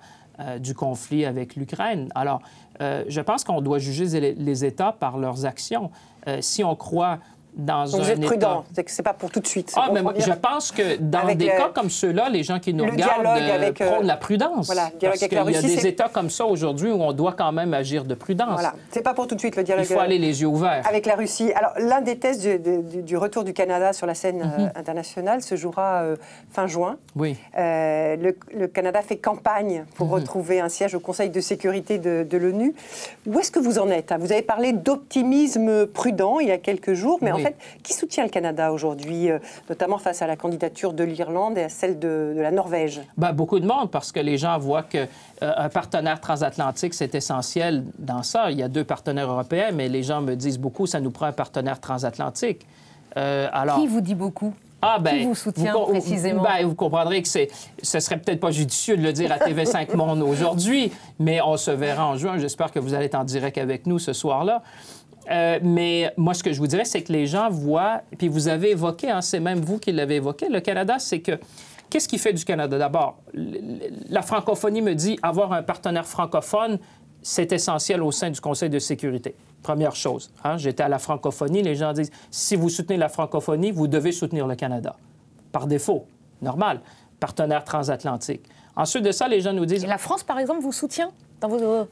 du 0.61 0.75
conflit 0.75 1.25
avec 1.25 1.57
l'Ukraine. 1.57 2.11
Alors, 2.15 2.41
euh, 2.81 3.05
je 3.09 3.21
pense 3.21 3.45
qu'on 3.45 3.61
doit 3.61 3.79
juger 3.79 4.35
les, 4.35 4.65
États 4.65 4.93
par 4.93 5.19
leurs 5.19 5.47
actions. 5.47 5.91
Euh, 6.27 6.39
si 6.41 6.63
on 6.63 6.77
croit 6.77 7.19
dans 7.55 7.85
Donc 7.87 7.95
un 7.95 7.99
vous 8.05 8.11
êtes 8.11 8.21
prudent, 8.21 8.65
c'est 8.73 8.85
que 8.85 8.91
c'est 8.91 9.03
pas 9.03 9.15
pour 9.15 9.31
tout 9.31 9.41
de 9.41 9.47
suite. 9.47 9.73
Ah, 9.77 9.89
mais 9.93 10.01
je 10.19 10.33
pense 10.33 10.71
que 10.71 10.97
dans 10.97 11.27
des 11.35 11.47
cas 11.47 11.71
comme 11.75 11.91
ceux-là, 11.91 12.29
les 12.29 12.43
gens 12.43 12.61
qui 12.61 12.73
nous 12.73 12.85
regardent 12.85 13.27
euh, 13.27 13.55
avec, 13.55 13.83
prônent 13.83 14.07
la 14.07 14.17
prudence. 14.17 14.67
Voilà, 14.67 14.91
parce 15.01 15.19
qu'il 15.19 15.33
y 15.33 15.57
a 15.57 15.63
des 15.63 15.87
États 15.87 16.09
comme 16.09 16.31
ça 16.31 16.45
aujourd'hui 16.47 16.91
où 16.91 17.03
on 17.03 17.13
doit 17.13 17.33
quand 17.33 17.53
même 17.53 17.75
agir 17.75 18.05
de 18.05 18.15
prudence. 18.15 18.53
Voilà, 18.53 18.75
c'est 18.91 19.03
pas 19.03 19.15
pour 19.15 19.27
tout 19.27 19.35
de 19.35 19.41
suite 19.41 19.57
le 19.57 19.65
dialogue. 19.65 19.87
Il 19.89 19.95
faut 19.95 20.01
aller 20.01 20.19
les 20.19 20.41
yeux 20.41 20.47
ouverts. 20.47 20.85
Avec 20.89 21.07
la 21.07 21.15
Russie. 21.15 21.53
Alors, 21.55 21.73
l'un 21.79 22.01
des 22.01 22.19
tests 22.19 22.47
du, 22.47 23.17
retour 23.17 23.45
du 23.45 23.53
Canada 23.53 23.93
sur 23.93 24.07
la 24.07 24.15
scène 24.15 24.39
mhm. 24.39 24.73
internationale 24.77 25.43
se 25.43 25.57
jouera 25.57 26.05
fin 26.51 26.67
juin. 26.67 26.97
Oui. 27.17 27.37
le, 27.57 28.67
Canada 28.67 29.03
fait 29.03 29.17
campagne 29.17 29.85
pour 29.97 30.09
mhm. 30.09 30.15
retrouver 30.15 30.61
un 30.61 30.69
siège 30.69 30.95
au 30.95 31.01
Conseil 31.01 31.31
de 31.31 31.41
sécurité 31.41 31.99
de, 31.99 32.27
de 32.29 32.39
l'ONU. 32.39 32.75
Où 33.27 33.39
est-ce 33.39 33.51
que 33.51 33.59
vous 33.59 33.79
en 33.79 33.89
êtes 33.89 34.15
Vous 34.21 34.33
avez 34.33 34.43
parlé 34.43 34.73
d'optimisme 34.73 35.87
prudent 35.87 36.39
il 36.41 36.49
y 36.49 36.53
a 36.53 36.59
quelques 36.59 36.93
jours, 36.93 37.19
mais 37.23 37.33
en 37.33 37.39
fait, 37.39 37.48
qui 37.83 37.93
soutient 37.93 38.25
le 38.25 38.31
Canada 38.31 38.73
aujourd'hui, 38.73 39.31
euh, 39.31 39.39
notamment 39.69 39.99
face 39.99 40.23
à 40.23 40.27
la 40.27 40.37
candidature 40.37 40.93
de 40.93 41.05
l'Irlande 41.05 41.59
et 41.59 41.65
à 41.65 41.69
celle 41.69 41.99
de, 41.99 42.35
la 42.37 42.51
Norvège 42.51 43.01
ben, 43.17 43.33
Beaucoup 43.33 43.61
de 43.61 43.67
monde, 43.67 43.91
parce 43.91 44.13
que 44.13 44.21
les 44.21 44.39
gens 44.39 44.59
voient 44.59 44.83
qu'un 44.83 45.07
euh, 45.43 45.69
partenaire 45.69 46.21
transatlantique, 46.21 46.95
c'est 46.95 47.15
essentiel 47.15 47.85
dans 47.99 48.23
ça. 48.23 48.51
Il 48.51 48.59
y 48.59 48.63
a 48.63 48.69
deux 48.69 48.85
partenaires 48.85 49.31
européens, 49.31 49.71
mais 49.73 49.89
les 49.89 50.03
gens 50.03 50.21
me 50.21 50.35
disent 50.35 50.59
beaucoup, 50.59 50.87
ça 50.87 51.01
nous 51.01 51.11
prend 51.11 51.27
un 51.27 51.33
partenaire 51.33 51.81
transatlantique. 51.81 52.67
Euh, 53.17 53.49
alors... 53.53 53.79
Qui 53.79 53.87
vous 53.87 54.01
dit 54.01 54.15
beaucoup? 54.15 54.53
Ah, 54.81 54.99
ben, 55.01 55.19
qui 55.19 55.25
vous 55.25 55.35
soutient 55.35 55.73
vous, 55.73 55.87
précisément? 55.87 56.43
Ben, 56.43 56.65
vous 56.65 56.75
comprendrez 56.75 57.23
que 57.23 57.29
ce 57.29 58.01
serait 58.01 58.19
peut-être 58.19 58.39
pas 58.39 58.53
judicieux 58.53 58.97
de 58.97 59.03
le 59.03 59.13
dire 59.13 59.33
à 59.33 59.39
TV5 59.39 59.97
Monde 59.97 60.23
aujourd'hui, 60.23 60.93
mais 61.19 61.41
on 61.43 61.57
se 61.57 61.73
verra 61.73 62.07
en 62.07 62.17
juin. 62.17 62.39
J'espère 62.39 62.71
que 62.71 62.79
vous 62.79 62.95
allez 62.95 63.07
être 63.07 63.17
en 63.17 63.25
direct 63.25 63.59
avec 63.59 63.87
nous 63.87 63.99
ce 63.99 64.13
soir-là. 64.13 64.63
Euh, 65.31 65.59
mais 65.63 66.13
moi, 66.17 66.35
ce 66.35 66.43
que 66.43 66.53
je 66.53 66.59
vous 66.59 66.67
dirais, 66.67 66.85
c'est 66.85 67.03
que 67.03 67.13
les 67.13 67.27
gens 67.27 67.51
voient, 67.51 68.03
puis 68.17 68.29
vous 68.29 68.49
avez 68.49 68.71
évoqué, 68.71 69.11
hein, 69.11 69.21
c'est 69.21 69.41
même 69.41 69.61
vous 69.61 69.79
qui 69.79 69.93
l'avez 69.93 70.17
évoqué, 70.17 70.49
le 70.49 70.61
Canada, 70.61 70.97
c'est 70.99 71.21
que 71.21 71.39
Qu'est-ce 71.91 72.09
qui 72.09 72.19
fait 72.19 72.35
du 72.35 72.45
Canada? 72.45 72.77
D'abord, 72.77 73.19
la 73.33 74.23
francophonie 74.23 74.83
me 74.83 74.95
dit 74.95 75.19
avoir 75.23 75.53
un 75.53 75.63
partenaire 75.63 76.07
francophone, 76.07 76.79
c'est 77.23 77.51
essentiel 77.53 78.03
au 78.03 78.13
sein 78.13 78.31
du 78.31 78.41
Conseil 78.41 78.69
de 78.69 78.79
sécurité. 78.79 79.35
Première 79.63 79.97
chose. 79.97 80.31
Hein, 80.45 80.59
j'étais 80.59 80.83
à 80.83 80.89
la 80.89 80.99
francophonie, 80.99 81.63
les 81.63 81.75
gens 81.75 81.93
disent 81.93 82.11
si 82.31 82.57
vous 82.57 82.69
soutenez 82.69 82.99
la 82.99 83.09
francophonie, 83.09 83.71
vous 83.71 83.89
devez 83.89 84.13
soutenir 84.13 84.47
le 84.47 84.55
Canada. 84.55 84.97
Par 85.51 85.67
défaut, 85.67 86.05
normal, 86.43 86.81
partenaire 87.19 87.65
transatlantique. 87.65 88.43
Ensuite 88.77 89.05
de 89.05 89.11
ça, 89.11 89.27
les 89.27 89.41
gens 89.41 89.55
nous 89.55 89.67
disent. 89.67 89.87
la 89.87 89.99
France, 89.99 90.23
par 90.23 90.39
exemple, 90.39 90.61
vous 90.61 90.73
soutient 90.73 91.11
dans 91.41 91.49
vos. 91.49 91.89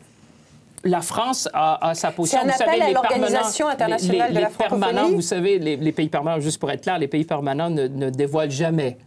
La 0.87 1.03
France 1.03 1.49
a, 1.53 1.93
sa 1.95 2.13
position. 2.13 2.41
C'est 2.45 2.63
un 2.63 2.67
appel 2.67 2.83
à 2.83 2.91
l'Organisation 2.91 3.69
internationale 3.69 4.33
de 4.33 4.41
la 4.41 4.51
francophonie. 4.51 5.15
Vous 5.15 5.21
savez, 5.21 5.59
les, 5.59 5.93
pays 5.93 6.09
permanents, 6.09 6.41
juste 6.41 6.59
pour 6.59 6.71
être 6.71 6.83
clair, 6.83 6.99
les 6.99 7.09
pays 7.09 7.25
permanents 7.25 7.71
ne 7.71 8.11
dévoilent 8.11 8.51
jamais 8.51 8.99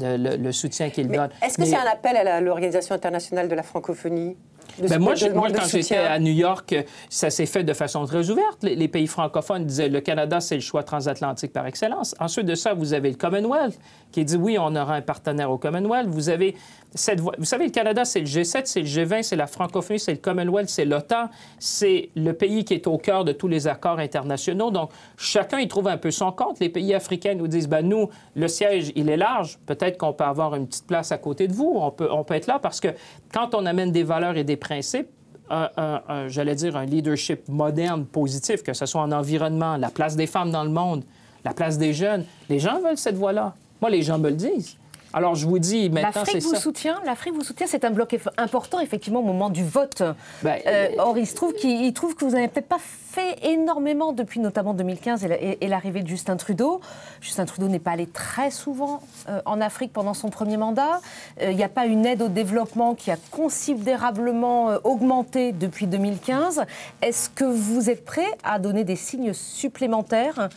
le, 0.00 0.52
soutien 0.52 0.90
qu'il 0.90 1.08
donne. 1.08 1.30
Est-ce 1.42 1.56
que 1.56 1.64
c'est 1.64 1.76
un 1.76 1.90
appel 1.90 2.16
à 2.16 2.40
l'Organisation 2.40 2.94
internationale 2.94 3.48
de 3.48 3.54
la 3.54 3.62
francophonie? 3.62 4.36
Ben 4.78 4.98
moi, 4.98 5.14
moi, 5.34 5.48
quand 5.50 5.66
j'étais 5.66 5.96
à 5.96 6.18
New 6.18 6.32
York, 6.32 6.74
ça 7.08 7.30
s'est 7.30 7.46
fait 7.46 7.64
de 7.64 7.72
façon 7.72 8.04
très 8.04 8.30
ouverte. 8.30 8.62
Les, 8.62 8.88
pays 8.88 9.06
francophones 9.06 9.64
disaient 9.64 9.88
le 9.88 10.00
Canada, 10.00 10.40
c'est 10.40 10.54
le 10.54 10.60
choix 10.60 10.82
transatlantique 10.82 11.52
par 11.52 11.66
excellence. 11.66 12.14
Ensuite 12.20 12.46
de 12.46 12.54
ça, 12.54 12.74
vous 12.74 12.94
avez 12.94 13.10
le 13.10 13.16
Commonwealth 13.16 13.78
qui 14.12 14.24
dit 14.24 14.36
oui, 14.36 14.56
on 14.58 14.74
aura 14.74 14.94
un 14.94 15.02
partenaire 15.02 15.50
au 15.50 15.58
Commonwealth. 15.58 16.08
Vous 16.08 16.28
avez 16.28 16.54
cette 16.94 17.20
Vous 17.20 17.44
savez, 17.44 17.66
le 17.66 17.70
Canada, 17.70 18.04
c'est 18.04 18.20
le 18.20 18.26
G7, 18.26 18.62
c'est 18.64 18.80
le 18.80 18.86
G20, 18.86 19.22
c'est 19.22 19.36
la 19.36 19.46
francophonie, 19.46 20.00
c'est 20.00 20.12
le 20.12 20.18
Commonwealth, 20.18 20.68
c'est 20.68 20.84
l'OTAN. 20.84 21.28
C'est 21.58 22.10
le 22.16 22.32
pays 22.32 22.64
qui 22.64 22.74
est 22.74 22.86
au 22.86 22.96
cœur 22.98 23.24
de 23.24 23.32
tous 23.32 23.48
les 23.48 23.68
accords 23.68 23.98
internationaux. 23.98 24.70
Donc, 24.70 24.90
chacun 25.16 25.58
y 25.58 25.68
trouve 25.68 25.88
un 25.88 25.98
peu 25.98 26.10
son 26.10 26.32
compte. 26.32 26.60
Les 26.60 26.70
pays 26.70 26.94
africains 26.94 27.34
nous 27.34 27.48
disent 27.48 27.68
ben 27.68 27.86
nous, 27.86 28.08
le 28.34 28.48
siège, 28.48 28.92
il 28.96 29.10
est 29.10 29.16
large. 29.16 29.58
Peut-être 29.66 29.98
qu'on 29.98 30.12
peut 30.12 30.24
avoir 30.24 30.54
une 30.54 30.66
petite 30.66 30.86
place 30.86 31.12
à 31.12 31.18
côté 31.18 31.46
de 31.46 31.52
vous. 31.52 31.74
On 31.76 31.90
peut, 31.90 32.08
on 32.10 32.24
peut 32.24 32.34
être 32.34 32.46
là 32.46 32.58
parce 32.58 32.80
que 32.80 32.88
quand 33.32 33.54
on 33.54 33.66
amène 33.66 33.92
des 33.92 34.02
valeurs 34.02 34.36
et 34.36 34.44
des 34.44 34.56
principes, 34.58 35.08
j'allais 35.48 36.54
dire, 36.54 36.76
un 36.76 36.84
leadership 36.84 37.48
moderne, 37.48 38.04
positif, 38.04 38.62
que 38.62 38.74
ce 38.74 38.84
soit 38.84 39.00
en 39.00 39.12
environnement, 39.12 39.78
la 39.78 39.88
place 39.88 40.14
des 40.14 40.26
femmes 40.26 40.50
dans 40.50 40.64
le 40.64 40.70
monde, 40.70 41.04
la 41.44 41.54
place 41.54 41.78
des 41.78 41.94
jeunes. 41.94 42.24
Les 42.50 42.58
gens 42.58 42.80
veulent 42.80 42.98
cette 42.98 43.16
voie-là. 43.16 43.54
Moi, 43.80 43.90
les 43.90 44.02
gens 44.02 44.18
me 44.18 44.28
le 44.28 44.36
disent. 44.36 44.76
Alors, 45.12 45.34
je 45.34 45.46
vous 45.46 45.58
dis 45.58 45.88
maintenant, 45.90 46.24
ça. 46.24 46.38
Vous 46.38 46.54
soutient, 46.54 47.00
L'Afrique 47.04 47.34
vous 47.34 47.44
soutient, 47.44 47.66
c'est 47.66 47.84
un 47.84 47.90
bloc 47.90 48.16
important, 48.36 48.80
effectivement, 48.80 49.20
au 49.20 49.24
moment 49.24 49.50
du 49.50 49.64
vote. 49.64 50.02
Ben, 50.42 50.58
euh, 50.66 50.88
or, 50.98 51.16
il 51.18 51.26
se 51.26 51.34
trouve, 51.34 51.54
qu'il 51.54 51.92
trouve 51.94 52.14
que 52.14 52.24
vous 52.24 52.32
n'avez 52.32 52.48
peut-être 52.48 52.68
pas 52.68 52.78
fait 52.78 53.38
énormément 53.42 54.12
depuis 54.12 54.38
notamment 54.38 54.74
2015 54.74 55.26
et 55.40 55.66
l'arrivée 55.66 56.02
de 56.02 56.08
Justin 56.08 56.36
Trudeau. 56.36 56.80
Justin 57.20 57.46
Trudeau 57.46 57.68
n'est 57.68 57.78
pas 57.78 57.92
allé 57.92 58.06
très 58.06 58.50
souvent 58.50 59.00
euh, 59.28 59.40
en 59.46 59.60
Afrique 59.60 59.92
pendant 59.92 60.14
son 60.14 60.28
premier 60.28 60.56
mandat. 60.56 61.00
Euh, 61.40 61.50
il 61.50 61.56
n'y 61.56 61.64
a 61.64 61.68
pas 61.68 61.86
une 61.86 62.04
aide 62.04 62.22
au 62.22 62.28
développement 62.28 62.94
qui 62.94 63.10
a 63.10 63.16
considérablement 63.30 64.78
augmenté 64.84 65.52
depuis 65.52 65.86
2015. 65.86 66.64
Est-ce 67.02 67.30
que 67.30 67.44
vous 67.44 67.88
êtes 67.88 68.04
prêt 68.04 68.28
à 68.44 68.58
donner 68.58 68.84
des 68.84 68.96
signes 68.96 69.32
supplémentaires 69.32 70.48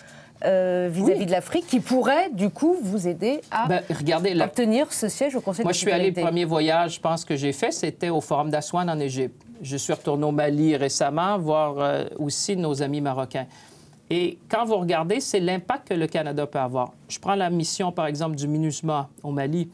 euh, 0.45 0.89
vis-à-vis 0.91 1.25
de 1.25 1.31
l'Afrique 1.31 1.67
qui 1.67 1.79
pourrait, 1.79 2.29
du 2.31 2.49
coup, 2.49 2.77
vous 2.81 3.07
aider 3.07 3.41
à 3.51 3.67
ben, 3.67 3.83
obtenir 4.41 4.91
ce 4.91 5.07
siège 5.07 5.35
au 5.35 5.41
Conseil 5.41 5.63
Moi, 5.63 5.71
de 5.71 5.77
sécurité. 5.77 5.99
Moi, 5.99 6.03
je 6.03 6.11
suis 6.11 6.21
allé, 6.21 6.21
le 6.21 6.27
premier 6.27 6.45
voyage, 6.45 6.95
je 6.95 6.99
pense, 6.99 7.25
que 7.25 7.35
j'ai 7.35 7.53
fait, 7.53 7.71
c'était 7.71 8.09
au 8.09 8.21
Forum 8.21 8.49
d'Aswan 8.49 8.89
en 8.89 8.99
Égypte. 8.99 9.41
Je 9.61 9.77
suis 9.77 9.93
retourné 9.93 10.25
au 10.25 10.31
Mali 10.31 10.75
récemment, 10.75 11.37
voir 11.37 11.75
euh, 11.77 12.05
aussi 12.17 12.57
nos 12.57 12.81
amis 12.81 13.01
marocains. 13.01 13.45
Et 14.09 14.39
quand 14.49 14.65
vous 14.65 14.77
regardez, 14.77 15.19
c'est 15.19 15.39
l'impact 15.39 15.89
que 15.89 15.93
le 15.93 16.07
Canada 16.07 16.45
peut 16.45 16.59
avoir. 16.59 16.91
Je 17.07 17.19
prends 17.19 17.35
la 17.35 17.49
mission, 17.49 17.91
par 17.91 18.07
exemple, 18.07 18.35
du 18.35 18.47
MINUSMA 18.47 19.09
au 19.23 19.31
Mali. 19.31 19.69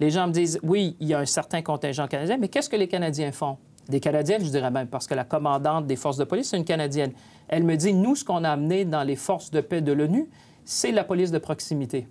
Les 0.00 0.10
gens 0.10 0.26
me 0.26 0.32
disent, 0.32 0.58
oui, 0.62 0.96
il 1.00 1.08
y 1.08 1.14
a 1.14 1.18
un 1.18 1.26
certain 1.26 1.62
contingent 1.62 2.06
canadien, 2.08 2.38
mais 2.38 2.48
qu'est-ce 2.48 2.70
que 2.70 2.76
les 2.76 2.88
Canadiens 2.88 3.32
font? 3.32 3.58
Des 3.88 4.00
Canadiennes, 4.00 4.44
je 4.44 4.50
dirais 4.50 4.70
même, 4.70 4.86
parce 4.86 5.06
que 5.06 5.14
la 5.14 5.24
commandante 5.24 5.86
des 5.86 5.96
forces 5.96 6.16
de 6.16 6.24
police, 6.24 6.50
c'est 6.50 6.56
une 6.56 6.64
Canadienne. 6.64 7.12
Elle 7.48 7.64
me 7.64 7.76
dit, 7.76 7.92
nous, 7.92 8.14
ce 8.14 8.24
qu'on 8.24 8.44
a 8.44 8.50
amené 8.50 8.84
dans 8.84 9.02
les 9.02 9.16
forces 9.16 9.50
de 9.50 9.60
paix 9.60 9.80
de 9.80 9.92
l'ONU, 9.92 10.28
c'est 10.64 10.92
la 10.92 11.04
police 11.04 11.30
de 11.30 11.38
proximité. 11.38 12.06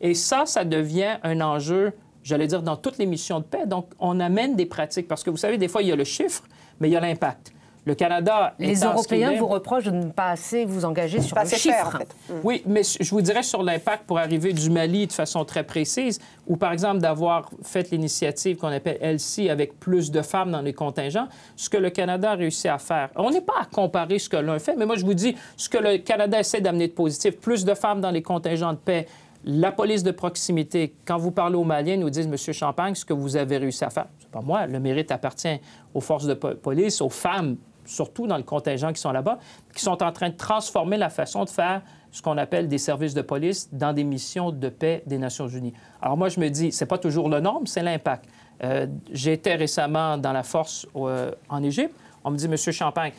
Et 0.00 0.14
ça, 0.14 0.46
ça 0.46 0.64
devient 0.64 1.18
un 1.22 1.40
enjeu, 1.40 1.92
j'allais 2.22 2.46
dire, 2.46 2.62
dans 2.62 2.76
toutes 2.76 2.98
les 2.98 3.06
missions 3.06 3.40
de 3.40 3.44
paix. 3.44 3.66
Donc, 3.66 3.90
on 3.98 4.18
amène 4.20 4.56
des 4.56 4.66
pratiques, 4.66 5.08
parce 5.08 5.22
que 5.22 5.30
vous 5.30 5.36
savez, 5.36 5.58
des 5.58 5.68
fois, 5.68 5.82
il 5.82 5.88
y 5.88 5.92
a 5.92 5.96
le 5.96 6.04
chiffre, 6.04 6.44
mais 6.80 6.88
il 6.88 6.92
y 6.92 6.96
a 6.96 7.00
l'impact. 7.00 7.52
Le 7.88 7.94
Canada. 7.94 8.52
Les 8.58 8.80
Européens 8.80 9.32
vous 9.38 9.46
reprochent 9.46 9.84
de 9.84 9.90
ne 9.90 10.10
pas 10.10 10.28
assez 10.28 10.66
vous 10.66 10.84
engager 10.84 11.22
sur 11.22 11.38
le 11.38 11.48
chiffre. 11.48 12.00
Mm. 12.28 12.32
Oui, 12.44 12.62
mais 12.66 12.82
je 12.82 13.10
vous 13.10 13.22
dirais 13.22 13.42
sur 13.42 13.62
l'impact 13.62 14.04
pour 14.04 14.18
arriver 14.18 14.52
du 14.52 14.68
Mali 14.68 15.06
de 15.06 15.12
façon 15.12 15.42
très 15.46 15.64
précise, 15.64 16.20
ou 16.46 16.58
par 16.58 16.74
exemple 16.74 16.98
d'avoir 16.98 17.48
fait 17.62 17.90
l'initiative 17.90 18.58
qu'on 18.58 18.68
appelle 18.68 18.98
LC 19.00 19.48
avec 19.48 19.80
plus 19.80 20.10
de 20.10 20.20
femmes 20.20 20.50
dans 20.50 20.60
les 20.60 20.74
contingents, 20.74 21.28
ce 21.56 21.70
que 21.70 21.78
le 21.78 21.88
Canada 21.88 22.32
a 22.32 22.34
réussi 22.34 22.68
à 22.68 22.76
faire. 22.76 23.08
On 23.16 23.30
n'est 23.30 23.40
pas 23.40 23.60
à 23.62 23.64
comparer 23.64 24.18
ce 24.18 24.28
que 24.28 24.36
l'un 24.36 24.58
fait, 24.58 24.76
mais 24.76 24.84
moi 24.84 24.96
je 24.96 25.06
vous 25.06 25.14
dis 25.14 25.34
ce 25.56 25.70
que 25.70 25.78
le 25.78 25.96
Canada 25.96 26.38
essaie 26.38 26.60
d'amener 26.60 26.88
de 26.88 26.92
positif, 26.92 27.38
plus 27.38 27.64
de 27.64 27.72
femmes 27.72 28.02
dans 28.02 28.10
les 28.10 28.22
contingents 28.22 28.74
de 28.74 28.78
paix. 28.78 29.06
La 29.46 29.72
police 29.72 30.02
de 30.02 30.10
proximité, 30.10 30.92
quand 31.06 31.16
vous 31.16 31.30
parlez 31.30 31.56
aux 31.56 31.64
Maliens, 31.64 31.96
nous 31.96 32.10
disent, 32.10 32.28
Monsieur 32.28 32.52
Champagne, 32.52 32.94
ce 32.94 33.04
que 33.06 33.14
vous 33.14 33.36
avez 33.36 33.56
réussi 33.56 33.82
à 33.82 33.88
faire. 33.88 34.06
C'est 34.18 34.30
pas 34.30 34.42
moi, 34.42 34.66
le 34.66 34.78
mérite 34.78 35.10
appartient 35.10 35.58
aux 35.94 36.00
forces 36.00 36.26
de 36.26 36.34
police, 36.34 37.00
aux 37.00 37.08
femmes 37.08 37.56
surtout 37.88 38.26
dans 38.26 38.36
le 38.36 38.42
contingent 38.42 38.92
qui 38.92 39.00
sont 39.00 39.12
là-bas, 39.12 39.38
qui 39.74 39.82
sont 39.82 40.02
en 40.02 40.12
train 40.12 40.28
de 40.28 40.36
transformer 40.36 40.96
la 40.96 41.08
façon 41.10 41.44
de 41.44 41.50
faire 41.50 41.82
ce 42.10 42.22
qu'on 42.22 42.38
appelle 42.38 42.68
des 42.68 42.78
services 42.78 43.14
de 43.14 43.22
police 43.22 43.68
dans 43.72 43.92
des 43.92 44.04
missions 44.04 44.50
de 44.50 44.68
paix 44.68 45.02
des 45.06 45.18
Nations 45.18 45.48
Unies. 45.48 45.74
Alors 46.00 46.16
moi, 46.16 46.28
je 46.28 46.38
me 46.40 46.48
dis, 46.48 46.72
c'est 46.72 46.86
pas 46.86 46.98
toujours 46.98 47.28
le 47.28 47.40
norme, 47.40 47.66
c'est 47.66 47.82
l'impact. 47.82 48.26
Euh, 48.62 48.86
J'étais 49.12 49.54
récemment 49.54 50.18
dans 50.18 50.32
la 50.32 50.42
force 50.42 50.86
euh, 50.96 51.32
en 51.48 51.62
Égypte. 51.62 51.94
On 52.24 52.30
me 52.30 52.36
dit, 52.36 52.48
Monsieur 52.48 52.72
Champagne, 52.72 53.12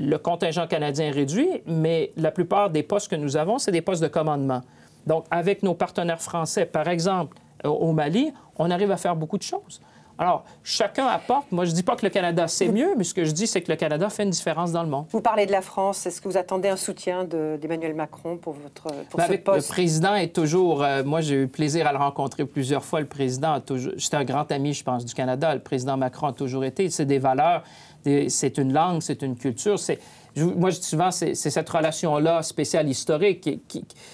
le 0.00 0.18
contingent 0.18 0.66
canadien 0.66 1.06
est 1.06 1.10
réduit, 1.10 1.48
mais 1.66 2.12
la 2.16 2.30
plupart 2.30 2.70
des 2.70 2.82
postes 2.82 3.08
que 3.08 3.16
nous 3.16 3.36
avons, 3.36 3.58
c'est 3.58 3.72
des 3.72 3.82
postes 3.82 4.02
de 4.02 4.08
commandement. 4.08 4.62
Donc, 5.06 5.26
avec 5.30 5.62
nos 5.62 5.74
partenaires 5.74 6.20
français, 6.20 6.66
par 6.66 6.88
exemple, 6.88 7.36
euh, 7.64 7.68
au 7.68 7.92
Mali, 7.92 8.32
on 8.56 8.70
arrive 8.70 8.90
à 8.90 8.96
faire 8.96 9.16
beaucoup 9.16 9.38
de 9.38 9.42
choses. 9.42 9.80
Alors, 10.18 10.44
chacun 10.62 11.06
apporte. 11.06 11.50
Moi, 11.50 11.64
je 11.64 11.70
ne 11.70 11.74
dis 11.74 11.82
pas 11.82 11.96
que 11.96 12.06
le 12.06 12.10
Canada, 12.10 12.46
c'est 12.46 12.68
mieux, 12.68 12.94
mais 12.96 13.04
ce 13.04 13.14
que 13.14 13.24
je 13.24 13.32
dis, 13.32 13.46
c'est 13.46 13.62
que 13.62 13.70
le 13.72 13.76
Canada 13.76 14.08
fait 14.08 14.22
une 14.22 14.30
différence 14.30 14.70
dans 14.70 14.82
le 14.82 14.88
monde. 14.88 15.06
Vous 15.10 15.20
parlez 15.20 15.46
de 15.46 15.52
la 15.52 15.60
France. 15.60 16.06
Est-ce 16.06 16.20
que 16.20 16.28
vous 16.28 16.36
attendez 16.36 16.68
un 16.68 16.76
soutien 16.76 17.24
d'Emmanuel 17.24 17.94
Macron 17.94 18.36
pour, 18.36 18.52
votre, 18.52 18.84
pour 19.10 19.18
ben, 19.18 19.26
ce 19.28 19.34
poste? 19.34 19.68
Le 19.68 19.72
président 19.72 20.14
est 20.14 20.34
toujours... 20.34 20.82
Euh, 20.82 21.02
moi, 21.02 21.20
j'ai 21.20 21.42
eu 21.42 21.48
plaisir 21.48 21.86
à 21.86 21.92
le 21.92 21.98
rencontrer 21.98 22.44
plusieurs 22.44 22.84
fois. 22.84 23.00
Le 23.00 23.06
président 23.06 23.54
a 23.54 23.60
toujours... 23.60 23.92
J'étais 23.96 24.16
un 24.16 24.24
grand 24.24 24.50
ami, 24.52 24.72
je 24.72 24.84
pense, 24.84 25.04
du 25.04 25.14
Canada. 25.14 25.52
Le 25.52 25.60
président 25.60 25.96
Macron 25.96 26.28
a 26.28 26.32
toujours 26.32 26.64
été. 26.64 26.88
C'est 26.90 27.06
des 27.06 27.18
valeurs, 27.18 27.64
c'est 28.04 28.58
une 28.58 28.72
langue, 28.72 29.02
c'est 29.02 29.22
une 29.22 29.36
culture. 29.36 29.78
C'est 29.78 29.98
moi, 30.36 30.70
je 30.70 30.80
dis 30.80 30.86
souvent, 30.86 31.10
c'est 31.10 31.34
cette 31.34 31.68
relation-là 31.68 32.42
spéciale 32.42 32.88
historique. 32.88 33.48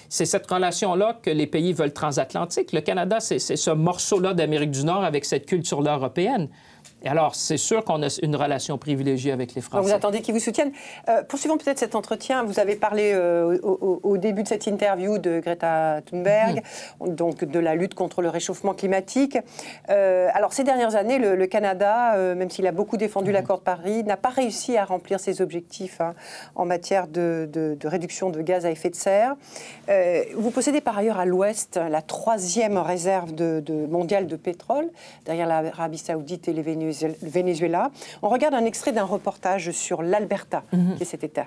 c'est 0.09 0.27
cette 0.27 0.51
relation-là 0.51 1.19
que 1.23 1.31
les 1.31 1.47
pays 1.47 1.73
veulent 1.73 1.93
transatlantique. 1.93 2.73
Le 2.73 2.81
Canada, 2.81 3.21
c'est 3.21 3.39
ce 3.39 3.71
morceau-là 3.71 4.35
d'Amérique 4.35 4.71
du 4.71 4.85
Nord 4.85 5.05
avec 5.05 5.25
cette 5.25 5.47
culture-là 5.47 5.97
européenne. 5.97 6.49
Et 7.03 7.09
alors, 7.09 7.35
c'est 7.35 7.57
sûr 7.57 7.85
qu'on 7.85 8.03
a 8.03 8.09
une 8.23 8.37
relation 8.37 8.77
privilégiée 8.77 9.33
avec 9.33 9.55
les 9.55 9.63
Français. 9.63 9.89
vous 9.89 9.95
attendez 9.95 10.21
qu'ils 10.21 10.35
vous 10.35 10.41
soutiennent. 10.41 10.73
Euh, 11.09 11.23
poursuivons 11.23 11.57
peut-être 11.57 11.79
cet 11.79 11.95
entretien. 11.95 12.45
Vous 12.45 12.61
avez 12.61 12.77
parlé 12.77 13.13
euh, 13.15 13.59
au, 13.63 14.19
début 14.19 14.43
de 14.43 14.49
cette 14.49 14.67
interview 14.67 15.19
de 15.19 15.41
Greta 15.41 16.03
Thunberg, 16.05 16.63
mhm. 17.01 17.15
donc 17.15 17.45
de 17.45 17.59
la 17.59 17.75
lutte 17.75 17.95
contre 17.95 18.21
le 18.21 18.29
réchauffement 18.29 18.75
climatique. 18.75 19.39
Euh, 19.89 20.29
alors, 20.35 20.53
ces 20.53 20.63
dernières 20.63 20.95
années, 20.95 21.19
le, 21.19 21.47
Canada, 21.47 22.17
même 22.35 22.51
s'il 22.51 22.67
a 22.67 22.73
beaucoup 22.73 22.97
défendu 22.97 23.31
mhm. 23.31 23.35
l'accord 23.35 23.59
de 23.59 23.65
Paris, 23.65 24.05
n'a 24.05 24.17
pas 24.17 24.29
réussi 24.29 24.77
à 24.77 24.85
remplir 24.85 25.19
ses 25.19 25.41
objectifs 25.41 26.01
hein, 26.01 26.15
en 26.55 26.67
matière 26.67 27.07
de, 27.09 27.49
réduction 27.83 28.31
de 28.31 28.43
gaz 28.43 28.67
à 28.67 28.71
effet 28.71 28.91
de 28.91 28.95
serre. 28.95 29.37
vous 30.37 30.51
possédez 30.51 30.81
par 30.81 30.99
ailleurs 30.99 31.19
à 31.19 31.25
l'ouest 31.25 31.81
la 31.91 32.03
troisième 32.03 32.77
réserve 32.79 33.35
de, 33.35 33.87
mondiale 33.89 34.27
de 34.27 34.37
pétrole, 34.37 34.91
derrière 35.25 35.47
l'Arabie 35.47 35.99
saoudite 35.99 36.47
et 36.47 36.53
les 36.53 36.63
Vénézuéliens 36.63 36.90
Venezuela. 37.23 37.91
On 38.23 38.29
regarde 38.29 38.55
un 38.55 38.65
extrait 38.65 38.93
d'un 38.93 39.05
reportage 39.05 39.71
sur 39.71 40.03
l'Alberta, 40.03 40.63
mhm. 40.73 40.97
qui 40.97 41.03
est 41.03 41.07
cet 41.07 41.25
État. 41.25 41.47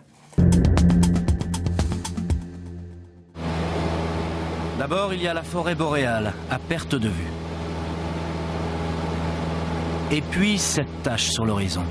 D'abord, 4.78 5.14
il 5.14 5.22
y 5.22 5.28
a 5.28 5.34
la 5.34 5.44
forêt 5.44 5.76
boréale, 5.76 6.34
à 6.50 6.60
perte 6.60 6.96
de 6.96 7.08
vue. 7.08 7.32
Et 10.12 10.22
puis 10.22 10.58
cette 10.58 11.04
tache 11.04 11.30
sur 11.32 11.46
l'horizon. 11.46 11.84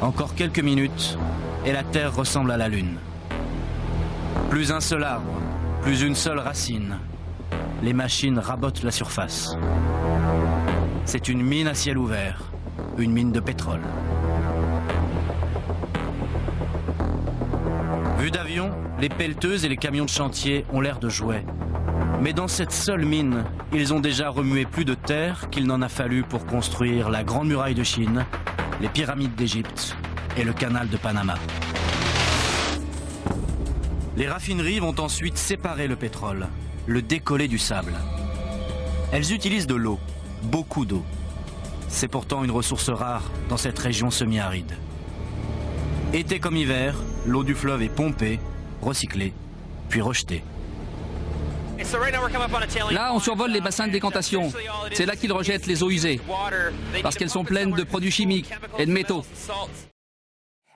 Encore 0.00 0.34
quelques 0.34 0.60
minutes, 0.60 1.18
et 1.64 1.72
la 1.72 1.82
Terre 1.82 2.14
ressemble 2.14 2.50
à 2.50 2.56
la 2.56 2.68
Lune. 2.68 2.98
Plus 4.50 4.72
un 4.72 4.80
seul 4.80 5.04
arbre, 5.04 5.32
Plus 5.82 6.02
une 6.02 6.14
seule 6.14 6.38
racine. 6.38 6.98
Les 7.82 7.92
machines 7.92 8.38
rabotent 8.38 8.82
la 8.82 8.90
surface. 8.90 9.56
C'est 11.08 11.30
une 11.30 11.40
mine 11.40 11.68
à 11.68 11.72
ciel 11.72 11.96
ouvert, 11.96 12.52
une 12.98 13.12
mine 13.12 13.32
de 13.32 13.40
pétrole. 13.40 13.80
Vu 18.18 18.30
d'avion, 18.30 18.70
les 19.00 19.08
pelleteuses 19.08 19.64
et 19.64 19.70
les 19.70 19.78
camions 19.78 20.04
de 20.04 20.10
chantier 20.10 20.66
ont 20.70 20.82
l'air 20.82 20.98
de 20.98 21.08
jouets. 21.08 21.46
Mais 22.20 22.34
dans 22.34 22.46
cette 22.46 22.72
seule 22.72 23.06
mine, 23.06 23.44
ils 23.72 23.94
ont 23.94 24.00
déjà 24.00 24.28
remué 24.28 24.66
plus 24.66 24.84
de 24.84 24.92
terre 24.92 25.48
qu'il 25.48 25.66
n'en 25.66 25.80
a 25.80 25.88
fallu 25.88 26.24
pour 26.24 26.44
construire 26.44 27.08
la 27.08 27.24
Grande 27.24 27.48
Muraille 27.48 27.74
de 27.74 27.84
Chine, 27.84 28.26
les 28.82 28.88
pyramides 28.90 29.34
d'Égypte 29.34 29.96
et 30.36 30.44
le 30.44 30.52
canal 30.52 30.90
de 30.90 30.98
Panama. 30.98 31.36
Les 34.18 34.28
raffineries 34.28 34.80
vont 34.80 35.00
ensuite 35.00 35.38
séparer 35.38 35.88
le 35.88 35.96
pétrole, 35.96 36.48
le 36.86 37.00
décoller 37.00 37.48
du 37.48 37.56
sable. 37.56 37.94
Elles 39.10 39.32
utilisent 39.32 39.66
de 39.66 39.74
l'eau, 39.74 39.98
beaucoup 40.42 40.84
d'eau. 40.84 41.04
C'est 41.88 42.08
pourtant 42.08 42.44
une 42.44 42.50
ressource 42.50 42.90
rare 42.90 43.30
dans 43.48 43.56
cette 43.56 43.78
région 43.78 44.10
semi-aride. 44.10 44.76
Été 46.12 46.38
comme 46.38 46.56
hiver, 46.56 46.94
l'eau 47.26 47.44
du 47.44 47.54
fleuve 47.54 47.82
est 47.82 47.88
pompée, 47.88 48.40
recyclée, 48.82 49.32
puis 49.88 50.00
rejetée. 50.00 50.42
Là, 52.90 53.12
on 53.14 53.20
survole 53.20 53.52
les 53.52 53.60
bassins 53.60 53.86
de 53.86 53.92
décantation. 53.92 54.52
C'est 54.92 55.06
là 55.06 55.16
qu'ils 55.16 55.32
rejettent 55.32 55.66
les 55.66 55.82
eaux 55.82 55.90
usées, 55.90 56.20
parce 57.02 57.16
qu'elles 57.16 57.30
sont 57.30 57.44
pleines 57.44 57.72
de 57.72 57.84
produits 57.84 58.10
chimiques 58.10 58.50
et 58.78 58.86
de 58.86 58.92
métaux. 58.92 59.24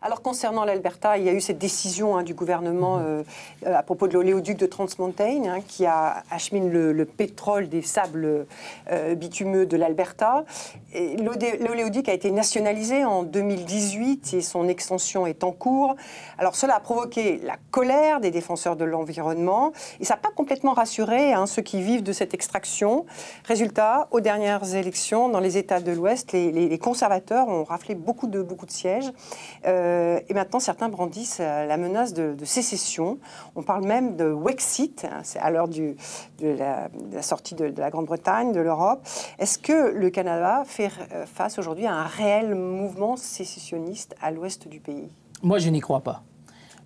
Alors 0.04 0.20
concernant 0.20 0.64
l'Alberta, 0.64 1.16
il 1.16 1.22
y 1.22 1.28
a 1.28 1.32
eu 1.32 1.40
cette 1.40 1.58
décision 1.58 2.16
hein, 2.16 2.24
du 2.24 2.34
gouvernement 2.34 2.98
euh, 2.98 3.22
euh, 3.64 3.76
à 3.76 3.84
propos 3.84 4.08
de 4.08 4.14
l'oléoduc 4.14 4.58
de 4.58 4.66
Trans 4.66 4.88
Mountain 4.98 5.44
hein, 5.46 5.60
qui 5.66 5.86
a 5.86 6.24
acheminé 6.28 6.68
le, 6.92 7.04
pétrole 7.04 7.68
des 7.68 7.82
sables 7.82 8.46
euh, 8.90 9.14
bitumeux 9.14 9.64
de 9.64 9.76
l'Alberta. 9.76 10.44
L'oléoduc 10.92 12.08
a 12.08 12.14
été 12.14 12.32
nationalisé 12.32 13.04
en 13.04 13.22
2018 13.22 14.34
et 14.34 14.40
son 14.40 14.66
extension 14.66 15.24
est 15.24 15.44
en 15.44 15.52
cours. 15.52 15.94
Alors 16.36 16.56
cela 16.56 16.74
a 16.74 16.80
provoqué 16.80 17.40
la 17.44 17.54
colère 17.70 18.18
des 18.18 18.32
défenseurs 18.32 18.74
de 18.74 18.84
l'environnement 18.84 19.72
et 20.00 20.04
ça 20.04 20.14
n'a 20.14 20.20
pas 20.20 20.30
complètement 20.34 20.72
rassuré 20.72 21.32
hein, 21.32 21.46
ceux 21.46 21.62
qui 21.62 21.80
vivent 21.80 22.02
de 22.02 22.12
cette 22.12 22.34
extraction. 22.34 23.06
Résultat, 23.44 24.08
aux 24.10 24.20
dernières 24.20 24.74
élections 24.74 25.28
dans 25.28 25.40
les 25.40 25.58
États 25.58 25.80
de 25.80 25.92
l'Ouest, 25.92 26.32
les, 26.32 26.78
conservateurs 26.78 27.46
ont 27.46 27.62
raflé 27.62 27.94
beaucoup 27.94 28.26
de, 28.26 28.42
beaucoup 28.42 28.66
de 28.66 28.72
sièges. 28.72 29.12
Euh, 29.66 29.91
et 30.28 30.34
maintenant, 30.34 30.60
certains 30.60 30.88
brandissent 30.88 31.38
euh, 31.40 31.66
la 31.66 31.76
menace 31.76 32.12
de, 32.14 32.36
sécession. 32.44 33.18
On 33.56 33.62
parle 33.62 33.84
même 33.84 34.16
de 34.16 34.24
Wexit, 34.24 35.04
hein, 35.04 35.20
c'est 35.22 35.38
à 35.38 35.50
l'heure 35.50 35.68
de, 35.68 35.94
la, 36.40 36.88
sortie 37.22 37.54
de, 37.54 37.72
la 37.76 37.90
Grande-Bretagne, 37.90 38.52
de 38.52 38.60
l'Europe. 38.60 39.06
Est-ce 39.38 39.58
que 39.58 39.92
le 39.92 40.10
Canada 40.10 40.62
fait 40.66 40.90
euh, 41.12 41.26
face 41.26 41.58
aujourd'hui 41.58 41.86
à 41.86 41.94
un 41.94 42.04
réel 42.04 42.54
mouvement 42.54 43.16
sécessionniste 43.16 44.14
à 44.20 44.30
l'ouest 44.30 44.68
du 44.68 44.80
pays? 44.80 45.08
Moi, 45.42 45.58
je 45.58 45.68
n'y 45.68 45.80
crois 45.80 46.00
pas. 46.00 46.22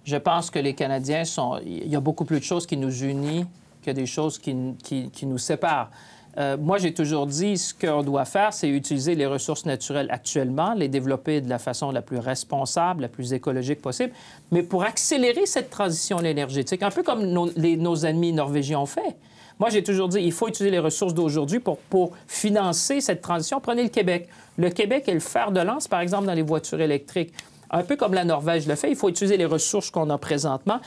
Je 0.04 0.16
pense 0.16 0.50
que 0.50 0.58
les 0.58 0.74
Canadiens 0.74 1.24
sont. 1.24 1.58
Il 1.64 1.88
y 1.88 1.96
a 1.96 2.00
beaucoup 2.00 2.24
plus 2.24 2.38
de 2.38 2.44
choses 2.44 2.66
qui 2.66 2.76
nous 2.76 3.02
unissent 3.02 3.46
que 3.82 3.90
des 3.90 4.06
choses 4.06 4.38
qui 4.38 5.26
nous 5.26 5.38
séparent. 5.38 5.90
Euh, 6.38 6.56
moi, 6.58 6.76
j'ai 6.76 6.92
toujours 6.92 7.26
dit 7.26 7.56
ce 7.56 7.72
qu'on 7.72 8.02
doit 8.02 8.26
faire, 8.26 8.52
c'est 8.52 8.68
utiliser 8.68 9.14
les 9.14 9.26
ressources 9.26 9.64
naturelles 9.64 10.08
actuellement, 10.10 10.74
les 10.74 10.88
développer 10.88 11.40
de 11.40 11.48
la 11.48 11.58
façon 11.58 11.90
la 11.90 12.02
plus 12.02 12.18
responsable, 12.18 13.02
la 13.02 13.08
plus 13.08 13.32
écologique 13.32 13.80
possible, 13.80 14.12
mais 14.52 14.62
pour 14.62 14.84
accélérer 14.84 15.46
cette 15.46 15.70
transition 15.70 16.20
énergétique, 16.20 16.82
un 16.82 16.90
peu 16.90 17.02
comme 17.02 17.24
nos, 17.24 17.50
nos 17.56 18.04
amis 18.04 18.32
norvégiens 18.32 18.80
ont 18.80 18.86
fait. 18.86 19.16
Moi, 19.58 19.70
j'ai 19.70 19.82
toujours 19.82 20.08
dit, 20.08 20.20
il 20.20 20.32
faut 20.32 20.48
utiliser 20.48 20.70
les 20.70 20.78
ressources 20.78 21.14
d'aujourd'hui 21.14 21.60
pour, 21.60 21.78
pour 21.78 22.12
financer 22.26 23.00
cette 23.00 23.22
transition. 23.22 23.58
Prenez 23.58 23.82
le 23.82 23.88
Québec. 23.88 24.28
Le 24.58 24.68
Québec 24.68 25.04
est 25.08 25.14
le 25.14 25.20
fer 25.20 25.50
de 25.50 25.60
lance, 25.60 25.88
par 25.88 26.00
exemple, 26.00 26.26
dans 26.26 26.34
les 26.34 26.42
voitures 26.42 26.80
électriques. 26.80 27.32
Un 27.70 27.82
peu 27.82 27.96
comme 27.96 28.12
la 28.12 28.24
Norvège 28.24 28.66
le 28.66 28.74
fait, 28.74 28.90
il 28.90 28.96
faut 28.96 29.08
utiliser 29.08 29.38
les 29.38 29.46
ressources 29.46 29.90
qu'on 29.90 30.10
a 30.10 30.18
présentement 30.18 30.78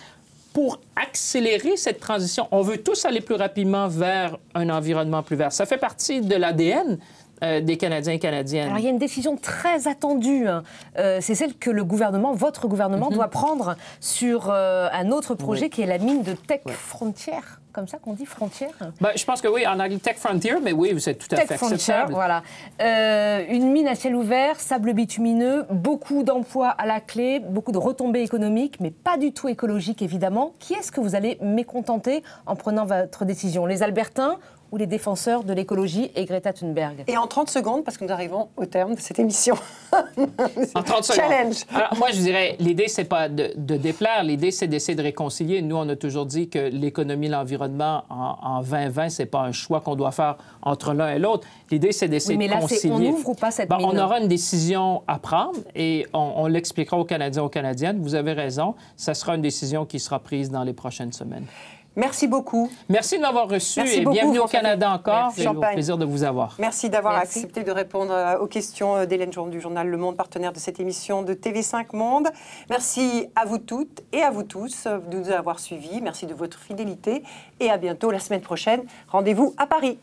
pour 0.53 0.79
accélérer 0.95 1.77
cette 1.77 1.99
transition. 1.99 2.47
On 2.51 2.61
veut 2.61 2.77
tous 2.77 3.05
aller 3.05 3.21
plus 3.21 3.35
rapidement 3.35 3.87
vers 3.87 4.37
un 4.55 4.69
environnement 4.69 5.23
plus 5.23 5.35
vert. 5.35 5.51
Ça 5.51 5.65
fait 5.65 5.77
partie 5.77 6.21
de 6.21 6.35
l'ADN 6.35 6.97
euh, 7.41 7.61
des 7.61 7.77
Canadiens 7.77 8.13
et 8.13 8.19
Canadiennes. 8.19 8.67
Alors, 8.67 8.79
il 8.79 8.83
y 8.83 8.87
a 8.87 8.89
une 8.89 8.97
décision 8.97 9.37
très 9.37 9.87
attendue. 9.87 10.47
Hein. 10.47 10.63
Euh, 10.97 11.19
c'est 11.21 11.35
celle 11.35 11.55
que 11.55 11.69
le 11.69 11.85
gouvernement, 11.85 12.33
votre 12.33 12.67
gouvernement, 12.67 13.09
mhm. 13.09 13.15
doit 13.15 13.29
prendre 13.29 13.77
sur 14.01 14.49
euh, 14.49 14.89
un 14.91 15.11
autre 15.11 15.35
projet 15.35 15.69
qui 15.69 15.81
est 15.81 15.85
la 15.85 15.99
mine 15.99 16.21
de 16.23 16.33
Tech 16.33 16.61
Frontier 16.67 17.33
comme 17.73 17.87
ça 17.87 17.97
qu'on 17.97 18.13
dit 18.13 18.25
frontière 18.25 18.71
ben, 19.01 19.11
Je 19.15 19.25
pense 19.25 19.41
que 19.41 19.47
oui, 19.47 19.65
en 19.67 19.79
anglais 19.79 19.97
Tech 19.97 20.17
Frontier, 20.17 20.55
mais 20.61 20.71
oui, 20.71 20.93
vous 20.93 21.09
êtes 21.09 21.19
tout 21.19 21.27
à 21.35 21.37
Tech 21.37 21.47
fait 21.47 21.57
Frontier, 21.57 21.95
voilà. 22.09 22.43
Euh, 22.81 23.43
une 23.49 23.71
mine 23.71 23.87
à 23.87 23.95
ciel 23.95 24.15
ouvert, 24.15 24.59
sable 24.59 24.93
bitumineux, 24.93 25.65
beaucoup 25.69 26.23
d'emplois 26.23 26.69
à 26.69 26.85
la 26.85 26.99
clé, 26.99 27.39
beaucoup 27.39 27.71
de 27.71 27.77
retombées 27.77 28.21
économiques, 28.21 28.79
mais 28.79 28.91
pas 28.91 29.17
du 29.17 29.31
tout 29.31 29.47
écologiques, 29.47 30.01
évidemment. 30.01 30.53
Qui 30.59 30.73
est-ce 30.73 30.91
que 30.91 31.01
vous 31.01 31.15
allez 31.15 31.37
mécontenter 31.41 32.23
en 32.45 32.55
prenant 32.55 32.85
votre 32.85 33.25
décision? 33.25 33.65
Les 33.65 33.83
Albertains 33.83 34.39
ou 34.71 34.77
les 34.77 34.87
défenseurs 34.87 35.43
de 35.43 35.53
l'écologie 35.53 36.11
et 36.15 36.25
Greta 36.25 36.53
Thunberg. 36.53 37.03
Et 37.07 37.17
en 37.17 37.27
30 37.27 37.49
secondes, 37.49 37.83
parce 37.83 37.97
que 37.97 38.05
nous 38.05 38.11
arrivons 38.11 38.49
au 38.57 38.65
terme 38.65 38.95
de 38.95 38.99
cette 38.99 39.19
émission. 39.19 39.55
en 39.93 40.83
30 40.83 41.03
secondes. 41.03 41.15
Challenge. 41.15 41.55
Alors, 41.73 41.97
moi, 41.97 42.09
je 42.11 42.19
dirais, 42.19 42.55
l'idée, 42.59 42.87
c'est 42.87 43.05
pas 43.05 43.29
de, 43.29 43.53
déplaire, 43.55 44.23
l'idée, 44.23 44.51
c'est 44.51 44.67
d'essayer 44.67 44.95
de 44.95 45.01
réconcilier. 45.01 45.61
Nous, 45.61 45.75
on 45.75 45.87
a 45.89 45.95
toujours 45.95 46.25
dit 46.25 46.49
que 46.49 46.59
l'économie 46.59 47.27
et 47.27 47.29
l'environnement 47.29 48.03
en, 48.09 48.61
2020, 48.61 49.09
c'est 49.09 49.25
pas 49.25 49.41
un 49.41 49.51
choix 49.51 49.81
qu'on 49.81 49.95
doit 49.95 50.11
faire 50.11 50.37
entre 50.61 50.93
l'un 50.93 51.09
et 51.09 51.19
l'autre. 51.19 51.47
L'idée, 51.71 51.91
c'est 51.91 52.07
d'essayer 52.07 52.37
de 52.37 52.53
concilier. 52.53 52.89
Mais 52.89 53.05
là, 53.05 53.11
on 53.11 53.13
ouvre 53.13 53.29
ou 53.29 53.35
pas 53.35 53.51
cette 53.51 53.71
On 53.71 53.97
aura 53.97 54.19
une 54.19 54.27
décision 54.27 55.03
à 55.07 55.19
prendre 55.19 55.59
et 55.75 56.05
on, 56.13 56.33
on 56.37 56.47
l'expliquera 56.47 56.97
aux 56.97 57.05
Canadiens, 57.05 57.43
aux 57.43 57.49
Canadiennes. 57.49 57.99
Vous 58.01 58.15
avez 58.15 58.33
raison, 58.33 58.75
ça 58.95 59.13
sera 59.13 59.35
une 59.35 59.41
décision 59.41 59.85
qui 59.85 59.99
sera 59.99 60.19
prise 60.19 60.49
dans 60.49 60.63
les 60.63 60.73
prochaines 60.73 61.13
semaines. 61.13 61.45
Merci 61.95 62.27
beaucoup. 62.27 62.69
Merci 62.87 63.17
de 63.17 63.21
m'avoir 63.21 63.49
reçu 63.49 63.81
et 63.81 64.05
bienvenue 64.05 64.39
au 64.39 64.45
Canada 64.45 64.91
encore. 64.91 65.31
C'est 65.35 65.47
un 65.47 65.53
plaisir 65.53 65.97
de 65.97 66.05
vous 66.05 66.23
avoir. 66.23 66.55
Merci 66.59 66.89
d'avoir 66.89 67.15
accepté 67.15 67.63
de 67.63 67.71
répondre 67.71 68.13
euh, 68.13 68.37
aux 68.39 68.47
questions 68.47 68.95
euh, 68.95 69.05
d'Hélène 69.05 69.33
Journe 69.33 69.49
du 69.49 69.59
journal 69.59 69.87
Le 69.87 69.97
Monde, 69.97 70.15
partenaire 70.15 70.53
de 70.53 70.59
cette 70.59 70.79
émission 70.79 71.23
de 71.23 71.33
TV5 71.33 71.87
Monde. 71.93 72.29
Merci 72.69 73.27
à 73.35 73.45
vous 73.45 73.57
toutes 73.57 74.01
et 74.13 74.21
à 74.21 74.31
vous 74.31 74.43
tous 74.43 74.85
de 74.85 75.17
nous 75.17 75.31
avoir 75.31 75.59
suivis. 75.59 76.01
Merci 76.01 76.25
de 76.25 76.33
votre 76.33 76.59
fidélité 76.59 77.23
et 77.59 77.69
à 77.69 77.77
bientôt 77.77 78.11
la 78.11 78.19
semaine 78.19 78.41
prochaine. 78.41 78.83
Rendez-vous 79.09 79.53
à 79.57 79.67
Paris. 79.67 79.97